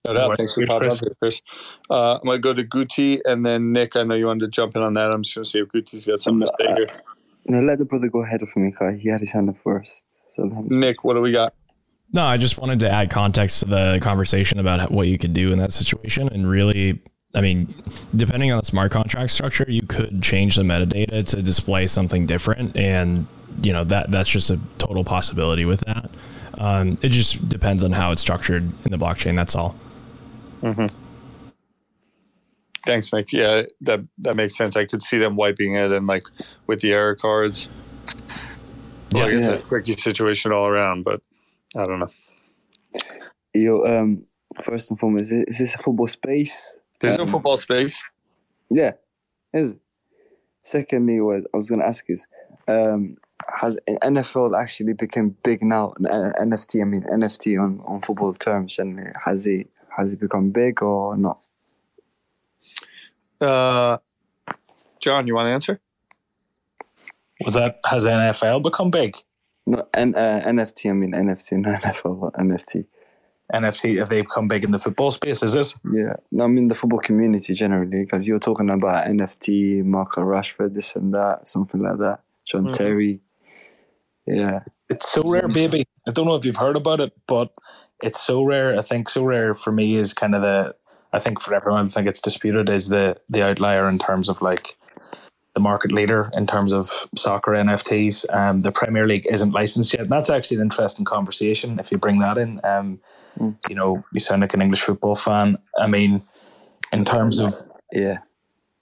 No 0.06 0.14
doubt. 0.14 0.38
Thanks 0.38 0.54
for 0.54 0.66
popping 0.66 0.92
up 0.92 1.00
here, 1.00 1.16
Chris. 1.20 1.42
Uh, 1.90 2.16
I'm 2.16 2.26
going 2.26 2.38
to 2.38 2.42
go 2.42 2.54
to 2.54 2.64
Guti 2.64 3.20
and 3.26 3.44
then 3.44 3.74
Nick. 3.74 3.96
I 3.96 4.04
know 4.04 4.16
you 4.16 4.28
wanted 4.28 4.46
to 4.46 4.48
jump 4.52 4.76
in 4.76 4.84
on 4.84 4.94
that. 4.94 5.12
I'm 5.12 5.24
just 5.24 5.36
going 5.36 5.44
to 5.44 5.50
see 5.50 5.60
if 5.60 5.68
Guti's 5.70 6.06
got 6.06 6.20
something 6.20 6.48
to 6.48 6.54
say 6.60 6.74
here. 6.76 7.02
No, 7.48 7.60
let 7.62 7.80
the 7.80 7.86
brother 7.86 8.08
go 8.08 8.24
ahead 8.24 8.42
of 8.42 8.56
me. 8.56 8.72
He 9.00 9.10
had 9.10 9.20
his 9.20 9.32
hand 9.32 9.50
up 9.50 9.58
first. 9.58 10.06
So 10.28 10.44
Nick, 10.68 11.04
what 11.04 11.16
do 11.16 11.22
we 11.22 11.32
got? 11.32 11.54
No, 12.14 12.24
I 12.24 12.38
just 12.38 12.58
wanted 12.58 12.80
to 12.82 12.90
add 12.90 13.10
context 13.10 13.60
to 13.60 13.66
the 13.66 14.00
conversation 14.02 14.60
about 14.60 14.92
what 14.92 15.08
you 15.08 15.18
could 15.18 15.34
do 15.34 15.52
in 15.52 15.60
that 15.60 15.74
situation. 15.74 16.30
And 16.30 16.50
really, 16.50 17.02
I 17.36 17.42
mean, 17.42 17.74
depending 18.16 18.52
on 18.52 18.60
the 18.60 18.66
smart 18.66 18.92
contract 18.92 19.32
structure, 19.32 19.66
you 19.68 19.82
could 19.82 20.24
change 20.24 20.56
the 20.56 20.64
metadata 20.64 21.26
to 21.26 21.42
display 21.42 21.86
something 21.88 22.26
different. 22.26 22.78
And, 22.78 23.28
you 23.62 23.74
know, 23.74 23.84
that 23.84 24.10
that's 24.10 24.30
just 24.30 24.50
a 24.50 24.60
total 24.78 25.04
possibility 25.04 25.66
with 25.66 25.82
that. 25.82 26.10
Um, 26.58 26.98
it 27.02 27.10
just 27.10 27.50
depends 27.50 27.84
on 27.84 27.92
how 27.92 28.12
it's 28.12 28.22
structured 28.22 28.72
in 28.86 28.92
the 28.92 28.98
blockchain. 28.98 29.36
That's 29.36 29.56
all. 29.56 29.76
Mm-hmm. 30.64 30.88
Thanks, 32.86 33.12
Nick. 33.12 33.34
Yeah, 33.34 33.64
that 33.82 34.00
that 34.20 34.38
makes 34.38 34.56
sense. 34.56 34.78
I 34.78 34.86
could 34.86 35.04
see 35.04 35.18
them 35.18 35.36
wiping 35.36 35.76
it 35.76 35.92
and 35.92 36.08
like 36.08 36.26
with 36.68 36.80
the 36.80 36.94
error 36.94 37.16
cards. 37.16 37.68
Well, 39.12 39.30
yeah, 39.30 39.38
it's 39.38 39.48
a 39.48 39.60
tricky 39.68 39.92
situation 39.92 40.52
all 40.54 40.68
around, 40.68 41.04
but 41.04 41.22
I 41.78 41.86
don't 41.86 42.00
know. 42.00 42.10
Yo, 43.54 43.84
um, 43.86 44.24
first 44.62 44.90
and 44.90 45.00
foremost, 45.00 45.32
is, 45.32 45.46
is 45.46 45.58
this 45.60 45.76
a 45.76 45.78
football 45.78 46.08
space? 46.08 46.80
There's 47.00 47.18
um, 47.20 47.26
no 47.26 47.32
football 47.32 47.58
space. 47.58 48.02
Yeah, 48.70 48.94
is 49.54 49.74
it? 49.74 49.80
Secondly, 50.64 51.22
what 51.22 51.46
I 51.54 51.58
was 51.58 51.70
going 51.70 51.80
to 51.80 51.88
ask 51.88 52.10
is, 52.10 52.26
um, 52.68 53.18
has 53.54 53.78
NFL 53.88 54.60
actually 54.60 54.94
become 54.94 55.36
big 55.44 55.64
now? 55.64 55.94
NFT, 56.00 56.82
I 56.82 56.84
mean 56.84 57.04
NFT 57.04 57.62
on, 57.62 57.82
on 57.86 58.02
football 58.02 58.34
terms, 58.34 58.80
and 58.80 59.14
has 59.24 59.48
it 59.48 59.70
has 59.96 60.12
he 60.12 60.18
become 60.18 60.50
big 60.50 60.82
or 60.82 61.16
not? 61.16 61.40
Uh, 63.40 63.98
John, 65.00 65.28
you 65.28 65.36
want 65.36 65.48
to 65.48 65.52
answer? 65.52 65.80
Was 67.44 67.54
that 67.54 67.80
has 67.86 68.06
NFL 68.06 68.64
become 68.64 68.90
big? 68.90 69.16
No, 69.68 69.86
and 69.94 70.16
uh, 70.16 70.42
NFT. 70.46 70.90
I 70.90 70.94
mean 70.94 71.12
NFT, 71.12 71.60
not 71.60 71.82
NFL. 71.84 72.32
NFT. 72.34 72.86
NFT 73.54 74.00
have 74.00 74.10
they 74.10 74.22
become 74.22 74.48
big 74.48 74.64
in 74.64 74.72
the 74.72 74.80
football 74.80 75.12
space? 75.12 75.42
Is 75.44 75.56
it? 75.56 75.74
Yeah, 75.94 76.16
no, 76.32 76.46
I 76.46 76.48
mean 76.48 76.68
the 76.68 76.76
football 76.76 77.00
community 77.00 77.54
generally, 77.54 78.04
because 78.04 78.28
you're 78.28 78.40
talking 78.40 78.70
about 78.70 79.06
NFT, 79.08 79.84
Marco 79.86 80.22
Rashford, 80.22 80.74
this 80.74 80.96
and 80.96 81.14
that, 81.14 81.48
something 81.48 81.82
like 81.82 81.98
that. 82.00 82.20
John 82.46 82.66
Mhm. 82.68 82.74
Terry. 82.74 83.20
Yeah, 84.26 84.64
It's 84.90 85.14
Sorare, 85.16 85.52
baby. 85.54 85.86
I 86.08 86.12
don't 86.12 86.28
know 86.28 86.36
if 86.36 86.44
you've 86.46 86.58
heard 86.58 86.76
about 86.76 87.00
it, 87.00 87.14
but 87.28 87.54
it's 88.04 88.26
Sorare. 88.26 88.78
I 88.78 88.82
think 88.82 89.10
Sorare 89.10 89.58
for 89.58 89.72
me 89.72 89.96
is 89.96 90.14
kind 90.14 90.36
of 90.36 90.42
the. 90.42 90.76
I 91.14 91.20
think 91.20 91.40
for 91.40 91.54
everyone, 91.54 91.86
I 91.86 91.88
think 91.88 92.08
it's 92.08 92.20
disputed 92.22 92.70
is 92.70 92.90
the 92.90 93.18
the 93.30 93.44
outlier 93.44 93.88
in 93.88 93.98
terms 94.00 94.28
of 94.28 94.42
like 94.42 94.76
the 95.58 95.64
market 95.64 95.92
leader 95.92 96.30
in 96.34 96.46
terms 96.46 96.72
of 96.72 96.86
soccer 97.16 97.54
NFTs. 97.54 98.32
Um, 98.32 98.62
the 98.62 98.72
Premier 98.72 99.08
League 99.08 99.26
isn't 99.28 99.54
licensed 99.54 99.92
yet. 99.92 100.04
And 100.04 100.12
that's 100.12 100.30
actually 100.30 100.58
an 100.58 100.64
interesting 100.64 101.04
conversation 101.04 101.80
if 101.80 101.92
you 101.92 101.98
bring 101.98 102.20
that 102.20 102.38
in. 102.38 102.62
Um, 102.64 103.00
Mm. 103.40 103.56
you 103.70 103.76
know, 103.76 104.04
you 104.14 104.20
sound 104.20 104.42
like 104.42 104.56
an 104.56 104.64
English 104.64 104.82
football 104.82 105.14
fan. 105.14 105.58
I 105.78 105.86
mean, 105.86 106.24
in 106.92 107.06
terms 107.06 107.38
of 107.38 107.54
yeah, 107.92 108.18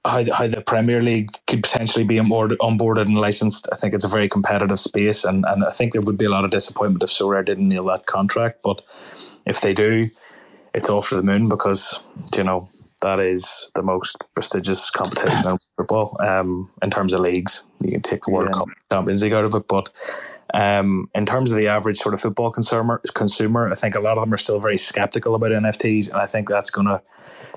how, 0.06 0.24
how 0.32 0.48
the 0.48 0.62
Premier 0.62 1.02
League 1.02 1.30
could 1.48 1.62
potentially 1.62 2.06
be 2.06 2.16
onboarded, 2.16 2.56
onboarded 2.62 3.02
and 3.02 3.18
licensed. 3.18 3.68
I 3.74 3.76
think 3.76 3.94
it's 3.94 4.06
a 4.06 4.08
very 4.08 4.30
competitive 4.30 4.80
space, 4.80 5.26
and, 5.26 5.44
and 5.46 5.66
I 5.66 5.72
think 5.72 5.92
there 5.92 6.02
would 6.02 6.18
be 6.18 6.24
a 6.24 6.30
lot 6.30 6.46
of 6.46 6.52
disappointment 6.52 7.04
if 7.04 7.10
Sorare 7.10 7.44
didn't 7.44 7.68
nail 7.68 7.84
that 7.92 8.06
contract. 8.06 8.64
But 8.64 8.82
if 9.46 9.60
they 9.60 9.74
do, 9.74 10.10
it's 10.74 10.90
off 10.90 11.10
to 11.10 11.16
the 11.16 11.24
moon 11.24 11.50
because 11.50 12.02
you 12.38 12.46
know 12.46 12.70
that 13.06 13.22
is 13.22 13.70
the 13.76 13.84
most 13.84 14.18
prestigious 14.34 14.90
competition 14.90 15.52
in 15.52 15.58
football 15.78 16.18
um, 16.22 16.70
in 16.82 16.90
terms 16.90 17.14
of 17.14 17.20
leagues. 17.22 17.64
You 17.84 17.92
can 17.92 18.02
take 18.02 18.24
the 18.24 18.32
World 18.32 18.50
Yeah. 18.52 18.58
Cup 18.58 18.68
Champions 18.92 19.24
League 19.24 19.34
out 19.34 19.46
of 19.46 19.54
it, 19.54 19.68
but 19.68 19.90
um, 20.56 21.10
in 21.14 21.26
terms 21.26 21.52
of 21.52 21.58
the 21.58 21.68
average 21.68 21.98
sort 21.98 22.14
of 22.14 22.22
football 22.22 22.50
consumer, 22.50 23.02
consumer, 23.14 23.70
I 23.72 23.76
think 23.76 23.96
a 23.96 24.00
lot 24.00 24.18
of 24.18 24.24
them 24.24 24.34
are 24.34 24.38
still 24.38 24.60
very 24.60 24.78
skeptical 24.78 25.36
about 25.36 25.52
NFTs, 25.52 26.10
and 26.10 26.18
I 26.18 26.26
think 26.26 26.50
that's 26.50 26.72
gonna 26.72 27.02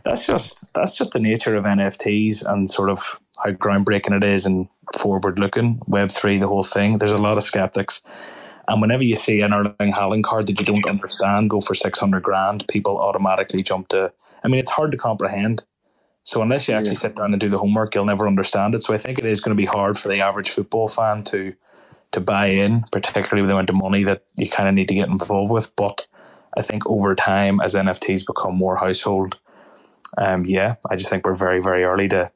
that's 0.05 0.27
just 0.27 0.73
that's 0.75 0.97
just 0.97 1.13
the 1.13 1.21
nature 1.21 1.57
of 1.57 1.65
NFTs 1.65 2.45
and 2.47 2.69
sort 2.69 2.91
of 2.91 2.99
how 3.43 3.53
groundbreaking 3.53 4.17
it 4.17 4.25
is 4.25 4.45
and 4.47 4.69
forward 4.99 5.39
looking 5.39 5.81
Web 5.87 6.11
three, 6.11 6.39
the 6.39 6.49
whole 6.49 6.63
thing. 6.63 6.99
There's 6.99 7.13
a 7.13 7.19
lot 7.19 7.39
of 7.39 7.43
skeptics, 7.43 8.03
and 8.69 8.83
whenever 8.83 9.05
you 9.05 9.17
see 9.17 9.41
an 9.41 9.55
Erling 9.55 9.93
Haaland 9.93 10.25
card 10.25 10.47
that 10.47 10.61
you 10.61 10.67
don't 10.67 10.89
understand 10.89 11.51
go 11.51 11.61
for 11.61 11.75
six 11.75 11.99
hundred 11.99 12.23
grand, 12.23 12.67
people 12.69 12.99
automatically 12.99 13.63
jump 13.63 13.89
to. 13.89 14.13
I 14.45 14.49
mean, 14.49 14.61
it's 14.61 14.71
hard 14.71 14.93
to 14.93 14.99
comprehend. 14.99 15.65
So 16.25 16.43
unless 16.43 16.69
you 16.69 16.75
actually 16.75 16.93
Yeah. 16.93 16.99
sit 16.99 17.17
down 17.17 17.33
and 17.33 17.41
do 17.41 17.49
the 17.49 17.59
homework, 17.59 17.95
you'll 17.95 18.05
never 18.05 18.27
understand 18.27 18.75
it. 18.75 18.83
So 18.83 18.93
I 18.95 18.99
think 18.99 19.19
it 19.19 19.25
is 19.25 19.41
going 19.41 19.57
to 19.57 19.61
be 19.61 19.67
hard 19.67 19.99
for 19.99 20.09
the 20.09 20.21
average 20.21 20.51
football 20.51 20.89
fan 20.89 21.23
to 21.25 21.55
to 22.13 22.21
buy 22.23 22.47
in, 22.47 22.83
particularly 22.91 23.43
with 23.43 23.49
the 23.51 23.55
amount 23.55 23.69
of 23.69 23.77
money 23.77 24.03
that 24.03 24.25
you 24.39 24.49
kind 24.49 24.67
of 24.67 24.75
need 24.75 24.89
to 24.89 24.95
get 24.95 25.09
involved 25.11 25.53
with. 25.53 25.77
But 25.77 26.07
I 26.57 26.63
think 26.63 26.89
over 26.89 27.15
time, 27.15 27.61
as 27.61 27.75
NFTs 27.75 28.25
become 28.27 28.55
more 28.55 28.77
household, 28.77 29.39
um, 30.17 30.43
yeah, 30.47 30.77
I 30.91 30.97
just 30.97 31.11
think 31.11 31.27
we're 31.27 31.35
very, 31.35 31.61
very 31.61 31.85
early 31.85 32.09
to 32.09 32.31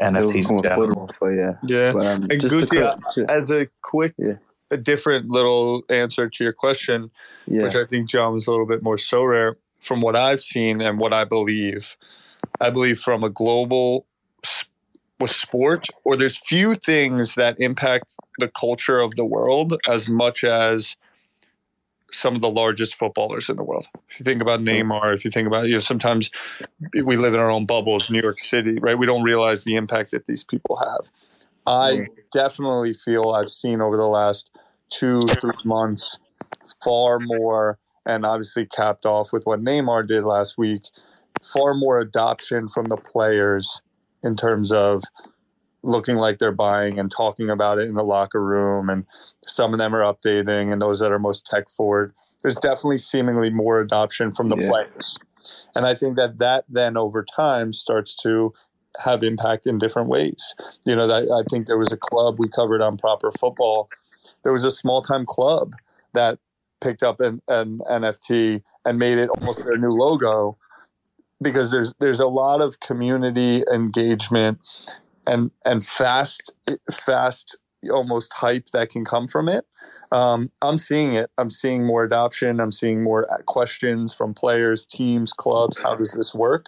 NFTs 0.00 0.50
in 0.50 0.58
general. 0.62 1.06
affordable 1.06 1.36
yeah. 1.36 1.52
Yeah. 1.76 1.92
But, 1.92 2.06
um, 2.06 2.22
And 2.30 2.40
just 2.40 2.54
Guti, 2.54 2.70
correct- 2.70 3.30
As 3.30 3.50
a 3.50 3.66
quick, 3.82 4.14
Yeah. 4.16 4.34
a 4.70 4.78
different 4.78 5.30
little 5.30 5.82
answer 5.90 6.30
to 6.30 6.42
your 6.44 6.54
question, 6.54 7.10
yeah, 7.46 7.64
which 7.64 7.76
I 7.76 7.84
think 7.84 8.08
John 8.08 8.32
was 8.32 8.46
a 8.46 8.50
little 8.50 8.66
bit 8.66 8.82
more 8.82 8.96
Sorare 8.96 9.56
from 9.80 10.00
what 10.00 10.16
I've 10.16 10.40
seen 10.40 10.80
and 10.80 10.98
what 10.98 11.12
I 11.12 11.24
believe. 11.24 11.96
I 12.60 12.70
believe 12.70 13.00
from 13.00 13.24
a 13.24 13.30
global 13.30 14.06
with 15.18 15.30
sport, 15.30 15.86
or 16.04 16.16
there's 16.16 16.36
few 16.36 16.74
things 16.74 17.34
that 17.34 17.60
impact 17.60 18.16
the 18.38 18.48
culture 18.48 19.00
of 19.00 19.16
the 19.16 19.24
world 19.24 19.78
as 19.86 20.08
much 20.08 20.44
as 20.44 20.96
some 22.12 22.34
of 22.34 22.40
the 22.40 22.50
largest 22.50 22.94
footballers 22.94 23.48
in 23.48 23.56
the 23.56 23.62
world. 23.62 23.86
If 24.08 24.18
you 24.18 24.24
think 24.24 24.42
about 24.42 24.60
Neymar, 24.60 25.14
if 25.14 25.24
you 25.24 25.30
think 25.30 25.46
about 25.46 25.66
you 25.66 25.74
know, 25.74 25.78
sometimes 25.78 26.30
we 27.04 27.16
live 27.16 27.34
in 27.34 27.40
our 27.40 27.50
own 27.50 27.66
bubbles, 27.66 28.10
New 28.10 28.20
York 28.20 28.38
City, 28.38 28.78
right? 28.78 28.98
We 28.98 29.06
don't 29.06 29.22
realize 29.22 29.64
the 29.64 29.76
impact 29.76 30.10
that 30.10 30.24
these 30.24 30.42
people 30.42 30.76
have. 30.76 31.08
I 31.66 32.06
definitely 32.32 32.94
feel 32.94 33.30
I've 33.30 33.50
seen 33.50 33.80
over 33.80 33.96
the 33.96 34.08
last 34.08 34.50
two, 34.88 35.20
three 35.20 35.52
months 35.64 36.18
far 36.82 37.20
more, 37.20 37.78
and 38.06 38.24
obviously 38.24 38.66
capped 38.66 39.06
off 39.06 39.32
with 39.32 39.44
what 39.44 39.62
Neymar 39.62 40.06
did 40.06 40.24
last 40.24 40.56
week, 40.58 40.82
far 41.42 41.74
more 41.74 42.00
adoption 42.00 42.68
from 42.68 42.86
the 42.86 42.96
players 42.96 43.82
in 44.22 44.36
terms 44.36 44.72
of 44.72 45.02
looking 45.82 46.16
like 46.16 46.38
they're 46.38 46.52
buying 46.52 46.98
and 46.98 47.10
talking 47.10 47.48
about 47.48 47.78
it 47.78 47.88
in 47.88 47.94
the 47.94 48.04
locker 48.04 48.42
room. 48.42 48.90
And 48.90 49.06
some 49.46 49.72
of 49.72 49.78
them 49.78 49.94
are 49.94 50.02
updating, 50.02 50.72
and 50.72 50.80
those 50.80 50.98
that 51.00 51.12
are 51.12 51.18
most 51.18 51.46
tech 51.46 51.70
forward. 51.70 52.14
There's 52.42 52.56
definitely 52.56 52.98
seemingly 52.98 53.50
more 53.50 53.80
adoption 53.80 54.32
from 54.32 54.48
the 54.48 54.56
Yeah. 54.56 54.68
players. 54.68 55.18
And 55.74 55.86
I 55.86 55.94
think 55.94 56.16
that 56.16 56.38
that 56.38 56.64
then 56.68 56.96
over 56.96 57.24
time 57.24 57.72
starts 57.72 58.14
to 58.16 58.52
have 58.98 59.22
impact 59.22 59.66
in 59.66 59.78
different 59.78 60.08
ways. 60.08 60.54
You 60.84 60.96
know, 60.96 61.06
that 61.06 61.30
I 61.30 61.42
think 61.50 61.66
there 61.66 61.78
was 61.78 61.92
a 61.92 61.96
club 61.96 62.38
we 62.38 62.48
covered 62.48 62.82
on 62.82 62.96
proper 62.98 63.30
football. 63.32 63.88
There 64.42 64.52
was 64.52 64.64
a 64.64 64.70
small 64.70 65.00
time 65.00 65.24
club 65.26 65.74
that 66.12 66.38
picked 66.80 67.02
up 67.02 67.20
an, 67.20 67.40
an 67.48 67.80
NFT 67.90 68.62
and 68.84 68.98
made 68.98 69.18
it 69.18 69.30
almost 69.30 69.64
their 69.64 69.76
new 69.76 69.90
logo 69.90 70.56
because 71.42 71.70
there's 71.70 71.94
there's 72.00 72.20
a 72.20 72.28
lot 72.28 72.60
of 72.60 72.80
community 72.80 73.62
engagement 73.72 74.58
and 75.26 75.50
and 75.64 75.84
fast 75.84 76.52
fast 76.92 77.56
almost 77.90 78.32
hype 78.34 78.66
that 78.72 78.90
can 78.90 79.04
come 79.04 79.26
from 79.26 79.48
it. 79.48 79.64
Um, 80.12 80.50
I'm 80.60 80.76
seeing 80.76 81.14
it. 81.14 81.30
I'm 81.38 81.50
seeing 81.50 81.86
more 81.86 82.04
adoption. 82.04 82.60
I'm 82.60 82.72
seeing 82.72 83.02
more 83.02 83.26
questions 83.46 84.12
from 84.12 84.34
players, 84.34 84.84
teams, 84.84 85.32
clubs. 85.32 85.78
How 85.78 85.94
does 85.94 86.12
this 86.12 86.34
work? 86.34 86.66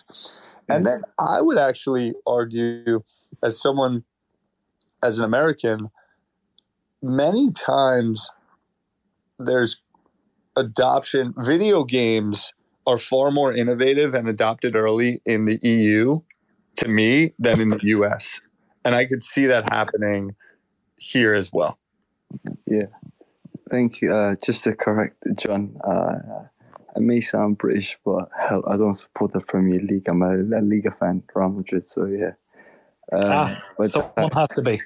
And 0.69 0.87
then 0.87 1.03
I 1.19 1.41
would 1.41 1.59
actually 1.59 2.15
argue, 2.27 3.03
as 3.43 3.61
someone, 3.61 4.05
as 5.03 5.19
an 5.19 5.25
American, 5.25 5.91
many 7.03 7.51
times 7.51 8.31
there's 9.39 9.83
adoption. 10.57 11.35
Video 11.37 11.85
games 11.85 12.53
are 12.87 12.99
far 12.99 13.31
more 13.31 13.53
innovative 13.53 14.15
and 14.15 14.29
adopted 14.29 14.75
early 14.75 15.21
in 15.25 15.45
the 15.45 15.59
EU 15.63 16.21
to 16.77 16.89
me 16.89 17.33
than 17.39 17.61
in 17.61 17.69
the 17.71 17.81
US. 17.85 18.41
And 18.85 18.95
I 18.95 19.05
could 19.05 19.23
see 19.23 19.47
that 19.47 19.71
happening 19.73 20.35
here 20.97 21.35
as 21.35 21.53
well. 21.53 21.79
Yeah. 22.67 22.87
Thank 23.71 24.01
you. 24.01 24.13
Uh, 24.13 24.35
just 24.45 24.65
to 24.65 24.75
correct 24.75 25.17
John, 25.37 25.77
uh, 25.85 26.45
I 26.95 26.99
may 27.01 27.21
sound 27.21 27.59
British, 27.59 27.99
but 28.05 28.29
hell, 28.37 28.63
I 28.67 28.77
don't 28.77 28.93
support 28.93 29.33
the 29.33 29.41
Premier 29.41 29.79
League. 29.79 30.09
I'm 30.09 30.23
a 30.23 30.35
La 30.37 30.59
Liga 30.59 30.91
fan, 30.91 31.23
Real 31.35 31.51
Madrid. 31.51 31.85
So 31.85 32.07
yeah. 32.07 32.33
Um, 33.13 33.21
Ah, 33.25 33.63
but, 33.79 33.91
someone 33.91 34.13
uh, 34.17 34.29
has 34.41 34.49
to 34.51 34.63
be. 34.63 34.81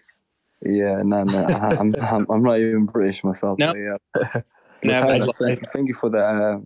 yeah, 0.64 1.02
no, 1.02 1.24
no, 1.24 1.46
I, 1.48 1.76
I'm, 1.78 1.94
I'm, 2.02 2.26
I'm 2.30 2.42
not 2.42 2.58
even 2.58 2.86
British 2.86 3.22
myself. 3.24 3.58
No. 3.58 3.72
but 3.72 3.78
yeah. 3.78 4.40
No, 4.82 4.98
But 4.98 5.22
I 5.22 5.26
thank, 5.32 5.68
thank 5.68 5.88
you 5.88 5.94
for 5.94 6.10
that. 6.10 6.24
Uh, 6.24 6.58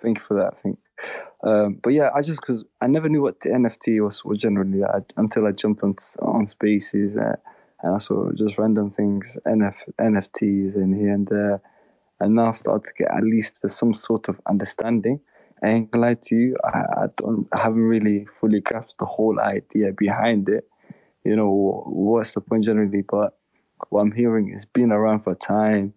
thank 0.00 0.18
you 0.18 0.24
for 0.24 0.34
that. 0.34 0.52
I 0.52 0.56
think. 0.56 0.78
Um, 1.42 1.78
but 1.82 1.92
yeah, 1.92 2.10
I 2.14 2.20
just 2.20 2.40
because 2.40 2.64
I 2.80 2.86
never 2.86 3.08
knew 3.08 3.22
what 3.22 3.40
the 3.40 3.50
NFT 3.50 4.02
was, 4.02 4.24
was 4.24 4.38
generally 4.38 4.82
I, 4.84 5.00
until 5.16 5.46
I 5.46 5.52
jumped 5.52 5.82
on 5.82 5.94
on 6.22 6.46
Spaces 6.46 7.16
uh, 7.16 7.36
and 7.82 7.94
I 7.94 7.98
saw 7.98 8.32
just 8.32 8.58
random 8.58 8.90
things, 8.90 9.36
NF, 9.46 9.76
NFTs 10.00 10.74
in 10.74 10.98
here 10.98 11.12
and 11.12 11.26
there, 11.28 11.60
and 12.20 12.34
now 12.34 12.52
start 12.52 12.84
to 12.84 12.92
get 12.96 13.10
at 13.10 13.22
least 13.22 13.68
some 13.68 13.92
sort 13.92 14.28
of 14.28 14.40
understanding. 14.48 15.20
I 15.62 15.68
ain't 15.68 15.90
gonna 15.90 16.06
lie 16.06 16.14
to 16.14 16.34
you, 16.34 16.56
I, 16.64 16.78
I 16.78 17.06
don't, 17.16 17.46
I 17.52 17.60
haven't 17.60 17.82
really 17.82 18.24
fully 18.26 18.60
grasped 18.60 18.98
the 18.98 19.06
whole 19.06 19.38
idea 19.40 19.92
behind 19.92 20.48
it. 20.48 20.68
You 21.24 21.36
know, 21.36 21.82
what's 21.86 22.34
the 22.34 22.40
point 22.40 22.64
generally? 22.64 23.02
But 23.02 23.36
what 23.90 24.00
I'm 24.00 24.12
hearing 24.12 24.50
is 24.50 24.64
been 24.64 24.92
around 24.92 25.20
for 25.20 25.34
time, 25.34 25.94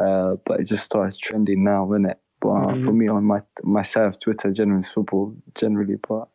uh, 0.00 0.36
but 0.44 0.60
it 0.60 0.66
just 0.68 0.84
starts 0.84 1.16
trending 1.16 1.64
now, 1.64 1.90
isn't 1.92 2.06
it? 2.06 2.18
But 2.40 2.48
uh, 2.50 2.78
for 2.78 2.92
me, 2.92 3.08
on 3.08 3.24
my 3.24 3.40
my 3.64 3.82
side 3.82 4.04
of 4.06 4.18
Twitter, 4.20 4.52
generally 4.52 4.82
football 4.82 5.34
generally. 5.54 5.96
But 6.08 6.28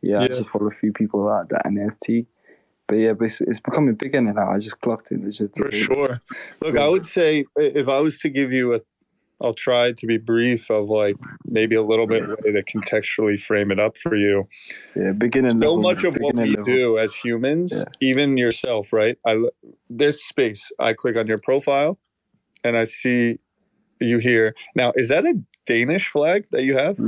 yeah, 0.00 0.20
I 0.20 0.28
just 0.28 0.46
follow 0.46 0.66
a 0.66 0.70
few 0.70 0.92
people 0.92 1.28
out 1.28 1.48
that 1.48 1.64
NFT. 1.66 2.26
But 2.86 2.98
yeah, 2.98 3.12
but 3.12 3.24
it's, 3.26 3.40
it's 3.40 3.60
becoming 3.60 3.94
bigger 3.94 4.20
now. 4.20 4.50
I 4.52 4.58
just 4.58 4.80
clocked 4.80 5.12
it. 5.12 5.22
Legit. 5.22 5.56
For 5.56 5.70
sure. 5.70 6.20
Look, 6.62 6.76
I 6.76 6.88
would 6.88 7.06
say 7.06 7.44
if 7.56 7.88
I 7.88 7.98
was 8.00 8.18
to 8.20 8.28
give 8.28 8.52
you 8.52 8.74
a, 8.74 8.80
I'll 9.40 9.54
try 9.54 9.92
to 9.92 10.06
be 10.06 10.18
brief 10.18 10.70
of 10.70 10.88
like 10.90 11.16
maybe 11.44 11.74
a 11.76 11.82
little 11.82 12.06
bit 12.06 12.28
way 12.28 12.52
to 12.52 12.62
contextually 12.62 13.40
frame 13.40 13.70
it 13.70 13.78
up 13.80 13.96
for 13.96 14.16
you. 14.16 14.48
Yeah, 14.96 15.12
beginning 15.12 15.52
so 15.52 15.56
level. 15.74 15.82
much 15.82 16.04
of 16.04 16.16
what 16.20 16.34
we 16.36 16.50
level. 16.50 16.64
do 16.64 16.98
as 16.98 17.14
humans, 17.14 17.72
Yeah. 17.76 17.84
even 18.00 18.36
yourself, 18.36 18.92
right? 18.92 19.16
I 19.26 19.40
this 19.88 20.24
space, 20.24 20.70
I 20.78 20.92
click 20.92 21.16
on 21.16 21.26
your 21.26 21.38
profile, 21.38 21.98
and 22.64 22.76
I 22.76 22.84
see 22.84 23.38
you 24.00 24.18
here. 24.18 24.54
Now, 24.74 24.92
is 24.96 25.08
that 25.08 25.24
a 25.24 25.34
Danish 25.66 26.08
flag 26.08 26.46
that 26.52 26.64
you 26.64 26.76
have? 26.76 26.98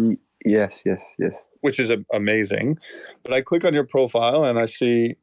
Yes, 0.45 0.83
yes, 0.85 1.15
yes. 1.19 1.47
Which 1.61 1.79
is 1.79 1.91
a- 1.91 2.05
amazing. 2.13 2.79
But 3.23 3.33
I 3.33 3.41
click 3.41 3.65
on 3.65 3.75
your 3.75 3.87
profile 3.87 4.45
and 4.45 4.59
I 4.59 4.67
see 4.67 5.15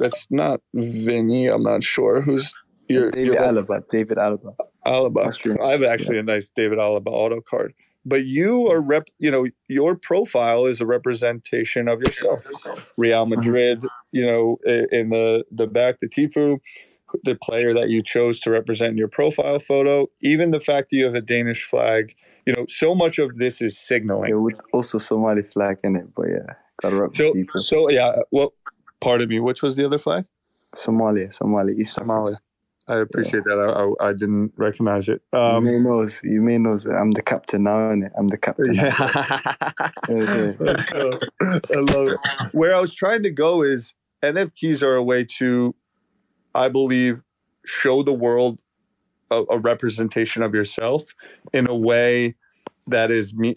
that's 0.00 0.26
not 0.30 0.60
Vinny. 0.74 1.46
I'm 1.46 1.62
not 1.62 1.82
sure 1.82 2.20
who's 2.22 2.52
your. 2.88 3.10
David 3.10 3.34
your 3.34 3.42
Alaba. 3.42 3.82
David 3.90 4.16
Alaba. 4.16 4.54
Alaba. 4.86 5.26
Austrian. 5.26 5.58
I 5.62 5.68
have 5.68 5.82
actually 5.82 6.18
a 6.18 6.22
nice 6.22 6.50
David 6.54 6.78
Alaba 6.78 7.08
auto 7.08 7.40
card. 7.40 7.74
But 8.04 8.24
you 8.24 8.66
are 8.68 8.80
rep. 8.80 9.08
You 9.18 9.30
know, 9.30 9.46
your 9.68 9.96
profile 9.96 10.64
is 10.66 10.80
a 10.80 10.86
representation 10.86 11.88
of 11.88 12.00
yourself. 12.00 12.94
Real 12.96 13.24
mm-hmm. 13.24 13.34
Madrid. 13.34 13.84
You 14.12 14.26
know, 14.26 14.58
in 14.64 15.10
the 15.10 15.44
the 15.50 15.66
back, 15.66 15.98
the 15.98 16.08
tifo, 16.08 16.58
the 17.24 17.34
player 17.34 17.72
that 17.74 17.88
you 17.90 18.02
chose 18.02 18.40
to 18.40 18.50
represent 18.50 18.92
in 18.92 18.96
your 18.98 19.08
profile 19.08 19.58
photo. 19.58 20.06
Even 20.22 20.50
the 20.50 20.60
fact 20.60 20.90
that 20.90 20.96
you 20.96 21.04
have 21.04 21.14
a 21.14 21.20
Danish 21.20 21.64
flag. 21.64 22.14
You 22.46 22.54
know, 22.54 22.64
so 22.68 22.94
much 22.94 23.18
of 23.18 23.36
this 23.36 23.60
is 23.60 23.78
signaling. 23.78 24.30
Yeah, 24.30 24.36
with 24.36 24.60
also 24.72 24.98
Somali 24.98 25.42
flag 25.42 25.78
in 25.84 25.94
it, 25.96 26.06
but 26.16 26.26
yeah, 26.28 26.54
gotta 26.82 26.96
rep 26.96 27.14
So, 27.14 27.32
people. 27.32 27.60
so 27.60 27.90
yeah. 27.90 28.16
Well, 28.32 28.54
pardon 29.00 29.28
me. 29.28 29.40
Which 29.40 29.62
was 29.62 29.76
the 29.76 29.84
other 29.84 29.98
flag? 29.98 30.24
Somalia, 30.74 31.32
Somali, 31.32 31.74
East 31.76 31.94
Somali. 31.94 32.34
I 32.88 32.96
appreciate 32.96 33.44
that. 33.44 33.58
I, 33.60 34.06
I, 34.06 34.08
I 34.08 34.12
didn't 34.12 34.52
recognize 34.56 35.08
it. 35.08 35.20
you 35.32 35.38
Um, 35.38 35.64
may 35.64 35.78
know, 35.78 36.04
you 36.24 36.40
may 36.40 36.58
know. 36.58 36.76
I'm 36.98 37.12
the 37.12 37.22
captain 37.22 37.62
now, 37.64 37.76
innit? 37.92 38.10
I'm 38.18 38.28
the 38.28 38.38
captain. 38.38 38.74
yeah. 38.74 38.92
Yeah, 40.08 40.48
yeah. 40.58 41.18
I 41.76 41.80
love 41.80 42.08
it. 42.08 42.18
Where 42.52 42.74
I 42.74 42.80
was 42.80 42.92
trying 42.94 43.22
to 43.22 43.30
go 43.30 43.62
is 43.62 43.94
NFTs 44.24 44.82
are 44.82 44.96
a 44.96 45.02
way 45.02 45.24
to, 45.38 45.74
I 46.54 46.68
believe, 46.68 47.22
show 47.64 48.02
the 48.02 48.12
world 48.12 48.60
a, 49.30 49.44
a 49.50 49.58
representation 49.58 50.42
of 50.42 50.54
yourself 50.54 51.14
in 51.52 51.68
a 51.68 51.74
way 51.74 52.36
that 52.86 53.10
is 53.10 53.34
me. 53.34 53.56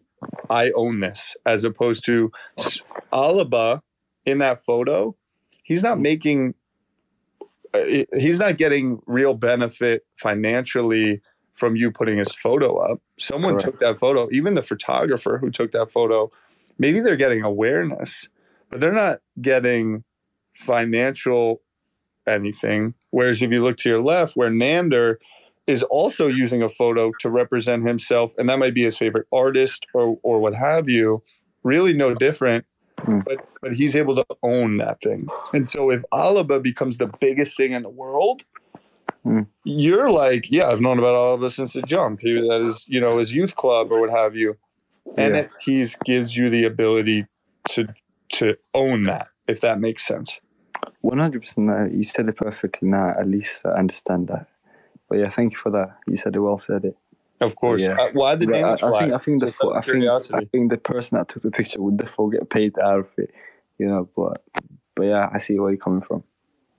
I 0.49 0.71
own 0.71 0.99
this, 0.99 1.35
as 1.45 1.63
opposed 1.63 2.05
to 2.05 2.31
Alaba 3.11 3.81
in 4.25 4.37
that 4.39 4.59
photo. 4.59 5.15
He's 5.63 5.83
not 5.83 5.99
making. 5.99 6.55
uh, 7.73 7.83
He's 8.13 8.39
not 8.39 8.57
getting 8.57 9.01
real 9.05 9.33
benefit 9.33 10.05
financially 10.15 11.21
from 11.51 11.75
you 11.75 11.91
putting 11.91 12.17
his 12.17 12.31
photo 12.33 12.77
up. 12.77 13.01
Someone 13.19 13.53
Correct. 13.53 13.65
took 13.65 13.79
that 13.79 13.99
photo. 13.99 14.27
Even 14.31 14.53
the 14.53 14.61
photographer 14.63 15.37
who 15.37 15.51
took 15.51 15.71
that 15.71 15.91
photo 15.91 16.31
maybe 16.77 16.99
they're 16.99 17.15
getting 17.15 17.43
awareness, 17.43 18.27
but 18.69 18.79
they're 18.79 18.93
not 18.93 19.19
getting 19.41 20.03
financial 20.49 21.61
anything. 22.27 22.93
Whereas 23.11 23.41
if 23.41 23.51
you 23.51 23.61
look 23.61 23.77
to 23.77 23.89
your 23.89 23.99
left, 23.99 24.35
where 24.35 24.49
Nander 24.49 25.17
is 25.67 25.83
also 25.83 26.27
using 26.27 26.61
a 26.61 26.69
photo 26.69 27.11
to 27.19 27.29
represent 27.29 27.85
himself, 27.85 28.33
and 28.37 28.49
that 28.49 28.59
might 28.59 28.73
be 28.73 28.83
his 28.83 28.97
favorite 28.97 29.27
artist 29.31 29.85
or 29.93 30.17
or 30.23 30.39
what 30.39 30.55
have 30.55 30.89
you, 30.89 31.23
really 31.63 31.93
no 31.93 32.13
different. 32.13 32.65
Hmm. 32.99 33.19
But 33.25 33.45
but 33.61 33.73
he's 33.73 33.95
able 33.95 34.15
to 34.15 34.25
own 34.43 34.77
that 34.77 35.01
thing. 35.01 35.27
And 35.53 35.67
so 35.67 35.89
if 35.89 36.03
Alaba 36.13 36.61
becomes 36.61 36.97
the 36.97 37.11
biggest 37.19 37.57
thing 37.57 37.73
in 37.73 37.83
the 37.83 37.89
world, 37.89 38.43
Hmm. 39.23 39.43
you're 39.63 40.09
like, 40.09 40.51
yeah, 40.51 40.67
I've 40.67 40.81
known 40.81 40.99
about 40.99 41.15
Alaba 41.15 41.49
since 41.49 41.73
the 41.73 41.81
jump. 41.83 42.19
He 42.21 42.33
that 42.33 42.61
is, 42.61 42.83
you 42.87 42.99
know, 42.99 43.19
his 43.19 43.33
youth 43.33 43.55
club 43.55 43.91
or 43.91 44.01
what 44.01 44.09
have 44.09 44.35
you. 44.35 44.55
Yeah. 45.17 45.29
NFTs 45.29 46.03
gives 46.03 46.35
you 46.35 46.49
the 46.49 46.65
ability 46.65 47.25
to 47.69 47.87
to 48.33 48.55
own 48.73 49.03
that, 49.05 49.27
if 49.47 49.61
that 49.61 49.79
makes 49.79 50.05
sense. 50.05 50.39
One 51.01 51.17
hundred 51.17 51.41
percent. 51.41 51.69
uh, 51.69 51.85
You 51.85 52.03
said 52.03 52.27
it 52.29 52.37
perfectly. 52.37 52.89
Now, 52.89 53.09
at 53.19 53.27
least 53.27 53.65
I 53.65 53.71
understand 53.71 54.27
that. 54.27 54.47
But 55.09 55.19
yeah, 55.19 55.29
thank 55.29 55.51
you 55.53 55.57
for 55.57 55.69
that. 55.71 55.97
You 56.07 56.15
said 56.15 56.35
it 56.35 56.39
well. 56.39 56.57
Said 56.57 56.85
it. 56.85 56.97
Of 57.41 57.55
course. 57.55 57.81
Yeah. 57.83 57.95
Uh, 57.99 58.09
why 58.13 58.35
the 58.35 58.47
Yeah, 58.47 58.73
I, 58.73 58.99
think 58.99 59.13
I 59.13 59.17
think 59.17 59.39
the 59.41 59.47
Just 59.47 59.63
I 59.63 59.81
think 59.81 60.05
I 60.33 60.45
think 60.51 60.69
the 60.69 60.77
person 60.77 61.17
that 61.17 61.27
took 61.27 61.43
the 61.43 61.51
picture 61.51 61.81
would 61.81 61.97
definitely 61.97 62.37
get 62.37 62.49
paid 62.49 62.79
out 62.79 62.99
of 62.99 63.13
it. 63.17 63.31
You 63.77 63.87
know, 63.87 64.09
but 64.15 64.43
but 64.95 65.03
yeah, 65.03 65.29
I 65.33 65.39
see 65.39 65.59
where 65.59 65.71
you're 65.71 65.77
coming 65.77 66.01
from. 66.01 66.23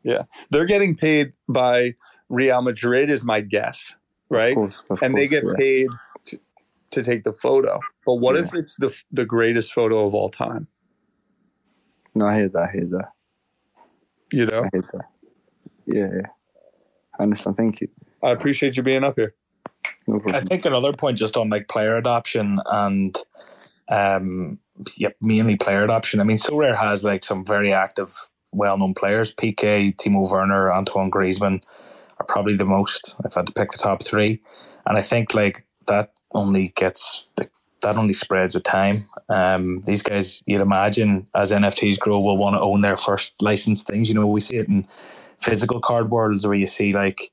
Yeah, 0.03 0.23
they're 0.51 0.65
getting 0.65 0.97
paid 0.97 1.33
by 1.49 1.95
Real 2.29 2.63
Madrid, 2.63 3.11
is 3.11 3.25
my 3.25 3.41
guess, 3.41 3.95
right? 4.31 4.51
Of 4.51 4.55
course, 4.55 4.85
of 4.91 5.03
and 5.03 5.17
they 5.17 5.27
get 5.27 5.45
yeah. 5.45 5.53
paid 5.57 5.89
to, 6.27 6.39
to 6.93 7.03
take 7.03 7.25
the 7.25 7.33
photo. 7.33 7.81
But 8.07 8.17
what 8.17 8.37
Yeah. 8.37 8.43
if 8.43 8.55
it's 8.55 8.77
the 8.77 8.95
the 9.11 9.27
greatest 9.27 9.73
photo 9.73 10.07
of 10.07 10.15
all 10.15 10.29
time? 10.29 10.69
No, 12.15 12.27
I 12.27 12.37
hear 12.39 12.49
that. 12.49 12.69
I 12.69 12.73
hear 12.73 12.87
that. 12.87 13.09
You 14.33 14.47
know, 14.47 14.65
I 14.65 14.69
hear 14.73 14.85
that. 14.93 15.05
Yeah, 15.87 16.09
yeah. 16.15 16.29
I 17.19 17.23
understand. 17.23 17.57
Thank 17.57 17.81
you. 17.81 17.89
I 18.23 18.31
appreciate 18.31 18.77
you 18.77 18.83
being 18.83 19.05
up 19.05 19.17
here. 19.17 19.35
No 20.07 20.21
I 20.29 20.41
think 20.41 20.65
another 20.65 20.93
point 20.93 21.19
just 21.19 21.37
on 21.37 21.51
like 21.51 21.69
player 21.69 21.97
adoption 21.97 22.59
and 22.67 23.17
um 23.89 24.59
yep, 24.97 25.17
mainly 25.21 25.57
player 25.57 25.85
adoption. 25.85 26.21
I 26.21 26.25
mean, 26.25 26.37
Sorare 26.37 26.77
has 26.77 27.05
like 27.05 27.25
some 27.25 27.45
very 27.45 27.73
active, 27.73 28.13
well 28.53 28.79
known 28.79 28.95
players. 28.95 29.35
Piqué, 29.35 29.95
Timo 29.97 30.31
Werner, 30.31 30.73
Antoine 30.73 31.11
Griezmann 31.11 31.63
are 32.19 32.27
probably 32.27 32.57
the 32.57 32.65
most 32.65 33.17
if 33.25 33.37
I 33.37 33.41
had 33.41 33.47
to 33.47 33.53
pick 33.53 33.71
the 33.71 33.79
top 33.79 34.03
three. 34.03 34.41
And 34.87 34.99
I 34.99 35.01
think 35.01 35.35
like 35.35 35.67
that 35.87 36.13
only 36.33 36.73
gets 36.77 37.29
that 37.85 37.97
only 37.97 38.13
spreads 38.13 38.55
with 38.55 38.65
time. 38.65 39.09
Um, 39.29 39.83
these 39.87 40.03
guys, 40.03 40.43
you'd 40.47 40.61
imagine, 40.61 41.27
as 41.35 41.53
NFTs 41.53 41.99
grow, 41.99 42.21
will 42.21 42.37
want 42.37 42.55
to 42.57 42.61
own 42.61 42.81
their 42.81 42.97
first 42.97 43.35
licensed 43.41 43.87
things. 43.87 44.09
You 44.09 44.15
know, 44.15 44.27
we 44.27 44.41
see 44.41 44.57
it 44.57 44.69
in 44.69 44.87
physical 45.41 45.81
card 45.81 46.11
worlds 46.11 46.47
where 46.47 46.57
you 46.57 46.67
see 46.67 46.93
like 46.93 47.31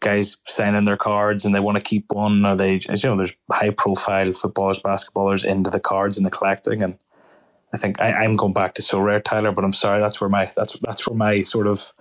guys 0.00 0.36
signing 0.44 0.84
their 0.84 0.96
cards 0.96 1.44
and 1.44 1.54
they 1.54 1.60
want 1.60 1.76
to 1.78 1.82
keep 1.82 2.04
one, 2.12 2.44
or 2.44 2.56
they, 2.56 2.74
as 2.88 3.02
you 3.02 3.10
know, 3.10 3.16
there's 3.16 3.32
high 3.50 3.70
profile 3.70 4.32
footballers, 4.32 4.80
basketballers 4.80 5.44
into 5.44 5.70
the 5.70 5.80
cards 5.80 6.16
and 6.16 6.26
the 6.26 6.30
collecting. 6.30 6.82
And 6.82 6.98
I 7.72 7.76
think 7.76 8.00
I, 8.00 8.12
I'm 8.12 8.36
going 8.36 8.52
back 8.52 8.74
to 8.74 8.82
Sorare, 8.82 9.22
Tyler, 9.22 9.52
but 9.52 9.64
I'm 9.64 9.72
sorry, 9.72 10.00
that's 10.00 10.20
where 10.20 10.30
my 10.30 10.50
that's 10.54 10.78
that's 10.80 11.08
where 11.08 11.16
my 11.16 11.42
sort 11.42 11.66
of 11.66 11.92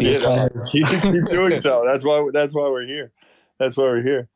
Yeah, 0.00 0.48
keep, 0.70 0.86
keep 0.86 1.28
doing 1.30 1.54
so. 1.54 1.82
That's 1.84 2.04
why. 2.04 2.28
That's 2.32 2.54
why 2.54 2.68
we're 2.68 2.86
here. 2.86 3.12
That's 3.58 3.76
why 3.76 3.84
we're 3.84 4.02
here. 4.02 4.28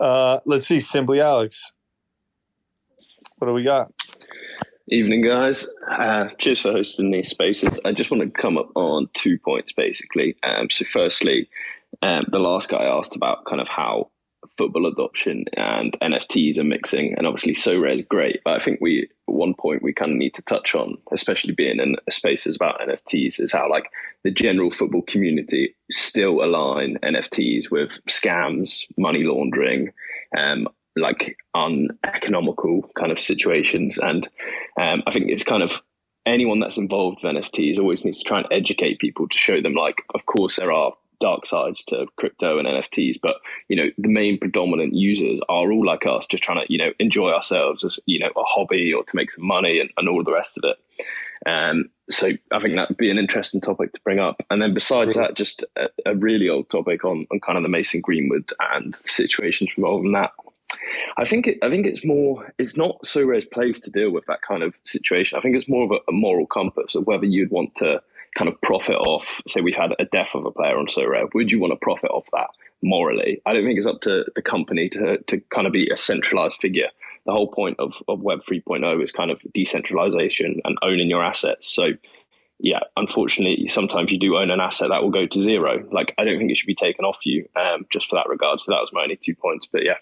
Uh, 0.00 0.40
let's 0.46 0.66
see. 0.66 0.80
Simply 0.80 1.20
Alex. 1.20 1.72
What 3.42 3.48
do 3.48 3.54
we 3.54 3.64
got? 3.64 3.92
Evening, 4.86 5.22
guys. 5.22 5.68
Uh, 5.90 6.28
cheers 6.38 6.60
for 6.60 6.70
hosting 6.70 7.10
these 7.10 7.28
spaces. 7.28 7.80
I 7.84 7.90
just 7.90 8.08
want 8.08 8.22
to 8.22 8.30
come 8.30 8.56
up 8.56 8.70
on 8.76 9.08
two 9.14 9.36
points, 9.36 9.72
basically. 9.72 10.36
Um, 10.44 10.70
so, 10.70 10.84
firstly, 10.84 11.48
um, 12.02 12.22
the 12.30 12.38
last 12.38 12.68
guy 12.68 12.84
asked 12.84 13.16
about 13.16 13.44
kind 13.46 13.60
of 13.60 13.66
how 13.66 14.12
football 14.56 14.86
adoption 14.86 15.46
and 15.56 15.98
NFTs 16.00 16.56
are 16.58 16.62
mixing, 16.62 17.16
and 17.18 17.26
obviously, 17.26 17.54
Sorare 17.54 17.98
is 17.98 18.06
great. 18.08 18.42
But 18.44 18.54
I 18.54 18.58
think 18.60 18.80
we, 18.80 19.08
one 19.26 19.54
point, 19.54 19.82
we 19.82 19.92
kind 19.92 20.12
of 20.12 20.18
need 20.18 20.34
to 20.34 20.42
touch 20.42 20.76
on, 20.76 20.96
especially 21.10 21.52
being 21.52 21.80
in 21.80 21.96
spaces 22.10 22.54
about 22.54 22.78
NFTs, 22.78 23.40
is 23.40 23.50
how 23.50 23.68
like 23.68 23.90
the 24.22 24.30
general 24.30 24.70
football 24.70 25.02
community 25.02 25.74
still 25.90 26.44
align 26.44 26.96
NFTs 27.02 27.72
with 27.72 27.98
scams, 28.08 28.84
money 28.96 29.24
laundering, 29.24 29.92
um, 30.38 30.68
like 30.96 31.36
uneconomical 31.54 32.82
kind 32.94 33.12
of 33.12 33.18
situations. 33.18 33.98
And 33.98 34.28
um, 34.80 35.02
I 35.06 35.10
think 35.10 35.28
it's 35.28 35.44
kind 35.44 35.62
of 35.62 35.80
anyone 36.26 36.60
that's 36.60 36.76
involved 36.76 37.22
with 37.22 37.36
NFTs 37.36 37.78
always 37.78 38.04
needs 38.04 38.18
to 38.18 38.24
try 38.24 38.38
and 38.38 38.48
educate 38.50 38.98
people 38.98 39.28
to 39.28 39.38
show 39.38 39.60
them, 39.60 39.74
like, 39.74 39.96
of 40.14 40.26
course, 40.26 40.56
there 40.56 40.72
are 40.72 40.92
dark 41.20 41.46
sides 41.46 41.84
to 41.84 42.06
crypto 42.16 42.58
and 42.58 42.66
NFTs, 42.66 43.16
but 43.22 43.36
you 43.68 43.76
know, 43.76 43.90
the 43.96 44.08
main 44.08 44.38
predominant 44.38 44.92
users 44.94 45.40
are 45.48 45.70
all 45.70 45.86
like 45.86 46.04
us, 46.04 46.26
just 46.26 46.42
trying 46.42 46.66
to, 46.66 46.72
you 46.72 46.78
know, 46.78 46.92
enjoy 46.98 47.30
ourselves 47.30 47.84
as, 47.84 48.00
you 48.06 48.18
know, 48.18 48.30
a 48.36 48.42
hobby 48.42 48.92
or 48.92 49.04
to 49.04 49.16
make 49.16 49.30
some 49.30 49.46
money 49.46 49.78
and, 49.78 49.88
and 49.96 50.08
all 50.08 50.24
the 50.24 50.32
rest 50.32 50.58
of 50.58 50.64
it. 50.64 51.06
Um, 51.46 51.90
so 52.10 52.30
I 52.52 52.60
think 52.60 52.74
that'd 52.74 52.96
be 52.96 53.10
an 53.10 53.18
interesting 53.18 53.60
topic 53.60 53.92
to 53.92 54.00
bring 54.02 54.18
up. 54.18 54.42
And 54.50 54.60
then 54.60 54.74
besides 54.74 55.14
that, 55.14 55.34
just 55.34 55.64
a, 55.76 55.88
a 56.06 56.14
really 56.16 56.48
old 56.48 56.68
topic 56.68 57.04
on, 57.04 57.26
on 57.30 57.40
kind 57.40 57.56
of 57.56 57.62
the 57.62 57.68
Mason 57.68 58.00
Greenwood 58.00 58.52
and 58.74 58.96
situations 59.04 59.70
involving 59.76 60.12
that. 60.12 60.32
I 61.16 61.24
think 61.24 61.46
it, 61.46 61.58
I 61.62 61.70
think 61.70 61.86
it's 61.86 62.04
more. 62.04 62.52
It's 62.58 62.76
not 62.76 63.04
Sorare's 63.04 63.44
place 63.44 63.78
to 63.80 63.90
deal 63.90 64.10
with 64.10 64.26
that 64.26 64.42
kind 64.42 64.62
of 64.62 64.74
situation. 64.84 65.38
I 65.38 65.40
think 65.40 65.56
it's 65.56 65.68
more 65.68 65.84
of 65.84 65.90
a, 65.90 65.98
a 66.08 66.12
moral 66.12 66.46
compass 66.46 66.94
of 66.94 67.06
whether 67.06 67.26
you'd 67.26 67.50
want 67.50 67.74
to 67.76 68.02
kind 68.34 68.48
of 68.48 68.60
profit 68.60 68.96
off. 68.96 69.40
Say 69.46 69.60
we've 69.60 69.76
had 69.76 69.94
a 69.98 70.04
death 70.06 70.34
of 70.34 70.44
a 70.44 70.50
player 70.50 70.78
on 70.78 70.88
so. 70.88 71.02
Would 71.34 71.52
you 71.52 71.60
want 71.60 71.72
to 71.72 71.84
profit 71.84 72.10
off 72.10 72.28
that 72.32 72.48
morally? 72.82 73.40
I 73.46 73.52
don't 73.52 73.64
think 73.64 73.78
it's 73.78 73.86
up 73.86 74.00
to 74.02 74.24
the 74.34 74.42
company 74.42 74.88
to 74.90 75.18
to 75.18 75.40
kind 75.50 75.66
of 75.66 75.72
be 75.72 75.88
a 75.90 75.96
centralized 75.96 76.60
figure. 76.60 76.88
The 77.24 77.32
whole 77.32 77.48
point 77.48 77.78
of, 77.78 78.02
of 78.08 78.20
Web 78.20 78.40
3.0 78.40 79.00
is 79.00 79.12
kind 79.12 79.30
of 79.30 79.40
decentralization 79.54 80.60
and 80.64 80.76
owning 80.82 81.08
your 81.08 81.22
assets. 81.22 81.72
So 81.72 81.92
yeah, 82.62 82.80
unfortunately, 82.96 83.68
sometimes 83.68 84.12
you 84.12 84.18
do 84.20 84.36
own 84.36 84.50
an 84.50 84.60
asset 84.60 84.90
that 84.90 85.02
will 85.02 85.10
go 85.10 85.26
to 85.26 85.42
zero. 85.42 85.84
Like, 85.90 86.14
I 86.16 86.24
don't 86.24 86.38
think 86.38 86.52
it 86.52 86.56
should 86.56 86.68
be 86.68 86.76
taken 86.76 87.04
off 87.04 87.18
you 87.24 87.48
um, 87.56 87.86
just 87.90 88.08
for 88.08 88.14
that 88.14 88.28
regard. 88.28 88.60
So 88.60 88.70
that 88.70 88.80
was 88.80 88.90
my 88.92 89.02
only 89.02 89.16
two 89.16 89.34
points. 89.34 89.66
But 89.70 89.84
yeah, 89.84 89.96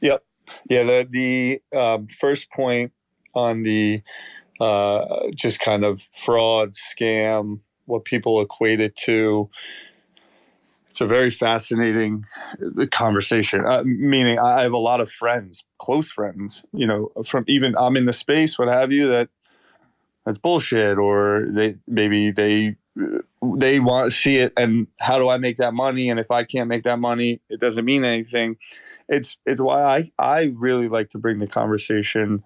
Yep. 0.00 0.24
Yeah. 0.68 0.82
The 0.84 1.08
the 1.10 1.78
um, 1.78 2.06
first 2.08 2.50
point 2.50 2.92
on 3.34 3.62
the 3.62 4.02
uh, 4.60 5.04
just 5.34 5.60
kind 5.60 5.84
of 5.84 6.02
fraud 6.12 6.72
scam, 6.72 7.60
what 7.86 8.04
people 8.04 8.40
equate 8.40 8.80
it 8.80 8.96
to. 8.96 9.50
It's 10.88 11.00
a 11.02 11.06
very 11.06 11.28
fascinating 11.30 12.24
uh, 12.80 12.86
conversation. 12.90 13.66
Uh, 13.66 13.82
meaning, 13.84 14.38
I 14.38 14.62
have 14.62 14.72
a 14.72 14.78
lot 14.78 15.00
of 15.02 15.10
friends, 15.10 15.62
close 15.78 16.10
friends. 16.10 16.64
You 16.72 16.86
know, 16.86 17.12
from 17.24 17.44
even 17.48 17.74
I'm 17.78 17.96
in 17.96 18.06
the 18.06 18.14
space, 18.14 18.58
what 18.58 18.68
have 18.68 18.92
you, 18.92 19.06
that 19.08 19.28
that's 20.24 20.38
bullshit, 20.38 20.96
or 20.98 21.46
they 21.50 21.76
maybe 21.86 22.30
they 22.30 22.76
they 23.58 23.80
want 23.80 24.10
to 24.10 24.16
see 24.16 24.38
it 24.38 24.52
and 24.56 24.88
how 25.00 25.18
do 25.18 25.28
I 25.28 25.38
make 25.38 25.56
that 25.56 25.74
money? 25.74 26.10
And 26.10 26.20
if 26.20 26.30
I 26.30 26.44
can't 26.44 26.68
make 26.68 26.84
that 26.84 26.98
money, 26.98 27.40
it 27.50 27.60
doesn't 27.60 27.84
mean 27.84 28.04
anything. 28.04 28.58
It's 29.08 29.38
it's 29.46 29.60
why 29.60 29.82
I 29.82 30.04
I 30.18 30.54
really 30.56 30.88
like 30.88 31.10
to 31.10 31.18
bring 31.18 31.40
the 31.40 31.48
conversation. 31.48 32.44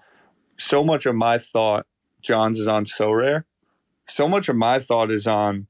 So 0.58 0.84
much 0.84 1.06
of 1.06 1.16
my 1.16 1.38
thought, 1.38 1.86
John's 2.22 2.58
is 2.60 2.68
on 2.68 2.86
Sorare 2.86 3.42
So 4.08 4.28
much 4.28 4.48
of 4.50 4.56
my 4.56 4.80
thought 4.80 5.10
is 5.10 5.26
on 5.26 5.68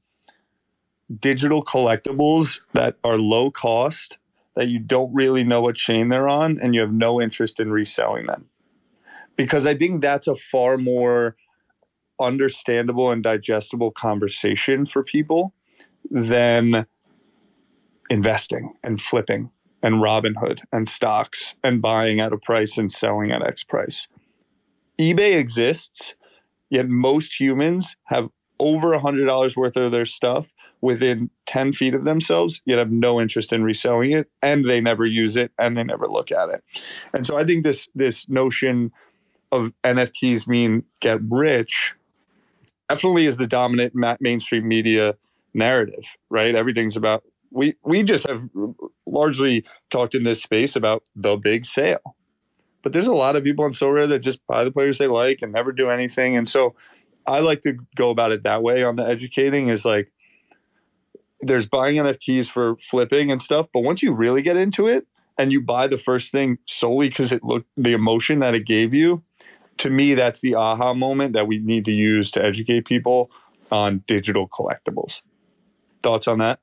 digital 1.19 1.63
collectibles 1.63 2.61
that 2.73 2.97
are 3.03 3.17
low 3.17 3.51
cost 3.51 4.17
that 4.55 4.69
you 4.69 4.79
don't 4.79 5.13
really 5.13 5.43
know 5.43 5.61
what 5.61 5.75
chain 5.77 6.09
they're 6.09 6.29
on 6.29 6.59
and 6.61 6.75
you 6.75 6.81
have 6.81 6.93
no 6.93 7.21
interest 7.21 7.59
in 7.59 7.71
reselling 7.71 8.27
them. 8.27 8.47
Because 9.37 9.65
I 9.65 9.75
think 9.75 10.01
that's 10.01 10.27
a 10.27 10.35
far 10.35 10.77
more 10.77 11.37
understandable 12.21 13.11
and 13.11 13.23
digestible 13.23 13.91
conversation 13.91 14.85
for 14.85 15.03
people 15.03 15.53
than 16.09 16.85
investing 18.09 18.73
and 18.83 18.99
flipping 18.99 19.51
and 19.81 19.95
Robinhood 19.95 20.59
and 20.71 20.87
stocks 20.87 21.55
and 21.63 21.81
buying 21.81 22.19
at 22.19 22.33
a 22.33 22.37
price 22.37 22.77
and 22.77 22.91
selling 22.91 23.31
at 23.31 23.45
X 23.45 23.63
price. 23.63 24.07
eBay 24.99 25.37
exists, 25.37 26.15
yet 26.69 26.87
most 26.87 27.39
humans 27.39 27.95
have 28.05 28.29
over 28.59 28.93
a 28.93 28.99
$100 28.99 29.57
worth 29.57 29.75
of 29.75 29.91
their 29.91 30.05
stuff 30.05 30.53
within 30.81 31.31
10 31.47 31.71
feet 31.71 31.95
of 31.95 32.03
themselves, 32.03 32.61
yet 32.65 32.77
have 32.77 32.91
no 32.91 33.19
interest 33.19 33.51
in 33.51 33.63
reselling 33.63 34.11
it, 34.11 34.29
and 34.43 34.65
they 34.65 34.79
never 34.79 35.05
use 35.05 35.35
it 35.35 35.51
and 35.57 35.75
they 35.75 35.83
never 35.83 36.05
look 36.05 36.31
at 36.31 36.49
it. 36.49 36.63
And 37.13 37.25
so 37.25 37.37
I 37.37 37.43
think 37.43 37.63
this 37.63 37.89
this 37.95 38.29
notion 38.29 38.91
of 39.51 39.73
NFTs 39.83 40.47
mean 40.47 40.83
get 40.99 41.19
rich 41.27 41.95
definitely 42.91 43.25
is 43.25 43.37
the 43.37 43.47
dominant 43.47 43.93
ma- 43.95 44.17
mainstream 44.19 44.67
media 44.67 45.15
narrative, 45.53 46.17
right? 46.29 46.55
Everything's 46.55 46.97
about 46.97 47.23
we 47.51 47.75
we 47.83 48.03
just 48.03 48.27
have 48.27 48.49
largely 49.05 49.65
talked 49.89 50.13
in 50.15 50.23
this 50.23 50.41
space 50.41 50.75
about 50.75 51.03
the 51.15 51.37
big 51.37 51.65
sale. 51.65 52.15
But 52.81 52.93
there's 52.93 53.07
a 53.07 53.13
lot 53.13 53.35
of 53.35 53.43
people 53.43 53.63
on 53.63 53.71
Sorare 53.71 54.07
that 54.09 54.19
just 54.19 54.45
buy 54.47 54.63
the 54.63 54.71
players 54.71 54.97
they 54.97 55.07
like 55.07 55.41
and 55.41 55.53
never 55.53 55.71
do 55.71 55.89
anything. 55.89 56.35
And 56.35 56.49
so 56.49 56.75
I 57.27 57.39
like 57.39 57.61
to 57.61 57.77
go 57.95 58.09
about 58.09 58.31
it 58.31 58.43
that 58.43 58.63
way 58.63 58.83
on 58.83 58.95
the 58.95 59.05
educating 59.05 59.69
is 59.69 59.85
like 59.85 60.11
there's 61.41 61.67
buying 61.67 61.97
NFTs 61.97 62.47
for 62.47 62.75
flipping 62.77 63.31
and 63.31 63.41
stuff, 63.41 63.67
but 63.73 63.81
once 63.81 64.01
you 64.03 64.13
really 64.13 64.41
get 64.41 64.57
into 64.57 64.87
it 64.87 65.05
and 65.37 65.51
you 65.51 65.61
buy 65.61 65.87
the 65.87 65.97
first 65.97 66.31
thing 66.31 66.57
solely 66.67 67.09
because 67.09 67.31
it 67.31 67.43
looked 67.43 67.69
the 67.77 67.93
emotion 67.93 68.39
that 68.39 68.55
it 68.55 68.65
gave 68.65 68.93
you, 68.93 69.23
to 69.81 69.91
me 69.91 70.15
that's 70.15 70.41
the 70.41 70.55
aha 70.55 70.95
moment 70.95 71.33
that 71.33 71.47
we 71.47 71.59
need 71.59 71.85
to 71.85 71.93
use 71.93 72.31
to 72.33 72.43
educate 72.45 72.85
people 72.85 73.31
on 73.71 74.03
digital 74.07 74.49
collectibles. 74.49 75.21
Thoughts 76.03 76.27
on 76.27 76.39
that? 76.39 76.59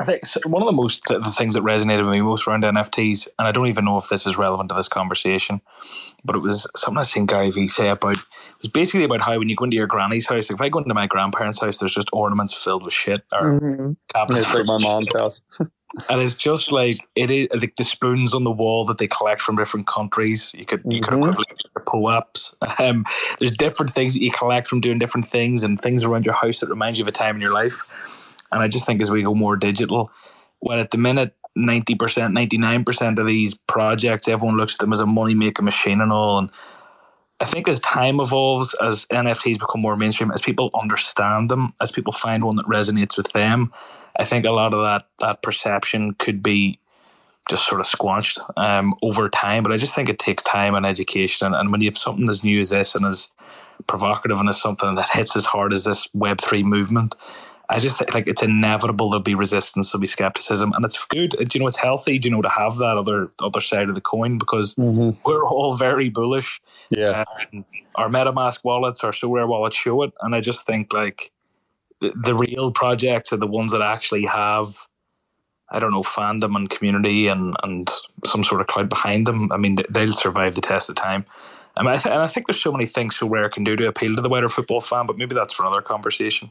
I 0.00 0.04
think 0.04 0.22
one 0.46 0.62
of 0.62 0.66
the 0.66 0.72
most 0.72 1.04
the 1.06 1.22
things 1.36 1.54
that 1.54 1.62
resonated 1.62 2.04
with 2.04 2.12
me 2.14 2.22
most 2.22 2.48
around 2.48 2.64
NFTs, 2.64 3.28
and 3.38 3.48
I 3.48 3.52
don't 3.52 3.68
even 3.68 3.84
know 3.84 3.96
if 3.96 4.08
this 4.08 4.26
is 4.26 4.36
relevant 4.38 4.68
to 4.70 4.74
this 4.76 4.88
conversation, 4.88 5.60
but 6.24 6.36
it 6.36 6.40
was 6.40 6.70
something 6.76 6.98
I 6.98 7.02
seen 7.02 7.26
Gary 7.26 7.50
Vee 7.50 7.68
say 7.68 7.90
about. 7.90 8.16
It 8.18 8.26
was 8.60 8.70
basically 8.70 9.04
about 9.04 9.22
how 9.22 9.38
when 9.38 9.48
you 9.48 9.56
go 9.56 9.64
into 9.64 9.76
your 9.76 9.86
granny's 9.88 10.26
house, 10.28 10.50
like 10.50 10.56
if 10.58 10.62
I 10.62 10.70
go 10.70 10.80
into 10.80 10.94
my 10.94 11.06
grandparents' 11.06 11.60
house, 11.60 11.78
there's 11.78 11.94
just 11.94 12.10
ornaments 12.12 12.54
filled 12.54 12.84
with 12.84 12.94
shit 12.94 13.22
or 13.32 13.58
Mm-hmm. 13.60 13.92
cabinets. 14.14 14.46
It's 14.46 14.54
like 14.54 14.66
my 14.66 14.78
mom's 14.78 15.12
house. 15.14 15.42
and 16.08 16.20
it's 16.20 16.34
just 16.34 16.72
like 16.72 17.06
it 17.14 17.30
is 17.30 17.48
like 17.52 17.76
the 17.76 17.84
spoons 17.84 18.34
on 18.34 18.44
the 18.44 18.50
wall 18.50 18.84
that 18.86 18.98
they 18.98 19.06
collect 19.06 19.40
from 19.40 19.56
different 19.56 19.86
countries. 19.86 20.52
You 20.56 20.66
could 20.66 20.82
you 20.84 21.00
could 21.00 21.14
Mhm. 21.14 21.30
equivalent 21.30 21.58
to 21.74 21.80
pull-ups. 21.86 22.56
Um, 22.78 23.04
there's 23.38 23.56
different 23.56 23.92
things 23.92 24.14
that 24.14 24.22
you 24.22 24.30
collect 24.32 24.66
from 24.66 24.80
doing 24.80 24.98
different 24.98 25.26
things 25.26 25.62
and 25.62 25.80
things 25.80 26.04
around 26.04 26.26
your 26.26 26.34
house 26.34 26.60
that 26.60 26.68
remind 26.68 26.98
you 26.98 27.04
of 27.04 27.08
a 27.08 27.12
time 27.12 27.36
in 27.36 27.42
your 27.42 27.52
life. 27.52 27.84
And 28.50 28.62
I 28.62 28.68
just 28.68 28.86
think 28.86 29.00
as 29.00 29.10
we 29.10 29.22
go 29.22 29.34
more 29.34 29.56
digital, 29.56 30.10
well, 30.60 30.80
at 30.80 30.90
the 30.90 30.98
minute, 30.98 31.34
ninety 31.56 31.94
percent, 31.94 32.34
ninety 32.34 32.58
nine 32.58 32.84
percent 32.84 33.18
of 33.18 33.26
these 33.26 33.54
projects, 33.54 34.28
everyone 34.28 34.56
looks 34.56 34.74
at 34.74 34.80
them 34.80 34.92
as 34.92 35.00
a 35.00 35.06
money 35.06 35.34
making 35.34 35.64
machine 35.64 36.00
and 36.00 36.12
all. 36.12 36.38
And 36.38 36.50
I 37.40 37.46
think 37.46 37.68
as 37.68 37.80
time 37.80 38.20
evolves, 38.20 38.74
as 38.82 39.06
NFTs 39.06 39.58
become 39.58 39.80
more 39.80 39.96
mainstream, 39.96 40.30
as 40.30 40.40
people 40.40 40.70
understand 40.80 41.50
them, 41.50 41.74
as 41.80 41.90
people 41.90 42.12
find 42.12 42.44
one 42.44 42.56
that 42.56 42.66
resonates 42.66 43.16
with 43.16 43.32
them, 43.32 43.72
I 44.18 44.24
think 44.24 44.44
a 44.44 44.52
lot 44.52 44.72
of 44.72 44.82
that 44.82 45.06
that 45.18 45.42
perception 45.42 46.14
could 46.14 46.42
be 46.42 46.78
just 47.48 47.66
sort 47.66 47.80
of 47.80 47.86
squashed 47.86 48.40
um, 48.56 48.94
over 49.02 49.28
time. 49.28 49.62
But 49.62 49.72
I 49.72 49.76
just 49.76 49.94
think 49.94 50.08
it 50.08 50.18
takes 50.18 50.42
time 50.42 50.74
and 50.74 50.86
education. 50.86 51.46
And, 51.46 51.54
and 51.54 51.72
when 51.72 51.80
you 51.80 51.88
have 51.88 51.98
something 51.98 52.28
as 52.28 52.42
new 52.42 52.58
as 52.58 52.70
this 52.70 52.94
and 52.94 53.04
as 53.04 53.30
provocative 53.86 54.38
and 54.38 54.48
as 54.48 54.60
something 54.60 54.94
that 54.94 55.10
hits 55.12 55.36
as 55.36 55.44
hard 55.44 55.72
as 55.72 55.84
this 55.84 56.08
Web 56.14 56.40
three 56.40 56.62
movement, 56.62 57.14
I 57.70 57.78
just 57.78 57.96
think 57.96 58.12
like 58.12 58.26
it's 58.26 58.42
inevitable 58.42 59.08
there'll 59.08 59.22
be 59.22 59.34
resistance, 59.34 59.90
there'll 59.90 60.00
be 60.00 60.06
skepticism, 60.06 60.72
and 60.74 60.84
it's 60.84 61.02
good. 61.06 61.30
Do 61.30 61.46
you 61.54 61.60
know 61.60 61.66
it's 61.66 61.76
healthy? 61.76 62.18
Do 62.18 62.28
you 62.28 62.34
know 62.34 62.42
to 62.42 62.48
have 62.48 62.76
that 62.76 62.96
other 62.98 63.28
other 63.42 63.60
side 63.60 63.88
of 63.88 63.94
the 63.94 64.00
coin 64.00 64.38
because 64.38 64.74
we're 64.76 65.46
all 65.46 65.76
very 65.76 66.08
bullish. 66.08 66.60
Yeah. 66.90 67.24
Um, 67.54 67.64
our 67.94 68.08
MetaMask 68.08 68.64
wallets, 68.64 69.02
our 69.04 69.12
Sorare 69.12 69.48
wallets 69.48 69.76
show 69.76 70.02
it, 70.02 70.12
and 70.20 70.34
I 70.34 70.40
just 70.40 70.66
think 70.66 70.92
like 70.92 71.30
the, 72.00 72.12
the 72.14 72.34
real 72.34 72.70
projects 72.70 73.32
are 73.32 73.38
the 73.38 73.46
ones 73.46 73.72
that 73.72 73.82
actually 73.82 74.26
have, 74.26 74.74
I 75.70 75.78
don't 75.78 75.92
know, 75.92 76.02
fandom 76.02 76.56
and 76.56 76.68
community 76.68 77.28
and 77.28 77.56
and 77.62 77.88
some 78.26 78.44
sort 78.44 78.60
of 78.60 78.66
cloud 78.66 78.90
behind 78.90 79.26
them. 79.26 79.50
I 79.52 79.56
mean, 79.56 79.78
they'll 79.88 80.12
survive 80.12 80.54
the 80.54 80.60
test 80.60 80.90
of 80.90 80.96
time. 80.96 81.24
Um, 81.76 81.88
I 81.88 81.94
th- 81.94 82.06
and 82.06 82.22
I 82.22 82.26
think 82.26 82.46
there's 82.46 82.60
so 82.60 82.72
many 82.72 82.86
things 82.86 83.16
Sorare 83.16 83.50
can 83.50 83.64
do 83.64 83.74
to 83.76 83.88
appeal 83.88 84.14
to 84.16 84.22
the 84.22 84.28
wider 84.28 84.48
football 84.48 84.80
fan, 84.80 85.06
but 85.06 85.16
maybe 85.16 85.34
that's 85.34 85.54
for 85.54 85.64
another 85.64 85.82
conversation. 85.82 86.50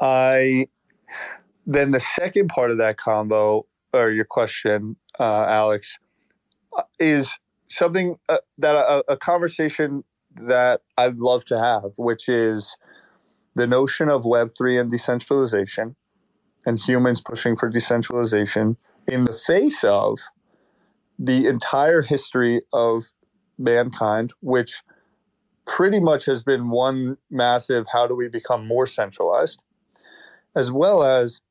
I 0.00 0.68
then 1.66 1.90
the 1.92 2.00
second 2.00 2.48
part 2.48 2.70
of 2.70 2.78
that 2.78 2.96
combo 2.96 3.66
or 3.92 4.10
your 4.10 4.24
question, 4.24 4.96
uh, 5.18 5.44
Alex, 5.44 5.98
uh, 6.76 6.82
is 6.98 7.38
something 7.68 8.16
uh, 8.28 8.38
that 8.58 8.74
a, 8.74 9.04
a 9.12 9.16
conversation 9.16 10.04
that 10.36 10.82
I'd 10.98 11.18
love 11.18 11.44
to 11.46 11.58
have, 11.58 11.92
which 11.98 12.28
is 12.28 12.76
the 13.54 13.66
notion 13.66 14.08
of 14.08 14.24
Web 14.24 14.50
three 14.56 14.78
and 14.78 14.90
decentralization, 14.90 15.96
and 16.66 16.80
humans 16.80 17.20
pushing 17.20 17.56
for 17.56 17.68
decentralization 17.68 18.76
in 19.08 19.24
the 19.24 19.32
face 19.32 19.84
of 19.84 20.18
the 21.18 21.46
entire 21.46 22.02
history 22.02 22.62
of 22.72 23.04
mankind, 23.58 24.32
which 24.40 24.82
pretty 25.66 26.00
much 26.00 26.26
has 26.26 26.42
been 26.42 26.70
one 26.70 27.16
massive 27.30 27.86
how 27.92 28.06
do 28.06 28.14
we 28.14 28.28
become 28.28 28.66
more 28.66 28.86
centralized 28.86 29.62
as 30.54 30.70
well 30.72 31.02
as 31.02 31.42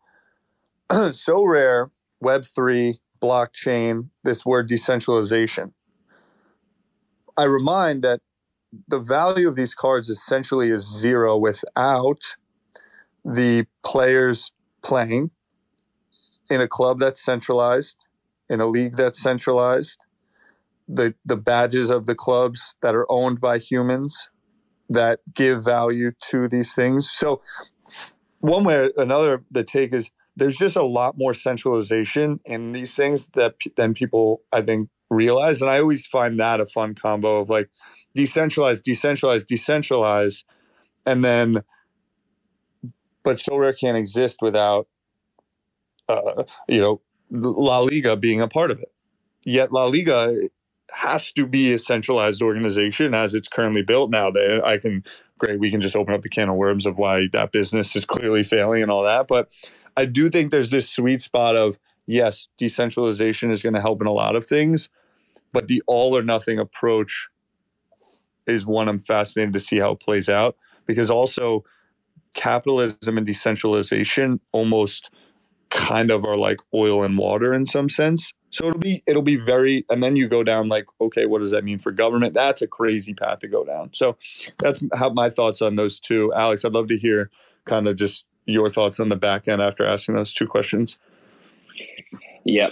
Sorare 0.89 1.91
web3 2.23 2.99
blockchain 3.21 4.09
this 4.23 4.45
word 4.45 4.67
decentralization. 4.67 5.73
I 7.37 7.43
remind 7.43 8.03
that 8.03 8.21
the 8.87 8.99
value 8.99 9.47
of 9.47 9.55
these 9.55 9.73
cards 9.73 10.09
essentially 10.09 10.69
is 10.69 10.87
zero 10.87 11.37
without 11.37 12.21
the 13.25 13.65
players 13.83 14.51
playing 14.81 15.31
in 16.49 16.61
a 16.61 16.67
club 16.67 16.99
that's 16.99 17.21
centralized 17.21 17.97
in 18.49 18.59
a 18.59 18.65
league 18.65 18.95
that's 18.95 19.21
centralized 19.21 19.99
the 20.89 21.13
the 21.23 21.37
badges 21.37 21.89
of 21.89 22.07
the 22.07 22.15
clubs 22.15 22.73
that 22.81 22.95
are 22.95 23.09
owned 23.11 23.39
by 23.39 23.59
humans 23.59 24.29
that 24.89 25.19
give 25.35 25.63
value 25.63 26.11
to 26.29 26.47
these 26.47 26.73
things. 26.73 27.09
So 27.09 27.41
one 28.39 28.63
way 28.63 28.75
or 28.75 28.91
another, 28.97 29.43
the 29.51 29.63
take 29.63 29.93
is 29.93 30.09
there's 30.35 30.57
just 30.57 30.75
a 30.75 30.83
lot 30.83 31.17
more 31.17 31.33
centralization 31.33 32.39
in 32.45 32.71
these 32.71 32.95
things 32.95 33.27
that 33.35 33.55
than 33.75 33.93
people 33.93 34.41
I 34.51 34.61
think 34.61 34.89
realize, 35.09 35.61
and 35.61 35.69
I 35.69 35.79
always 35.79 36.05
find 36.05 36.39
that 36.39 36.61
a 36.61 36.65
fun 36.65 36.95
combo 36.95 37.39
of 37.39 37.49
like 37.49 37.69
decentralized, 38.15 38.83
decentralized, 38.83 39.47
decentralized, 39.47 40.45
and 41.05 41.23
then 41.23 41.63
but 43.23 43.35
Sorare 43.35 43.77
can't 43.77 43.97
exist 43.97 44.37
without 44.41 44.87
uh, 46.07 46.43
you 46.67 46.81
know 46.81 47.01
La 47.31 47.79
Liga 47.79 48.15
being 48.15 48.41
a 48.41 48.47
part 48.47 48.71
of 48.71 48.79
it. 48.79 48.91
Yet 49.45 49.71
La 49.71 49.85
Liga 49.85 50.49
has 50.91 51.31
to 51.33 51.45
be 51.45 51.73
a 51.73 51.77
centralized 51.77 52.41
organization 52.41 53.13
as 53.13 53.35
it's 53.35 53.47
currently 53.47 53.83
built 53.83 54.09
now. 54.09 54.31
That 54.31 54.61
I 54.65 54.77
can 54.77 55.03
great, 55.39 55.59
we 55.59 55.71
can 55.71 55.81
just 55.81 55.95
open 55.95 56.13
up 56.13 56.21
the 56.21 56.29
can 56.29 56.49
of 56.49 56.55
worms 56.55 56.85
of 56.85 56.97
why 56.97 57.27
that 57.31 57.51
business 57.51 57.95
is 57.95 58.05
clearly 58.05 58.43
failing 58.43 58.81
and 58.81 58.91
all 58.91 59.03
that. 59.03 59.27
But 59.27 59.49
I 59.97 60.05
do 60.05 60.29
think 60.29 60.51
there's 60.51 60.71
this 60.71 60.89
sweet 60.89 61.21
spot 61.21 61.55
of 61.55 61.79
yes, 62.05 62.47
decentralization 62.57 63.51
is 63.51 63.61
going 63.61 63.75
to 63.75 63.81
help 63.81 64.01
in 64.01 64.07
a 64.07 64.11
lot 64.11 64.35
of 64.35 64.45
things, 64.45 64.89
but 65.53 65.67
the 65.67 65.81
all 65.87 66.17
or 66.17 66.23
nothing 66.23 66.59
approach 66.59 67.29
is 68.47 68.65
one 68.65 68.89
I'm 68.89 68.97
fascinated 68.97 69.53
to 69.53 69.59
see 69.59 69.79
how 69.79 69.91
it 69.91 69.99
plays 69.99 70.27
out 70.27 70.55
because 70.85 71.11
also 71.11 71.63
capitalism 72.35 73.17
and 73.17 73.25
decentralization 73.25 74.39
almost 74.51 75.11
kind 75.69 76.09
of 76.09 76.25
are 76.25 76.37
like 76.37 76.57
oil 76.73 77.03
and 77.03 77.17
water 77.17 77.53
in 77.53 77.65
some 77.65 77.89
sense 77.89 78.33
So 78.51 78.67
it'll 78.67 78.79
be 78.79 79.03
it'll 79.05 79.21
be 79.21 79.35
very, 79.35 79.85
and 79.89 80.01
then 80.01 80.15
you 80.15 80.27
go 80.27 80.43
down 80.43 80.69
like, 80.69 80.85
okay, 80.99 81.25
what 81.25 81.39
does 81.39 81.51
that 81.51 81.63
mean 81.63 81.79
for 81.79 81.91
government? 81.91 82.33
That's 82.33 82.61
a 82.61 82.67
crazy 82.67 83.13
path 83.13 83.39
to 83.39 83.47
go 83.47 83.63
down. 83.63 83.91
So 83.93 84.17
that's 84.57 84.83
how 84.95 85.09
my 85.11 85.29
thoughts 85.29 85.61
on 85.61 85.75
those 85.75 85.99
two. 85.99 86.33
Alex, 86.33 86.65
I'd 86.65 86.73
love 86.73 86.87
to 86.87 86.97
hear 86.97 87.29
kind 87.65 87.87
of 87.87 87.95
just 87.95 88.25
your 88.45 88.69
thoughts 88.69 88.99
on 88.99 89.09
the 89.09 89.15
back 89.15 89.47
end 89.47 89.61
after 89.61 89.85
asking 89.85 90.15
those 90.15 90.33
two 90.33 90.47
questions. 90.47 90.97
Yeah, 92.45 92.69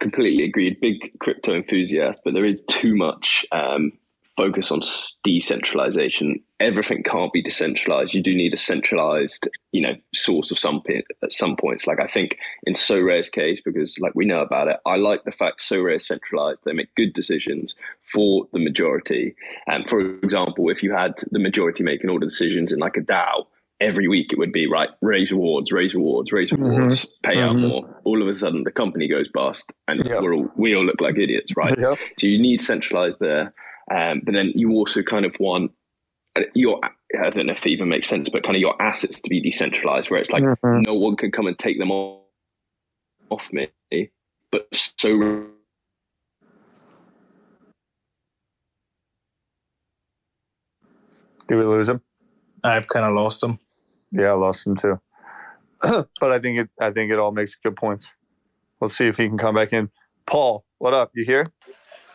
completely 0.00 0.44
agreed. 0.44 0.80
Big 0.80 1.16
crypto 1.20 1.54
enthusiast, 1.54 2.20
but 2.24 2.34
there 2.34 2.44
is 2.44 2.62
too 2.62 2.96
much 2.96 3.46
um, 3.52 3.92
focus 4.40 4.72
on 4.72 4.80
decentralization. 5.22 6.40
Everything 6.60 7.02
can't 7.02 7.30
be 7.30 7.42
decentralized. 7.42 8.14
You 8.14 8.22
do 8.22 8.34
need 8.34 8.54
a 8.54 8.56
centralized, 8.56 9.48
you 9.72 9.82
know, 9.82 9.94
source 10.14 10.50
of 10.50 10.58
some 10.58 10.82
at 11.22 11.32
some 11.32 11.56
points. 11.56 11.86
Like 11.86 12.00
I 12.00 12.06
think 12.06 12.38
in 12.62 12.72
Sorare's 12.72 13.28
case, 13.28 13.60
because 13.60 13.98
like 13.98 14.14
we 14.14 14.24
know 14.24 14.40
about 14.40 14.68
it, 14.68 14.78
I 14.86 14.96
like 14.96 15.24
the 15.24 15.32
fact 15.32 15.60
Sorare 15.60 15.96
is 15.96 16.06
centralized. 16.06 16.62
They 16.64 16.72
make 16.72 16.94
good 16.94 17.12
decisions 17.12 17.74
for 18.14 18.46
the 18.54 18.58
majority. 18.58 19.34
And 19.66 19.86
for 19.86 20.00
example, 20.00 20.70
if 20.70 20.82
you 20.82 20.90
had 20.94 21.22
the 21.30 21.38
majority 21.38 21.84
making 21.84 22.08
all 22.08 22.18
the 22.18 22.26
decisions 22.26 22.72
in 22.72 22.78
like 22.78 22.96
a 22.96 23.02
DAO, 23.02 23.44
every 23.78 24.08
week 24.08 24.32
it 24.32 24.38
would 24.38 24.52
be 24.52 24.66
right 24.66 24.90
raise 25.00 25.32
rewards 25.32 25.72
raise 25.72 25.94
rewards 25.94 26.32
raise 26.32 26.50
mm-hmm. 26.50 26.64
rewards 26.64 27.06
mm-hmm. 27.06 27.30
pay 27.30 27.40
out 27.40 27.52
mm-hmm. 27.52 27.66
more 27.66 28.00
all 28.04 28.20
of 28.20 28.28
a 28.28 28.34
sudden 28.34 28.62
the 28.64 28.70
company 28.70 29.08
goes 29.08 29.26
bust 29.28 29.72
and 29.88 30.04
yep. 30.04 30.20
we're 30.20 30.34
all, 30.34 30.50
we 30.54 30.76
all 30.76 30.84
look 30.84 31.00
like 31.00 31.16
idiots 31.16 31.56
right 31.56 31.78
yep. 31.78 31.98
so 32.18 32.26
you 32.26 32.38
need 32.38 32.60
centralized 32.60 33.20
there 33.20 33.54
um, 33.90 34.22
but 34.24 34.34
then 34.34 34.52
you 34.54 34.72
also 34.72 35.02
kind 35.02 35.24
of 35.24 35.34
want 35.40 35.72
uh, 36.36 36.42
your 36.54 36.80
I 36.84 37.30
don't 37.30 37.46
know 37.46 37.52
if 37.52 37.66
it 37.66 37.70
even 37.70 37.88
makes 37.88 38.08
sense, 38.08 38.28
but 38.28 38.42
kind 38.42 38.56
of 38.56 38.60
your 38.60 38.80
assets 38.80 39.20
to 39.20 39.28
be 39.28 39.40
decentralized, 39.40 40.10
where 40.10 40.20
it's 40.20 40.30
like 40.30 40.44
mm-hmm. 40.44 40.82
no 40.82 40.94
one 40.94 41.16
can 41.16 41.32
come 41.32 41.46
and 41.46 41.58
take 41.58 41.78
them 41.78 41.90
off, 41.90 42.20
off 43.30 43.52
me. 43.52 43.68
But 44.52 44.68
so 44.72 45.50
Do 51.50 51.58
we 51.58 51.64
lose 51.64 51.88
him? 51.88 52.00
I've 52.62 52.86
kind 52.86 53.04
of 53.04 53.12
lost 53.12 53.42
him. 53.42 53.58
Yeah, 54.12 54.28
I 54.28 54.32
lost 54.34 54.64
him 54.64 54.76
too. 54.76 55.00
but 55.80 56.30
I 56.30 56.38
think 56.38 56.60
it 56.60 56.70
I 56.80 56.92
think 56.92 57.10
it 57.10 57.18
all 57.18 57.32
makes 57.32 57.56
good 57.56 57.74
points. 57.74 58.12
Let's 58.80 58.96
see 58.96 59.08
if 59.08 59.16
he 59.16 59.26
can 59.26 59.36
come 59.36 59.56
back 59.56 59.72
in. 59.72 59.90
Paul, 60.26 60.64
what 60.78 60.94
up? 60.94 61.10
You 61.12 61.24
here? 61.24 61.44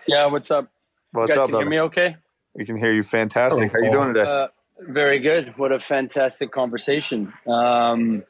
Yeah, 0.08 0.28
what's 0.28 0.52
up? 0.52 0.70
What's 1.16 1.30
you 1.30 1.36
guys 1.36 1.44
up, 1.44 1.46
can 1.48 1.52
brother? 1.52 1.64
hear 1.64 1.70
me 1.70 1.80
okay? 1.82 2.18
We 2.56 2.66
can 2.66 2.78
hear 2.78 2.94
you 2.94 3.04
fantastic. 3.04 3.72
How 3.72 3.80
are 3.80 3.84
you 3.84 3.92
doing 3.92 4.14
today? 4.14 4.30
Uh, 4.30 4.48
very 4.80 5.20
good. 5.20 5.58
What 5.58 5.72
a 5.72 5.80
fantastic 5.80 6.52
conversation. 6.52 7.34
Um, 7.48 8.24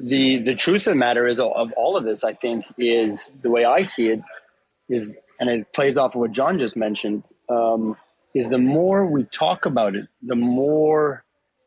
the 0.00 0.38
the 0.38 0.54
truth 0.54 0.86
of 0.86 0.92
the 0.92 0.96
matter 0.96 1.26
is 1.26 1.40
of 1.40 1.72
all 1.72 1.96
of 1.96 2.04
this, 2.04 2.24
I 2.24 2.32
think, 2.32 2.64
is 2.78 3.34
the 3.42 3.50
way 3.50 3.64
I 3.64 3.82
see 3.82 4.08
it 4.08 4.20
is, 4.88 5.16
and 5.38 5.50
it 5.50 5.72
plays 5.72 5.98
off 5.98 6.14
of 6.14 6.20
what 6.20 6.32
John 6.32 6.58
just 6.58 6.76
mentioned. 6.76 7.24
Um, 7.48 7.96
is 8.34 8.48
the 8.48 8.58
more 8.58 9.06
we 9.06 9.24
talk 9.24 9.66
about 9.66 9.96
it, 9.96 10.06
the 10.22 10.36
more 10.36 11.24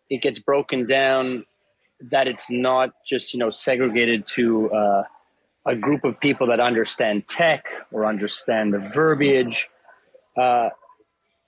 it 0.09 0.21
gets 0.21 0.39
broken 0.39 0.85
down. 0.85 1.45
That 2.11 2.27
it's 2.27 2.49
not 2.49 2.93
just 3.05 3.33
you 3.33 3.39
know 3.39 3.49
segregated 3.49 4.25
to 4.27 4.71
uh, 4.71 5.03
a 5.65 5.75
group 5.75 6.03
of 6.03 6.19
people 6.19 6.47
that 6.47 6.59
understand 6.59 7.27
tech 7.27 7.65
or 7.91 8.05
understand 8.05 8.73
the 8.73 8.79
verbiage 8.79 9.69
uh, 10.37 10.69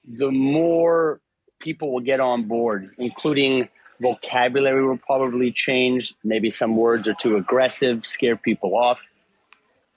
the 0.07 0.31
more 0.31 1.21
people 1.59 1.91
will 1.91 2.01
get 2.01 2.19
on 2.19 2.47
board, 2.47 2.91
including 2.97 3.69
vocabulary 4.01 4.85
will 4.85 4.97
probably 4.97 5.51
change. 5.51 6.13
Maybe 6.23 6.49
some 6.49 6.75
words 6.75 7.07
are 7.07 7.13
too 7.13 7.37
aggressive, 7.37 8.05
scare 8.05 8.35
people 8.35 8.75
off. 8.75 9.07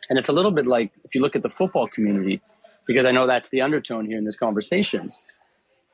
And 0.08 0.18
it's 0.18 0.28
a 0.28 0.32
little 0.32 0.50
bit 0.50 0.66
like 0.66 0.92
if 1.04 1.14
you 1.14 1.20
look 1.20 1.36
at 1.36 1.42
the 1.42 1.50
football 1.50 1.86
community, 1.86 2.40
because 2.86 3.04
I 3.04 3.12
know 3.12 3.26
that's 3.26 3.50
the 3.50 3.60
undertone 3.60 4.06
here 4.06 4.16
in 4.16 4.24
this 4.24 4.36
conversation. 4.36 5.10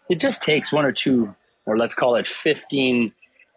It 0.09 0.20
just 0.20 0.42
takes 0.42 0.72
one 0.72 0.84
or 0.84 0.92
two, 0.92 1.34
or 1.66 1.76
let's 1.76 1.95
call 1.95 2.14
it 2.14 2.26
15, 2.26 3.03
you 3.03 3.12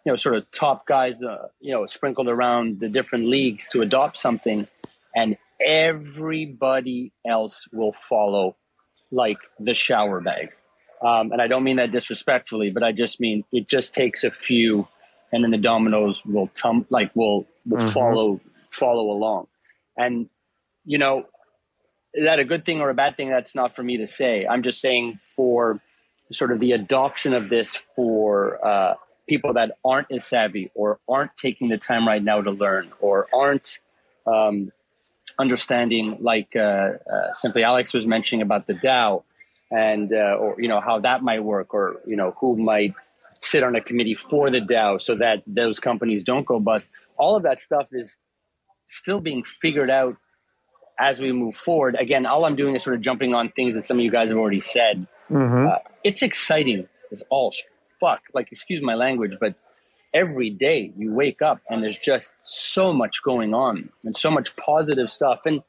know, 0.06 0.16
sort 0.16 0.36
of 0.36 0.50
top 0.52 0.88
guys, 0.88 1.22
uh, 1.24 1.50
you 1.60 1.74
know, 1.74 1.86
sprinkled 1.86 2.30
around 2.30 2.80
the 2.80 2.90
different 2.90 3.28
leagues 3.28 3.68
to 3.68 3.82
adopt 3.82 4.18
something, 4.18 4.68
and 5.16 5.38
everybody 5.60 7.12
else 7.28 7.68
will 7.72 7.92
follow 7.92 8.56
like 9.12 9.38
the 9.60 9.74
shower 9.74 10.22
bag. 10.22 10.50
Um, 11.02 11.32
and 11.32 11.42
I 11.42 11.48
don't 11.48 11.64
mean 11.64 11.78
that 11.78 11.92
disrespectfully, 11.92 12.72
but 12.72 12.84
I 12.84 12.92
just 12.92 13.20
mean 13.20 13.44
it 13.52 13.68
just 13.68 13.94
takes 13.94 14.24
a 14.24 14.32
few, 14.32 14.88
and 15.32 15.44
then 15.44 15.52
the 15.52 15.58
dominoes 15.58 16.26
will 16.26 16.48
tum 16.56 16.86
like 16.90 17.16
will 17.16 17.46
will 17.66 17.78
mm-hmm. 17.78 17.90
follow 17.90 18.42
follow 18.70 19.12
along. 19.12 19.48
And 19.96 20.30
you 20.86 20.98
know, 20.98 21.26
is 22.14 22.26
that 22.26 22.40
a 22.40 22.46
good 22.46 22.66
thing 22.66 22.82
or 22.82 22.90
a 22.90 22.96
bad 22.96 23.16
thing? 23.16 23.30
That's 23.30 23.54
not 23.54 23.76
for 23.76 23.84
me 23.84 23.98
to 23.98 24.08
say. 24.08 24.46
I'm 24.48 24.64
just 24.64 24.82
saying 24.82 25.20
for 25.22 25.80
sort 26.32 26.52
of 26.52 26.60
the 26.60 26.72
adoption 26.72 27.34
of 27.34 27.50
this 27.50 27.76
for 27.76 28.66
uh, 28.66 28.96
people 29.30 29.54
that 29.54 29.78
aren't 29.86 30.12
as 30.12 30.26
savvy 30.26 30.72
or 30.74 31.00
aren't 31.08 31.36
taking 31.38 31.70
the 31.70 31.78
time 31.78 32.08
right 32.08 32.24
now 32.24 32.42
to 32.42 32.52
learn 32.52 32.92
or 33.00 33.28
aren't 33.34 33.80
um, 34.26 34.72
understanding, 35.40 36.18
like 36.20 36.56
uh, 36.56 36.94
uh, 37.12 37.32
simply 37.34 37.64
Alex 37.64 37.94
was 37.94 38.06
mentioning 38.08 38.42
about 38.42 38.68
the 38.68 38.74
DAO, 38.74 39.24
and 39.72 40.12
uh, 40.12 40.38
or 40.40 40.60
you 40.60 40.68
know 40.68 40.80
how 40.80 41.00
that 41.00 41.24
might 41.24 41.44
work, 41.44 41.74
or 41.74 42.02
you 42.06 42.16
know 42.16 42.36
who 42.40 42.58
might 42.58 42.94
sit 43.42 43.64
on 43.64 43.76
a 43.76 43.82
committee 43.82 44.16
for 44.16 44.50
the 44.50 44.60
DAO 44.60 45.02
so 45.02 45.16
that 45.16 45.44
those 45.46 45.80
companies 45.80 46.24
don't 46.24 46.46
go 46.46 46.60
bust. 46.60 46.92
All 47.18 47.36
of 47.36 47.44
that 47.44 47.60
stuff 47.60 47.90
is 47.92 48.18
still 48.88 49.20
being 49.20 49.44
figured 49.44 49.90
out 49.90 50.16
as 51.00 51.20
we 51.20 51.32
move 51.32 51.56
forward. 51.56 51.96
Again, 52.00 52.26
all 52.26 52.46
I'm 52.46 52.56
doing 52.56 52.76
is 52.76 52.84
sort 52.84 52.96
of 52.96 53.02
jumping 53.02 53.34
on 53.34 53.50
things 53.50 53.76
that 53.76 53.84
some 53.84 53.98
of 53.98 54.04
you 54.04 54.12
guys 54.12 54.30
have 54.30 54.38
already 54.38 54.62
said. 54.62 55.08
Mm-hmm. 55.30 55.68
Uh, 55.68 55.76
it's 56.04 56.22
exciting 56.22 56.88
as 57.12 57.24
all 57.30 57.54
fuck. 58.00 58.22
Like, 58.34 58.52
excuse 58.52 58.82
my 58.82 58.96
language, 58.96 59.38
but 59.40 59.56
every 60.14 60.50
day 60.50 60.92
you 60.98 61.14
wake 61.14 61.42
up 61.42 61.60
and 61.70 61.84
there's 61.84 61.98
just 61.98 62.34
so 62.42 62.94
much 62.94 63.22
going 63.24 63.54
on 63.54 63.90
and 64.04 64.16
so 64.16 64.32
much 64.32 64.56
positive 64.56 65.10
stuff. 65.10 65.42
And 65.46 65.62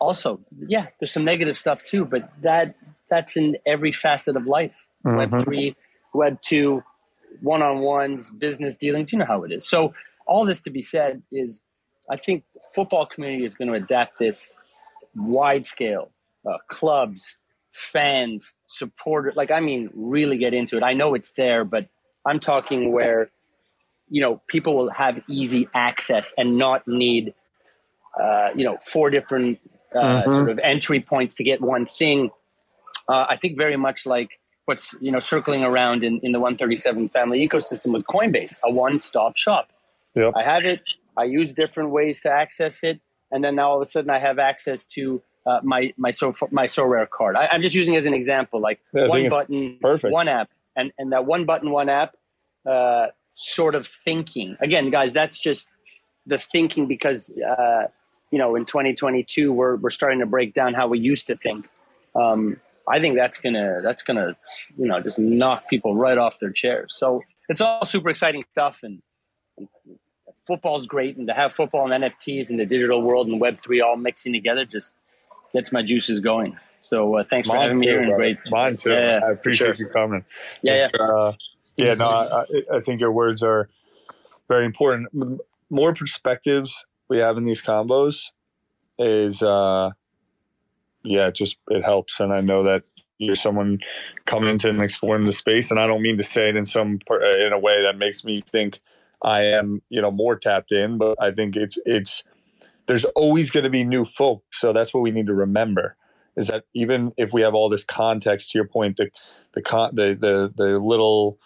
also 0.00 0.40
yeah 0.66 0.86
there's 0.98 1.12
some 1.12 1.24
negative 1.24 1.56
stuff 1.56 1.82
too 1.82 2.04
but 2.04 2.30
that 2.42 2.74
that's 3.08 3.36
in 3.36 3.56
every 3.66 3.92
facet 3.92 4.36
of 4.36 4.46
life. 4.46 4.86
Mm-hmm. 5.04 5.16
web 5.16 5.44
3 5.44 5.76
web 6.14 6.40
2 6.40 6.82
one-on-ones 7.40 8.30
business 8.30 8.76
dealings 8.76 9.12
you 9.12 9.18
know 9.18 9.24
how 9.24 9.44
it 9.44 9.52
is. 9.52 9.66
So 9.66 9.94
all 10.26 10.44
this 10.44 10.60
to 10.62 10.70
be 10.70 10.82
said 10.82 11.22
is 11.30 11.60
i 12.10 12.16
think 12.16 12.44
football 12.74 13.06
community 13.06 13.44
is 13.44 13.54
going 13.54 13.68
to 13.68 13.74
adapt 13.74 14.18
this 14.18 14.54
wide 15.14 15.64
scale 15.64 16.10
uh, 16.48 16.58
clubs 16.68 17.38
fans 17.72 18.52
supporters 18.66 19.34
like 19.36 19.50
i 19.50 19.60
mean 19.60 19.90
really 19.94 20.38
get 20.38 20.54
into 20.54 20.76
it. 20.76 20.82
I 20.82 20.94
know 20.94 21.14
it's 21.14 21.32
there 21.32 21.64
but 21.64 21.88
i'm 22.26 22.40
talking 22.40 22.92
where 22.92 23.30
you 24.08 24.20
know 24.20 24.40
people 24.46 24.76
will 24.76 24.90
have 24.90 25.22
easy 25.28 25.68
access 25.74 26.32
and 26.38 26.58
not 26.58 26.86
need 26.86 27.34
uh, 28.20 28.48
you 28.54 28.64
know 28.64 28.76
four 28.78 29.10
different 29.10 29.60
uh, 29.94 30.22
mm-hmm. 30.22 30.30
sort 30.30 30.50
of 30.50 30.58
entry 30.62 31.00
points 31.00 31.34
to 31.34 31.44
get 31.44 31.60
one 31.60 31.86
thing 31.86 32.30
uh, 33.08 33.26
i 33.28 33.36
think 33.36 33.56
very 33.56 33.76
much 33.76 34.06
like 34.06 34.38
what's 34.66 34.94
you 35.00 35.10
know 35.10 35.18
circling 35.18 35.62
around 35.62 36.04
in, 36.04 36.20
in 36.22 36.32
the 36.32 36.40
137 36.40 37.08
family 37.10 37.46
ecosystem 37.46 37.92
with 37.92 38.04
coinbase 38.06 38.58
a 38.64 38.70
one-stop 38.70 39.36
shop 39.36 39.70
yep. 40.14 40.32
i 40.36 40.42
have 40.42 40.64
it 40.64 40.80
i 41.16 41.24
use 41.24 41.52
different 41.52 41.90
ways 41.90 42.20
to 42.20 42.30
access 42.30 42.82
it 42.82 43.00
and 43.30 43.42
then 43.42 43.56
now 43.56 43.70
all 43.70 43.76
of 43.76 43.82
a 43.82 43.86
sudden 43.86 44.10
i 44.10 44.18
have 44.18 44.38
access 44.38 44.86
to 44.86 45.22
uh, 45.46 45.60
my 45.62 45.94
my 45.96 46.10
so 46.10 46.32
my 46.50 46.66
Sorare 46.66 47.08
card. 47.08 47.36
I, 47.36 47.48
am 47.52 47.62
just 47.62 47.74
using 47.74 47.94
as 47.94 48.04
an 48.04 48.14
example, 48.14 48.60
like 48.60 48.80
yeah, 48.92 49.06
one 49.06 49.28
button, 49.28 49.78
perfect. 49.80 50.12
one 50.12 50.26
app, 50.26 50.50
and 50.74 50.92
and 50.98 51.12
that 51.12 51.24
one 51.24 51.44
button, 51.44 51.70
one 51.70 51.88
app 51.88 52.16
uh, 52.66 53.06
sort 53.36 53.74
of 53.74 53.86
thinking. 53.86 54.56
Again, 54.60 54.90
guys, 54.90 55.12
that's 55.12 55.38
just 55.38 55.68
the 56.26 56.38
thinking 56.38 56.86
because 56.86 57.30
uh, 57.30 57.86
you 58.32 58.38
know 58.38 58.56
in 58.56 58.64
2022 58.64 59.52
we're 59.52 59.76
we're 59.76 59.90
starting 59.90 60.18
to 60.18 60.26
break 60.26 60.52
down 60.54 60.74
how 60.74 60.88
we 60.88 60.98
used 60.98 61.28
to 61.28 61.36
think. 61.36 61.68
Um, 62.16 62.60
I 62.88 62.98
think 62.98 63.16
that's 63.16 63.38
gonna 63.38 63.80
that's 63.82 64.02
gonna 64.02 64.36
you 64.76 64.86
know 64.86 65.00
just 65.00 65.18
knock 65.18 65.68
people 65.68 65.94
right 65.94 66.18
off 66.18 66.40
their 66.40 66.50
chairs. 66.50 66.94
So 66.96 67.22
it's 67.48 67.60
all 67.60 67.84
super 67.84 68.08
exciting 68.08 68.42
stuff, 68.50 68.82
and, 68.82 69.02
and 69.58 69.68
football's 70.46 70.86
great, 70.86 71.16
and 71.16 71.28
to 71.28 71.34
have 71.34 71.52
football 71.52 71.90
and 71.90 72.04
NFTs 72.04 72.50
in 72.50 72.56
the 72.56 72.66
digital 72.66 73.02
world 73.02 73.28
and 73.28 73.38
Web 73.38 73.60
three 73.60 73.80
all 73.82 73.96
mixing 73.96 74.32
together 74.32 74.64
just 74.64 74.94
gets 75.52 75.72
my 75.72 75.82
juices 75.82 76.20
going. 76.20 76.58
So 76.80 77.16
uh, 77.16 77.24
thanks 77.24 77.48
Mine 77.48 77.56
for 77.56 77.62
having 77.62 77.76
too, 77.76 77.80
me 77.80 77.86
here. 77.86 78.00
And 78.00 78.14
great, 78.14 78.38
Mine 78.50 78.76
too. 78.76 78.92
Yeah, 78.92 79.20
I 79.22 79.32
appreciate 79.32 79.76
sure. 79.76 79.86
you 79.86 79.92
coming. 79.92 80.24
Yeah, 80.62 80.88
yeah. 80.94 81.02
Uh, 81.02 81.32
yeah, 81.76 81.94
no, 81.94 82.04
I, 82.04 82.76
I 82.76 82.80
think 82.80 83.00
your 83.00 83.12
words 83.12 83.42
are 83.42 83.68
very 84.48 84.64
important. 84.64 85.08
More 85.70 85.94
perspectives 85.94 86.84
we 87.08 87.18
have 87.18 87.36
in 87.36 87.44
these 87.44 87.62
combos 87.62 88.30
is, 88.98 89.42
uh, 89.42 89.90
yeah, 91.02 91.30
just 91.30 91.58
it 91.68 91.84
helps. 91.84 92.20
And 92.20 92.32
I 92.32 92.40
know 92.40 92.62
that 92.62 92.84
you're 93.18 93.34
someone 93.34 93.80
coming 94.24 94.50
into 94.50 94.68
and 94.68 94.82
exploring 94.82 95.26
the 95.26 95.32
space, 95.32 95.70
and 95.70 95.80
I 95.80 95.86
don't 95.86 96.02
mean 96.02 96.16
to 96.16 96.22
say 96.22 96.48
it 96.48 96.56
in 96.56 96.64
some 96.64 96.98
in 97.10 97.52
a 97.52 97.58
way 97.58 97.82
that 97.82 97.96
makes 97.98 98.24
me 98.24 98.40
think 98.40 98.80
I 99.22 99.42
am, 99.42 99.82
you 99.88 100.00
know, 100.00 100.10
more 100.10 100.36
tapped 100.36 100.72
in, 100.72 100.98
but 100.98 101.16
I 101.20 101.30
think 101.30 101.56
it's 101.56 101.78
it's 101.86 102.22
there's 102.86 103.04
always 103.04 103.50
going 103.50 103.64
to 103.64 103.70
be 103.70 103.84
new 103.84 104.04
folk. 104.04 104.44
So 104.50 104.72
that's 104.72 104.94
what 104.94 105.00
we 105.00 105.10
need 105.10 105.26
to 105.26 105.34
remember 105.34 105.96
is 106.36 106.48
that 106.48 106.64
even 106.74 107.12
if 107.16 107.32
we 107.32 107.40
have 107.40 107.54
all 107.54 107.68
this 107.68 107.84
context, 107.84 108.50
to 108.50 108.58
your 108.58 108.68
point, 108.68 108.96
the 108.96 109.10
the 109.52 109.62
con- 109.62 109.94
the 109.94 110.14
the, 110.14 110.52
the 110.54 110.78
little 110.78 111.38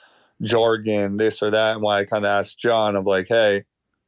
jargon, 0.43 1.17
this 1.17 1.43
or 1.43 1.51
that, 1.51 1.75
and 1.75 1.83
why 1.83 2.01
I 2.01 2.05
kind 2.05 2.25
of 2.25 2.31
asked 2.31 2.61
John 2.61 2.97
of 2.97 3.07
like, 3.07 3.27
hey, 3.29 3.65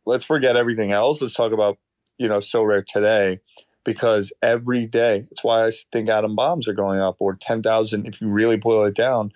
let's 0.07 0.24
forget 0.24 0.57
everything 0.57 0.93
else. 0.93 1.20
Let's 1.20 1.35
talk 1.35 1.53
about 1.53 1.78
you 2.18 2.28
know 2.28 2.39
Sorare 2.39 2.85
today 2.85 3.41
because 3.85 4.33
every 4.43 4.87
day 4.87 5.24
it's 5.30 5.43
why 5.43 5.66
I 5.66 5.70
think 5.93 6.09
Adam 6.09 6.37
Bombs 6.37 6.68
are 6.68 6.74
going 6.74 7.01
up 7.01 7.16
or 7.20 7.35
ten 7.35 7.62
thousand. 7.62 8.07
If 8.07 8.20
you 8.20 8.28
really 8.28 8.57
boil 8.57 8.85
it 8.85 8.95
down, 8.95 9.33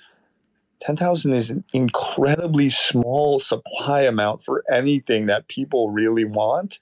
ten 0.80 0.96
thousand 0.96 1.34
is 1.34 1.50
an 1.50 1.64
incredibly 1.72 2.68
small 2.68 3.38
supply 3.38 4.02
amount 4.02 4.42
for 4.42 4.64
anything 4.70 5.26
that 5.26 5.48
people 5.48 5.90
really 5.90 6.24
want. 6.24 6.78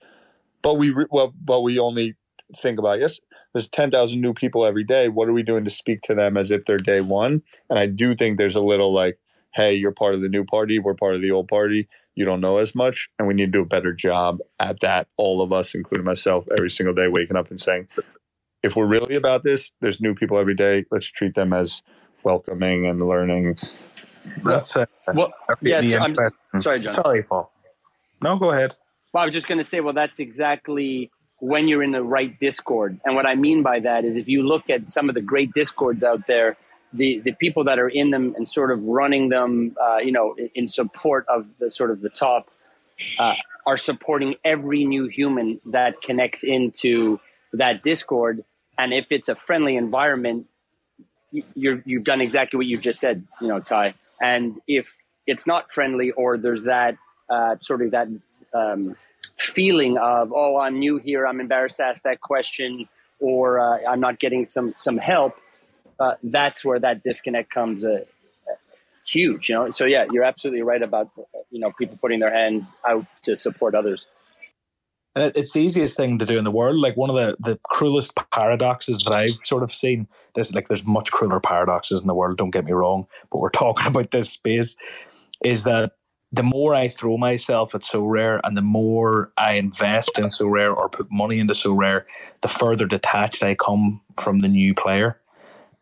But 0.63 0.75
we 0.75 0.95
well, 1.11 1.35
but 1.43 1.63
we 1.63 1.79
only 1.79 2.17
think 2.57 2.79
about 2.79 3.01
yes 3.01 3.21
there's 3.55 3.69
10,000 3.69 4.21
new 4.21 4.35
people 4.35 4.67
every 4.67 4.85
day. 4.85 5.09
What 5.09 5.29
are 5.29 5.33
we 5.33 5.45
doing 5.45 5.65
to 5.65 5.71
speak 5.71 6.03
to 6.03 6.15
them 6.15 6.37
as 6.37 6.51
if 6.51 6.65
they're 6.65 6.77
day 6.77 7.01
one? 7.01 7.43
And 7.71 7.79
I 7.79 7.87
do 7.87 8.15
think 8.15 8.37
there's 8.37 8.57
a 8.57 8.61
little 8.61 8.93
like, 8.93 9.19
hey, 9.55 9.75
you're 9.75 9.93
part 9.93 10.15
of 10.15 10.21
the 10.21 10.29
new 10.29 10.45
party. 10.45 10.79
We're 10.79 10.95
part 10.95 11.15
of 11.15 11.23
the 11.23 11.31
old 11.31 11.49
party. 11.49 11.89
You 12.15 12.25
don't 12.25 12.41
know 12.41 12.59
as 12.59 12.75
much. 12.75 13.09
And 13.19 13.29
we 13.29 13.35
need 13.35 13.47
to 13.47 13.53
do 13.53 13.63
a 13.63 13.67
better 13.67 13.93
job 13.93 14.39
at 14.59 14.81
that. 14.81 15.09
All 15.17 15.43
of 15.43 15.53
us, 15.53 15.75
including 15.75 16.05
myself, 16.05 16.47
every 16.57 16.71
single 16.71 16.95
day, 16.95 17.09
waking 17.09 17.37
up 17.37 17.51
and 17.51 17.59
saying, 17.59 17.89
if 18.63 18.77
we're 18.77 18.87
really 18.87 19.15
about 19.15 19.45
this, 19.45 19.73
there's 19.81 20.01
new 20.01 20.15
people 20.15 20.39
every 20.39 20.55
day. 20.55 20.85
Let's 20.91 21.07
treat 21.07 21.35
them 21.35 21.53
as 21.53 21.83
welcoming 22.23 22.87
and 22.87 23.07
learning. 23.07 23.57
That's 24.43 24.75
it. 24.77 24.89
Well, 25.13 25.33
yes, 25.61 25.95
I'm, 25.95 26.17
sorry, 26.61 26.81
John. 26.81 26.93
Sorry, 26.93 27.23
Paul. 27.23 27.53
No, 28.23 28.37
go 28.37 28.53
ahead. 28.53 28.75
Well, 29.13 29.23
I 29.23 29.27
was 29.27 29.35
just 29.35 29.47
going 29.47 29.59
to 29.59 29.65
say, 29.65 29.81
well, 29.81 29.93
that's 29.93 30.19
exactly 30.19 31.11
when 31.41 31.69
you're 31.69 31.83
in 31.83 31.93
the 31.93 32.03
right 32.03 32.39
Discord. 32.39 32.99
And 33.05 33.15
what 33.15 33.27
I 33.27 33.35
mean 33.35 33.63
by 33.63 33.81
that 33.81 34.05
is 34.05 34.17
if 34.17 34.29
you 34.29 34.43
look 34.43 34.71
at 34.71 34.89
some 34.89 35.09
of 35.09 35.15
the 35.15 35.21
great 35.21 35.53
Discords 35.53 36.03
out 36.03 36.27
there, 36.27 36.57
the, 36.95 37.21
the 37.21 37.33
people 37.33 37.65
that 37.65 37.79
are 37.79 37.89
in 37.89 38.11
them 38.11 38.35
and 38.37 38.49
sort 38.49 38.71
of 38.71 38.83
running 38.85 39.29
them, 39.29 39.77
uh, 39.81 39.99
you 39.99 40.13
know, 40.13 40.37
in 40.55 40.67
support 40.67 41.27
of 41.29 41.47
the 41.59 41.71
sort 41.71 41.91
of 41.91 42.01
the 42.01 42.09
top, 42.09 42.51
uh, 43.19 43.35
are 43.67 43.77
supporting 43.77 44.37
every 44.45 44.85
new 44.85 45.07
human 45.07 45.61
that 45.67 46.01
connects 46.01 46.45
into 46.45 47.19
that 47.53 47.83
Discord. 47.83 48.45
And 48.79 48.93
if 48.93 49.07
it's 49.11 49.29
a 49.29 49.35
friendly 49.35 49.77
environment, 49.77 50.47
you're, 51.55 51.83
you've 51.85 52.05
done 52.05 52.21
exactly 52.21 52.57
what 52.57 52.67
you 52.67 52.79
just 52.79 53.01
said, 53.01 53.27
you 53.41 53.49
know, 53.49 53.61
Ty. 53.61 53.95
And 54.23 54.61
if 54.69 54.97
it's 55.27 55.47
not 55.47 55.71
friendly 55.71 56.13
or 56.13 56.39
there's 56.39 56.63
that 56.63 56.97
uh, 57.29 57.57
sort 57.61 57.83
of 57.83 57.91
that 57.91 58.09
um, 58.55 58.97
feeling 59.37 59.99
of 59.99 60.33
oh 60.35 60.57
i'm 60.57 60.79
new 60.79 60.99
here 60.99 61.27
i'm 61.27 61.41
embarrassed 61.41 61.79
to 61.79 61.83
ask 61.83 62.03
that 62.03 62.21
question 62.21 62.89
or 63.21 63.59
uh, 63.59 63.79
i'm 63.89 64.01
not 64.01 64.19
getting 64.19 64.45
some 64.45 64.75
some 64.79 64.99
help 64.99 65.35
uh, 66.01 66.15
that's 66.23 66.65
where 66.65 66.79
that 66.79 67.03
disconnect 67.03 67.51
comes 67.51 67.85
uh, 67.85 68.05
huge 69.07 69.49
you 69.49 69.55
know 69.55 69.71
so 69.71 69.85
yeah 69.85 70.07
you're 70.13 70.25
absolutely 70.25 70.63
right 70.63 70.83
about 70.83 71.11
you 71.51 71.61
know 71.61 71.71
people 71.73 71.97
putting 72.01 72.21
their 72.21 72.33
hands 72.33 72.75
out 72.87 73.07
to 73.23 73.37
support 73.37 73.75
others 73.75 74.07
and 75.15 75.33
it's 75.37 75.53
the 75.53 75.61
easiest 75.61 75.97
thing 75.97 76.19
to 76.19 76.25
do 76.25 76.39
in 76.39 76.45
the 76.45 76.51
world. 76.51 76.77
Like 76.77 76.97
one 76.97 77.09
of 77.09 77.17
the, 77.17 77.37
the 77.39 77.59
cruelest 77.69 78.15
paradoxes 78.33 79.03
that 79.05 79.13
I've 79.13 79.37
sort 79.37 79.63
of 79.63 79.71
seen. 79.71 80.09
This 80.35 80.53
like 80.55 80.69
there's 80.69 80.87
much 80.87 81.13
crueler 81.13 81.41
paradoxes 81.41 82.01
in 82.01 82.09
the 82.09 82.15
world. 82.15 82.37
Don't 82.37 82.51
get 82.51 82.65
me 82.65 82.73
wrong, 82.73 83.07
but 83.31 83.39
we're 83.39 83.51
talking 83.65 83.87
about 83.87 84.11
this 84.11 84.31
space. 84.31 84.77
Is 85.45 85.63
that 85.65 85.93
the 86.33 86.43
more 86.43 86.75
I 86.75 86.89
throw 86.89 87.17
myself 87.17 87.77
at 87.77 87.83
Sorare 87.83 88.41
and 88.43 88.57
the 88.57 88.63
more 88.63 89.33
I 89.39 89.53
invest 89.53 90.19
in 90.19 90.25
Sorare 90.25 90.77
or 90.77 90.89
put 90.89 91.07
money 91.13 91.39
into 91.39 91.55
Sorare, 91.55 92.03
the 92.43 92.49
further 92.49 92.87
detached 92.87 93.45
I 93.45 93.55
come 93.55 94.01
from 94.21 94.41
the 94.41 94.49
new 94.49 94.75
player. 94.75 95.21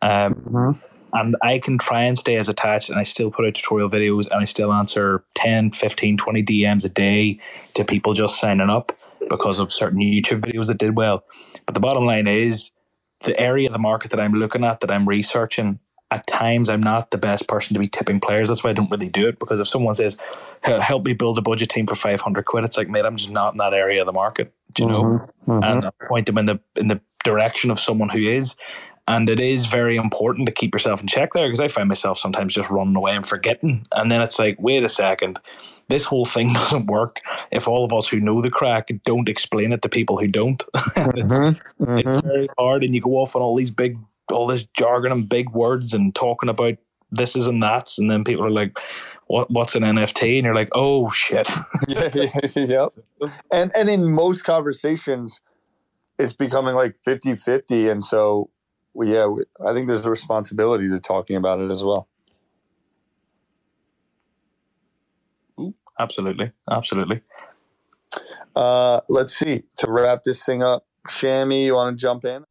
Um, 0.03 0.35
mm-hmm. 0.35 0.87
And 1.15 1.37
I 1.43 1.59
can 1.59 1.77
try 1.79 2.05
and 2.05 2.17
stay 2.17 2.37
as 2.37 2.49
attached 2.49 2.89
and 2.89 2.99
I 2.99 3.03
still 3.03 3.31
put 3.31 3.47
out 3.47 3.55
tutorial 3.55 3.91
videos 3.91 4.31
and 4.31 4.41
I 4.41 4.45
still 4.45 4.73
answer 4.73 5.25
10, 5.35 5.73
15, 5.73 6.17
20 6.17 6.43
DMs 6.43 6.85
a 6.87 6.89
day 6.89 7.39
to 7.75 7.85
people 7.85 8.15
just 8.15 8.41
signing 8.41 8.71
up 8.71 8.93
because 9.29 9.59
of 9.59 9.73
certain 9.73 10.01
YouTube 10.01 10.41
videos 10.41 10.69
that 10.69 10.79
did 10.79 10.97
well. 10.97 11.25
But 11.67 11.75
the 11.75 11.81
bottom 11.81 12.07
line 12.07 12.27
is 12.27 12.73
the 13.25 13.39
area 13.39 13.69
of 13.69 13.75
the 13.75 13.79
market 13.79 14.11
that 14.11 14.21
I'm 14.21 14.33
looking 14.33 14.65
at, 14.65 14.81
that 14.81 14.91
I'm 14.91 15.07
researching, 15.07 15.79
at 16.13 16.27
times 16.27 16.69
I'm 16.69 16.83
not 16.83 17.11
the 17.11 17.19
best 17.19 17.49
person 17.49 17.73
to 17.73 17.81
be 17.81 17.89
tipping 17.89 18.21
players. 18.21 18.49
That's 18.49 18.63
why 18.63 18.71
I 18.71 18.75
don't 18.75 18.91
really 18.91 19.09
do 19.09 19.29
it 19.29 19.39
because 19.39 19.61
if 19.61 19.67
someone 19.67 19.95
says, 19.95 20.19
"Help 20.63 21.07
me 21.07 21.15
build 21.15 21.39
a 21.39 21.43
budget 21.43 21.71
team 21.71 21.87
for 21.87 21.95
500 21.95 22.45
quid," 22.45 22.65
it's 22.65 22.77
like, 22.77 22.91
mate, 22.91 23.07
I'm 23.07 23.17
just 23.17 23.31
not 23.31 23.53
in 23.53 23.59
that 23.59 23.73
area 23.73 24.03
of 24.03 24.07
the 24.07 24.13
market. 24.13 24.53
Do 24.75 24.83
you 24.83 24.89
know? 24.91 25.03
Mm-hmm. 25.03 25.51
Mm-hmm. 25.51 25.65
And 25.65 25.85
I 25.87 25.91
point 26.07 26.27
them 26.27 26.37
in 26.37 26.47
the 26.47 26.61
in 26.77 26.89
the 26.89 27.01
direction 27.25 27.71
of 27.71 27.81
someone 27.81 28.11
who 28.11 28.19
is. 28.19 28.57
And 29.09 29.29
it 29.29 29.41
is 29.41 29.67
very 29.67 29.97
important 29.97 30.47
to 30.47 30.53
keep 30.53 30.75
yourself 30.75 31.01
in 31.01 31.09
check 31.09 31.33
there 31.33 31.49
because 31.49 31.61
I 31.61 31.69
find 31.69 31.89
myself 31.89 32.19
sometimes 32.19 32.55
just 32.55 32.71
running 32.71 32.95
away 32.95 33.17
and 33.17 33.27
forgetting. 33.27 33.87
And 33.93 34.13
then 34.13 34.21
it's 34.23 34.39
like, 34.39 34.57
wait 34.61 34.85
a 34.85 34.89
second, 34.89 35.41
this 35.89 36.05
whole 36.05 36.25
thing 36.25 36.53
doesn't 36.53 36.87
work 36.87 37.21
if 37.51 37.69
all 37.69 37.85
of 37.85 37.93
us 37.93 38.09
who 38.09 38.21
know 38.21 38.41
the 38.41 38.51
crack 38.51 38.89
don't 39.05 39.29
explain 39.29 39.73
it 39.73 39.83
to 39.83 39.89
people 39.89 40.19
who 40.19 40.29
don't. 40.29 40.63
it's, 40.75 41.35
mm-hmm. 41.35 41.99
it's 41.99 42.17
mm-hmm. 42.17 42.29
very 42.29 42.49
hard, 42.59 42.83
and 42.83 42.95
you 42.95 43.01
go 43.01 43.17
off 43.19 43.37
on 43.37 43.43
all 43.43 43.57
these 43.57 43.71
big 43.71 43.99
all 44.31 44.47
this 44.47 44.67
jargon 44.69 45.13
and 45.13 45.29
big 45.29 45.51
words 45.51 45.93
and 45.93 46.15
talking 46.15 46.49
about 46.49 46.79
this 47.11 47.37
is 47.37 47.47
and 47.47 47.63
that's, 47.63 47.99
and 47.99 48.11
then 48.11 48.25
people 48.25 48.45
are 48.45 48.51
like, 48.51 48.79
"What? 49.27 49.51
What's 49.51 49.75
an 49.75 49.83
NFT?" 49.83 50.39
And 50.39 50.45
you're 50.45 50.55
like, 50.55 50.71
"Oh 50.73 51.11
shit." 51.11 51.49
yeah, 51.89 52.09
yeah, 52.15 52.31
yep. 52.55 52.89
And 53.53 53.71
and 53.77 53.91
in 53.91 54.11
most 54.13 54.43
conversations, 54.43 55.41
it's 56.19 56.33
becoming 56.33 56.75
like 56.75 56.97
50-50. 57.07 57.91
and 57.91 58.03
so 58.03 58.49
well, 58.95 59.09
yeah, 59.09 59.27
I 59.67 59.73
think 59.73 59.87
there's 59.87 60.05
a 60.05 60.11
responsibility 60.11 60.89
to 60.89 61.01
talking 61.01 61.37
about 61.37 61.61
it 61.61 61.71
as 61.71 61.83
well. 61.83 62.09
Absolutely, 65.99 66.53
absolutely. 66.71 67.21
Uh, 68.57 69.01
let's 69.09 69.35
see. 69.35 69.63
To 69.79 69.91
wrap 69.91 70.25
this 70.25 70.45
thing 70.45 70.63
up, 70.63 70.87
Shammy, 71.09 71.65
you 71.65 71.75
want 71.75 71.97
to 71.97 72.01
jump 72.01 72.25
in? 72.25 72.45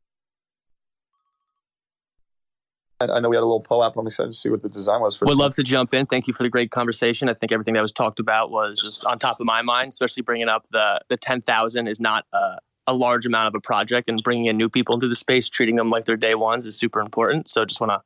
I 3.10 3.20
know 3.20 3.30
we 3.30 3.36
had 3.36 3.42
a 3.42 3.46
little 3.46 3.62
POAP. 3.62 3.98
I'm 3.98 4.06
excited 4.06 4.32
to 4.32 4.38
see 4.38 4.50
what 4.50 4.62
the 4.62 4.70
design 4.70 5.02
was 5.02 5.16
for. 5.16 5.26
Would 5.26 5.38
love 5.38 5.56
to 5.56 5.64
jump 5.64 5.94
in. 5.94 6.06
Thank 6.06 6.28
you 6.28 6.34
for 6.34 6.44
the 6.44 6.50
great 6.50 6.70
conversation. 6.70 7.30
I 7.30 7.34
think 7.34 7.52
everything 7.52 7.74
that 7.74 7.82
was 7.82 7.92
talked 7.92 8.20
about 8.20 8.52
was 8.52 8.80
just 8.80 9.06
on 9.06 9.18
top 9.18 9.40
of 9.40 9.46
my 9.46 9.64
mind, 9.64 9.90
especially 9.90 10.22
bringing 10.22 10.48
up 10.48 10.68
the 10.72 11.02
the 11.10 11.18
ten 11.18 11.42
thousand 11.42 11.88
is 11.88 12.00
not 12.00 12.26
a, 12.32 12.58
a 12.88 12.94
large 12.94 13.26
amount 13.26 13.48
of 13.48 13.56
a 13.56 13.60
project, 13.60 14.10
and 14.10 14.22
bringing 14.24 14.46
in 14.46 14.58
new 14.58 14.70
people 14.70 14.96
into 14.96 15.08
the 15.08 15.16
space, 15.16 15.50
treating 15.50 15.76
them 15.76 15.90
like 15.90 16.06
they're 16.06 16.18
day 16.18 16.36
ones 16.36 16.66
is 16.66 16.78
super 16.78 17.00
important. 17.00 17.48
So 17.48 17.66
just 17.66 17.80
want 17.80 17.92
to 17.92 18.02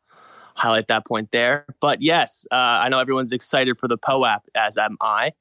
highlight 0.56 0.88
that 0.88 1.06
point 1.06 1.32
there. 1.32 1.66
But 1.80 2.02
yes, 2.02 2.46
uh, 2.52 2.56
I 2.56 2.90
know 2.90 3.00
everyone's 3.00 3.32
excited 3.32 3.78
for 3.78 3.88
the 3.88 3.98
POAP, 3.98 4.42
as 4.56 4.78
am 4.78 4.98
I. 5.02 5.34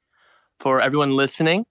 For 0.61 0.81
everyone 0.81 1.17
listening, 1.17 1.67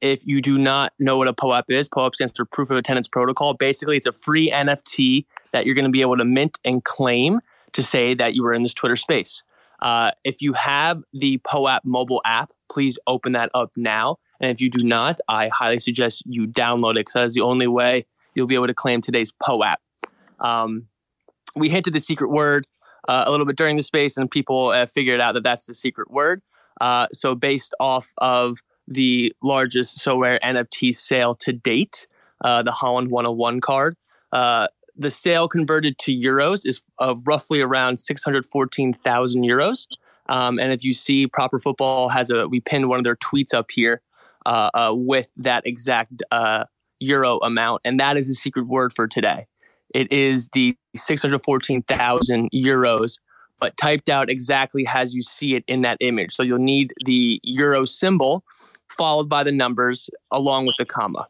if 0.00 0.26
you 0.26 0.42
do 0.42 0.58
not 0.58 0.92
know 0.98 1.16
what 1.16 1.28
a 1.28 1.32
POAP 1.32 1.64
is, 1.68 1.88
POAP 1.88 2.14
stands 2.14 2.34
for 2.36 2.44
Proof 2.44 2.70
of 2.70 2.76
Attendance 2.76 3.08
Protocol. 3.08 3.54
Basically, 3.54 3.96
it's 3.96 4.06
a 4.06 4.12
free 4.12 4.50
NFT 4.50 5.24
that 5.52 5.66
you're 5.66 5.74
going 5.74 5.86
to 5.86 5.90
be 5.90 6.00
able 6.00 6.16
to 6.16 6.24
mint 6.24 6.58
and 6.64 6.84
claim 6.84 7.40
to 7.72 7.82
say 7.82 8.14
that 8.14 8.34
you 8.34 8.42
were 8.42 8.52
in 8.52 8.62
this 8.62 8.74
Twitter 8.74 8.96
space. 8.96 9.42
Uh, 9.80 10.10
if 10.24 10.40
you 10.40 10.52
have 10.52 11.02
the 11.12 11.38
POAP 11.38 11.80
mobile 11.84 12.22
app, 12.24 12.52
please 12.70 12.98
open 13.06 13.32
that 13.32 13.50
up 13.54 13.70
now. 13.76 14.16
And 14.40 14.50
if 14.50 14.60
you 14.60 14.70
do 14.70 14.82
not, 14.82 15.20
I 15.28 15.48
highly 15.48 15.78
suggest 15.78 16.22
you 16.26 16.46
download 16.46 16.92
it 16.92 17.06
because 17.06 17.14
that 17.14 17.24
is 17.24 17.34
the 17.34 17.40
only 17.40 17.66
way 17.66 18.06
you'll 18.34 18.46
be 18.46 18.54
able 18.54 18.66
to 18.66 18.74
claim 18.74 19.00
today's 19.00 19.32
POAP. 19.32 19.76
Um, 20.40 20.86
we 21.54 21.68
hinted 21.68 21.94
the 21.94 22.00
secret 22.00 22.28
word 22.28 22.66
uh, 23.08 23.24
a 23.26 23.30
little 23.30 23.46
bit 23.46 23.56
during 23.56 23.76
the 23.76 23.82
space, 23.82 24.16
and 24.16 24.30
people 24.30 24.68
uh, 24.68 24.86
figured 24.86 25.20
out 25.20 25.32
that 25.32 25.42
that's 25.42 25.66
the 25.66 25.74
secret 25.74 26.10
word. 26.10 26.42
Uh, 26.80 27.06
so, 27.12 27.34
based 27.34 27.74
off 27.78 28.12
of 28.18 28.58
the 28.88 29.32
largest 29.42 29.98
Sorare 29.98 30.40
NFT 30.42 30.94
sale 30.94 31.34
to 31.36 31.52
date, 31.52 32.06
uh, 32.42 32.62
the 32.62 32.72
Haaland 32.72 33.08
101 33.08 33.60
card, 33.60 33.96
uh, 34.32 34.66
the 34.96 35.10
sale 35.10 35.48
converted 35.48 35.98
to 35.98 36.12
euros 36.12 36.62
is 36.64 36.82
of 36.98 37.26
roughly 37.26 37.60
around 37.60 38.00
614,000 38.00 39.42
euros. 39.42 39.86
Um, 40.28 40.58
and 40.58 40.72
if 40.72 40.84
you 40.84 40.92
see, 40.92 41.26
Proper 41.26 41.58
Football 41.58 42.08
has 42.08 42.30
a, 42.30 42.48
we 42.48 42.60
pinned 42.60 42.88
one 42.88 42.98
of 42.98 43.04
their 43.04 43.16
tweets 43.16 43.52
up 43.52 43.70
here 43.70 44.00
uh, 44.46 44.70
uh, 44.74 44.92
with 44.94 45.28
that 45.36 45.66
exact 45.66 46.22
uh, 46.30 46.64
euro 47.00 47.38
amount. 47.38 47.82
And 47.84 47.98
that 48.00 48.16
is 48.16 48.28
the 48.28 48.34
secret 48.34 48.66
word 48.66 48.92
for 48.92 49.06
today. 49.06 49.46
It 49.94 50.10
is 50.10 50.48
the 50.52 50.76
614,000 50.96 52.50
euros, 52.52 53.18
but 53.60 53.76
typed 53.76 54.08
out 54.08 54.28
exactly 54.28 54.86
as 54.92 55.14
you 55.14 55.22
see 55.22 55.54
it 55.54 55.64
in 55.68 55.82
that 55.82 55.98
image. 56.00 56.34
So 56.34 56.42
you'll 56.42 56.58
need 56.58 56.92
the 57.04 57.40
euro 57.44 57.84
symbol 57.84 58.44
followed 58.88 59.28
by 59.28 59.44
the 59.44 59.52
numbers 59.52 60.10
along 60.30 60.66
with 60.66 60.76
the 60.78 60.84
comma. 60.84 61.26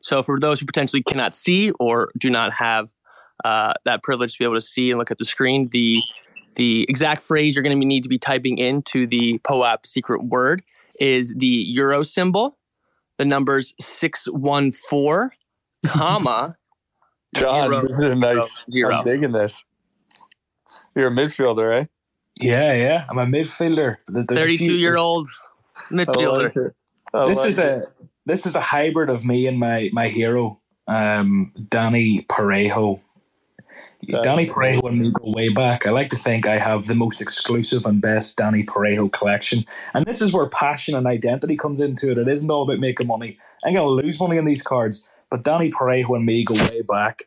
So 0.00 0.22
for 0.22 0.38
those 0.38 0.60
who 0.60 0.66
potentially 0.66 1.02
cannot 1.02 1.34
see 1.34 1.72
or 1.80 2.12
do 2.18 2.30
not 2.30 2.52
have 2.52 2.90
uh, 3.44 3.74
that 3.84 4.02
privilege 4.02 4.34
to 4.34 4.38
be 4.38 4.44
able 4.44 4.54
to 4.54 4.60
see 4.60 4.90
and 4.90 4.98
look 4.98 5.10
at 5.10 5.18
the 5.18 5.24
screen, 5.24 5.68
the 5.72 6.00
the 6.54 6.86
exact 6.88 7.22
phrase 7.22 7.54
you're 7.54 7.62
going 7.62 7.78
to 7.78 7.86
need 7.86 8.02
to 8.02 8.08
be 8.08 8.18
typing 8.18 8.56
into 8.56 9.06
the 9.06 9.38
POAP 9.44 9.84
secret 9.84 10.24
word 10.24 10.62
is 11.00 11.32
the 11.36 11.46
euro 11.46 12.02
symbol, 12.02 12.58
the 13.18 13.24
numbers 13.24 13.74
614, 13.80 15.30
comma. 15.86 16.56
John, 17.34 17.68
zero, 17.70 17.82
this 17.82 18.00
is 18.02 18.14
nice. 18.16 18.58
zero. 18.70 18.94
I'm 18.96 19.04
digging 19.04 19.32
this. 19.32 19.64
You're 20.94 21.08
a 21.08 21.10
midfielder, 21.10 21.72
eh? 21.72 21.84
Yeah, 22.40 22.72
yeah. 22.74 23.06
I'm 23.08 23.18
a 23.18 23.26
midfielder. 23.26 23.96
There's- 24.08 24.26
there's 24.28 24.42
a 24.54 24.56
few- 24.56 24.68
32 24.70 24.78
year 24.78 24.96
old 24.96 25.28
midfielder. 25.90 26.72
like 27.12 27.26
this 27.28 27.38
like 27.38 27.48
is 27.48 27.58
it. 27.58 27.64
a 27.64 27.86
this 28.26 28.44
is 28.46 28.54
a 28.56 28.60
hybrid 28.60 29.08
of 29.08 29.24
me 29.24 29.46
and 29.46 29.58
my 29.58 29.88
my 29.92 30.08
hero, 30.08 30.60
um, 30.88 31.52
Danny 31.68 32.26
Parejo. 32.28 33.00
Danny 34.22 34.46
Parejo 34.46 34.88
and 34.88 35.00
me 35.00 35.10
go 35.10 35.32
way 35.32 35.48
back. 35.48 35.86
I 35.86 35.90
like 35.90 36.08
to 36.10 36.16
think 36.16 36.46
I 36.46 36.58
have 36.58 36.84
the 36.86 36.94
most 36.94 37.20
exclusive 37.20 37.86
and 37.86 38.00
best 38.00 38.36
Danny 38.36 38.62
Parejo 38.62 39.10
collection. 39.12 39.64
And 39.94 40.06
this 40.06 40.20
is 40.20 40.32
where 40.32 40.46
passion 40.48 40.94
and 40.94 41.06
identity 41.06 41.56
comes 41.56 41.80
into 41.80 42.10
it. 42.10 42.18
It 42.18 42.28
isn't 42.28 42.50
all 42.50 42.62
about 42.62 42.78
making 42.78 43.06
money. 43.06 43.38
I'm 43.64 43.74
going 43.74 43.86
to 43.86 44.06
lose 44.06 44.20
money 44.20 44.38
on 44.38 44.44
these 44.44 44.62
cards, 44.62 45.08
but 45.30 45.42
Danny 45.42 45.70
Parejo 45.70 46.14
and 46.16 46.24
me 46.24 46.44
go 46.44 46.54
way 46.54 46.82
back. 46.82 47.22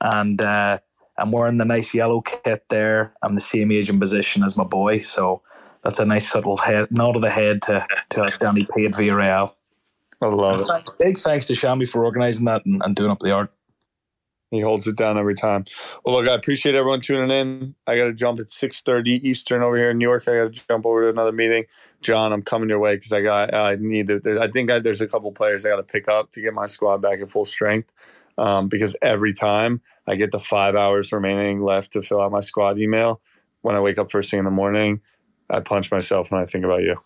And 0.00 0.40
uh, 0.42 0.78
I'm 1.18 1.30
wearing 1.30 1.58
the 1.58 1.64
nice 1.64 1.94
yellow 1.94 2.20
kit 2.20 2.64
there. 2.68 3.14
I'm 3.22 3.34
the 3.34 3.40
same 3.40 3.70
age 3.70 3.88
and 3.88 4.00
position 4.00 4.42
as 4.42 4.56
my 4.56 4.64
boy. 4.64 4.98
So 4.98 5.42
that's 5.82 5.98
a 5.98 6.04
nice 6.04 6.28
subtle 6.28 6.56
head, 6.56 6.88
nod 6.90 7.14
of 7.16 7.22
the 7.22 7.30
head 7.30 7.62
to, 7.62 7.86
to 8.10 8.36
Danny 8.40 8.66
P 8.74 8.86
at 8.86 8.92
Villarreal. 8.92 9.52
I 10.20 10.26
love 10.26 10.60
it. 10.60 10.64
Thanks- 10.66 10.90
Big 10.98 11.18
thanks 11.18 11.46
to 11.46 11.52
Shambi 11.52 11.86
for 11.88 12.04
organising 12.04 12.46
that 12.46 12.64
and, 12.64 12.80
and 12.84 12.96
doing 12.96 13.10
up 13.10 13.18
the 13.20 13.30
art. 13.32 13.52
He 14.54 14.60
holds 14.60 14.86
it 14.86 14.96
down 14.96 15.18
every 15.18 15.34
time. 15.34 15.64
Well, 16.04 16.16
look, 16.16 16.28
I 16.28 16.34
appreciate 16.34 16.74
everyone 16.74 17.00
tuning 17.00 17.30
in. 17.30 17.74
I 17.86 17.96
got 17.96 18.04
to 18.04 18.14
jump 18.14 18.40
at 18.40 18.50
six 18.50 18.80
thirty 18.80 19.26
Eastern 19.28 19.62
over 19.62 19.76
here 19.76 19.90
in 19.90 19.98
New 19.98 20.06
York. 20.06 20.28
I 20.28 20.36
got 20.36 20.54
to 20.54 20.66
jump 20.68 20.86
over 20.86 21.02
to 21.02 21.08
another 21.08 21.32
meeting. 21.32 21.64
John, 22.00 22.32
I'm 22.32 22.42
coming 22.42 22.68
your 22.68 22.78
way 22.78 22.96
because 22.96 23.12
I 23.12 23.22
got 23.22 23.54
I 23.54 23.76
need 23.76 24.08
to. 24.08 24.38
I 24.40 24.48
think 24.48 24.70
I, 24.70 24.78
there's 24.78 25.00
a 25.00 25.08
couple 25.08 25.32
players 25.32 25.64
I 25.64 25.70
got 25.70 25.76
to 25.76 25.82
pick 25.82 26.08
up 26.08 26.32
to 26.32 26.40
get 26.40 26.54
my 26.54 26.66
squad 26.66 26.98
back 26.98 27.20
at 27.20 27.30
full 27.30 27.44
strength. 27.44 27.92
Um, 28.36 28.66
because 28.68 28.96
every 29.00 29.32
time 29.32 29.80
I 30.08 30.16
get 30.16 30.32
the 30.32 30.40
five 30.40 30.74
hours 30.74 31.12
remaining 31.12 31.62
left 31.62 31.92
to 31.92 32.02
fill 32.02 32.20
out 32.20 32.32
my 32.32 32.40
squad 32.40 32.80
email, 32.80 33.20
when 33.62 33.76
I 33.76 33.80
wake 33.80 33.96
up 33.96 34.10
first 34.10 34.30
thing 34.30 34.38
in 34.38 34.44
the 34.44 34.50
morning, 34.50 35.00
I 35.48 35.60
punch 35.60 35.90
myself 35.92 36.30
when 36.30 36.40
I 36.40 36.44
think 36.44 36.64
about 36.64 36.82
you. 36.82 36.96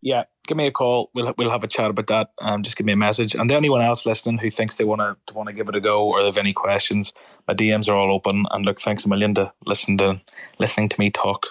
yeah, 0.00 0.24
give 0.50 0.56
me 0.56 0.66
a 0.66 0.72
call. 0.72 1.10
We'll 1.14 1.32
we'll 1.38 1.50
have 1.50 1.62
a 1.62 1.68
chat 1.68 1.90
about 1.90 2.08
that. 2.08 2.32
Um, 2.40 2.64
just 2.64 2.76
give 2.76 2.84
me 2.84 2.92
a 2.92 2.96
message. 2.96 3.36
And 3.36 3.48
to 3.48 3.54
anyone 3.54 3.82
else 3.82 4.04
listening 4.04 4.38
who 4.38 4.50
thinks 4.50 4.74
they 4.74 4.84
want 4.84 5.00
to 5.00 5.34
want 5.34 5.48
to 5.48 5.52
give 5.52 5.68
it 5.68 5.76
a 5.76 5.80
go 5.80 6.08
or 6.08 6.18
they 6.20 6.26
have 6.26 6.36
any 6.36 6.52
questions, 6.52 7.14
my 7.46 7.54
DMs 7.54 7.88
are 7.88 7.94
all 7.94 8.12
open. 8.12 8.46
And 8.50 8.66
look, 8.66 8.80
thanks 8.80 9.04
a 9.04 9.08
million 9.08 9.32
to 9.36 9.52
listen 9.64 9.96
to 9.98 10.20
listening 10.58 10.88
to 10.88 10.98
me 10.98 11.08
talk 11.10 11.46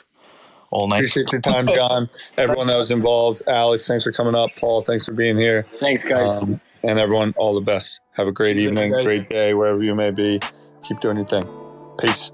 all 0.70 0.90
night. 0.90 0.98
Appreciate 0.98 1.32
your 1.32 1.40
time, 1.40 1.66
John. 1.68 2.10
Everyone 2.38 2.68
that 2.68 2.76
was 2.76 2.92
involved. 2.92 3.42
Alex, 3.48 3.88
thanks 3.88 4.04
for 4.04 4.12
coming 4.12 4.36
up. 4.36 4.50
Paul, 4.60 4.82
thanks 4.82 5.06
for 5.06 5.14
being 5.14 5.38
here. 5.38 5.66
Thanks, 5.80 6.04
guys. 6.04 6.32
Um, 6.32 6.60
and 6.84 7.00
everyone, 7.00 7.34
all 7.38 7.56
the 7.56 7.62
best. 7.62 8.02
Have 8.16 8.28
a 8.28 8.34
great 8.34 8.58
Thanks, 8.58 8.64
evening, 8.64 8.92
guys. 8.92 9.06
great 9.06 9.30
day, 9.30 9.54
wherever 9.54 9.82
you 9.82 9.96
may 9.96 10.12
be. 10.12 10.42
Keep 10.84 11.00
doing 11.00 11.16
your 11.16 11.26
thing. 11.26 11.48
Peace. 11.98 12.32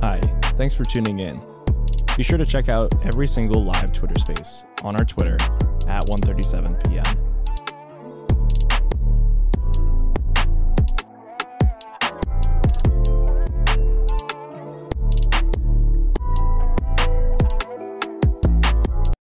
Hi, 0.00 0.20
thanks 0.56 0.74
for 0.74 0.84
tuning 0.84 1.18
in. 1.18 1.47
Be 2.18 2.24
sure 2.24 2.36
to 2.36 2.44
check 2.44 2.68
out 2.68 2.92
every 3.06 3.28
single 3.28 3.62
live 3.62 3.92
Twitter 3.92 4.18
space 4.18 4.64
on 4.82 4.96
our 4.96 5.04
Twitter 5.04 5.36
at 5.86 6.04
1:37 6.06 6.88
p.m. 6.88 7.37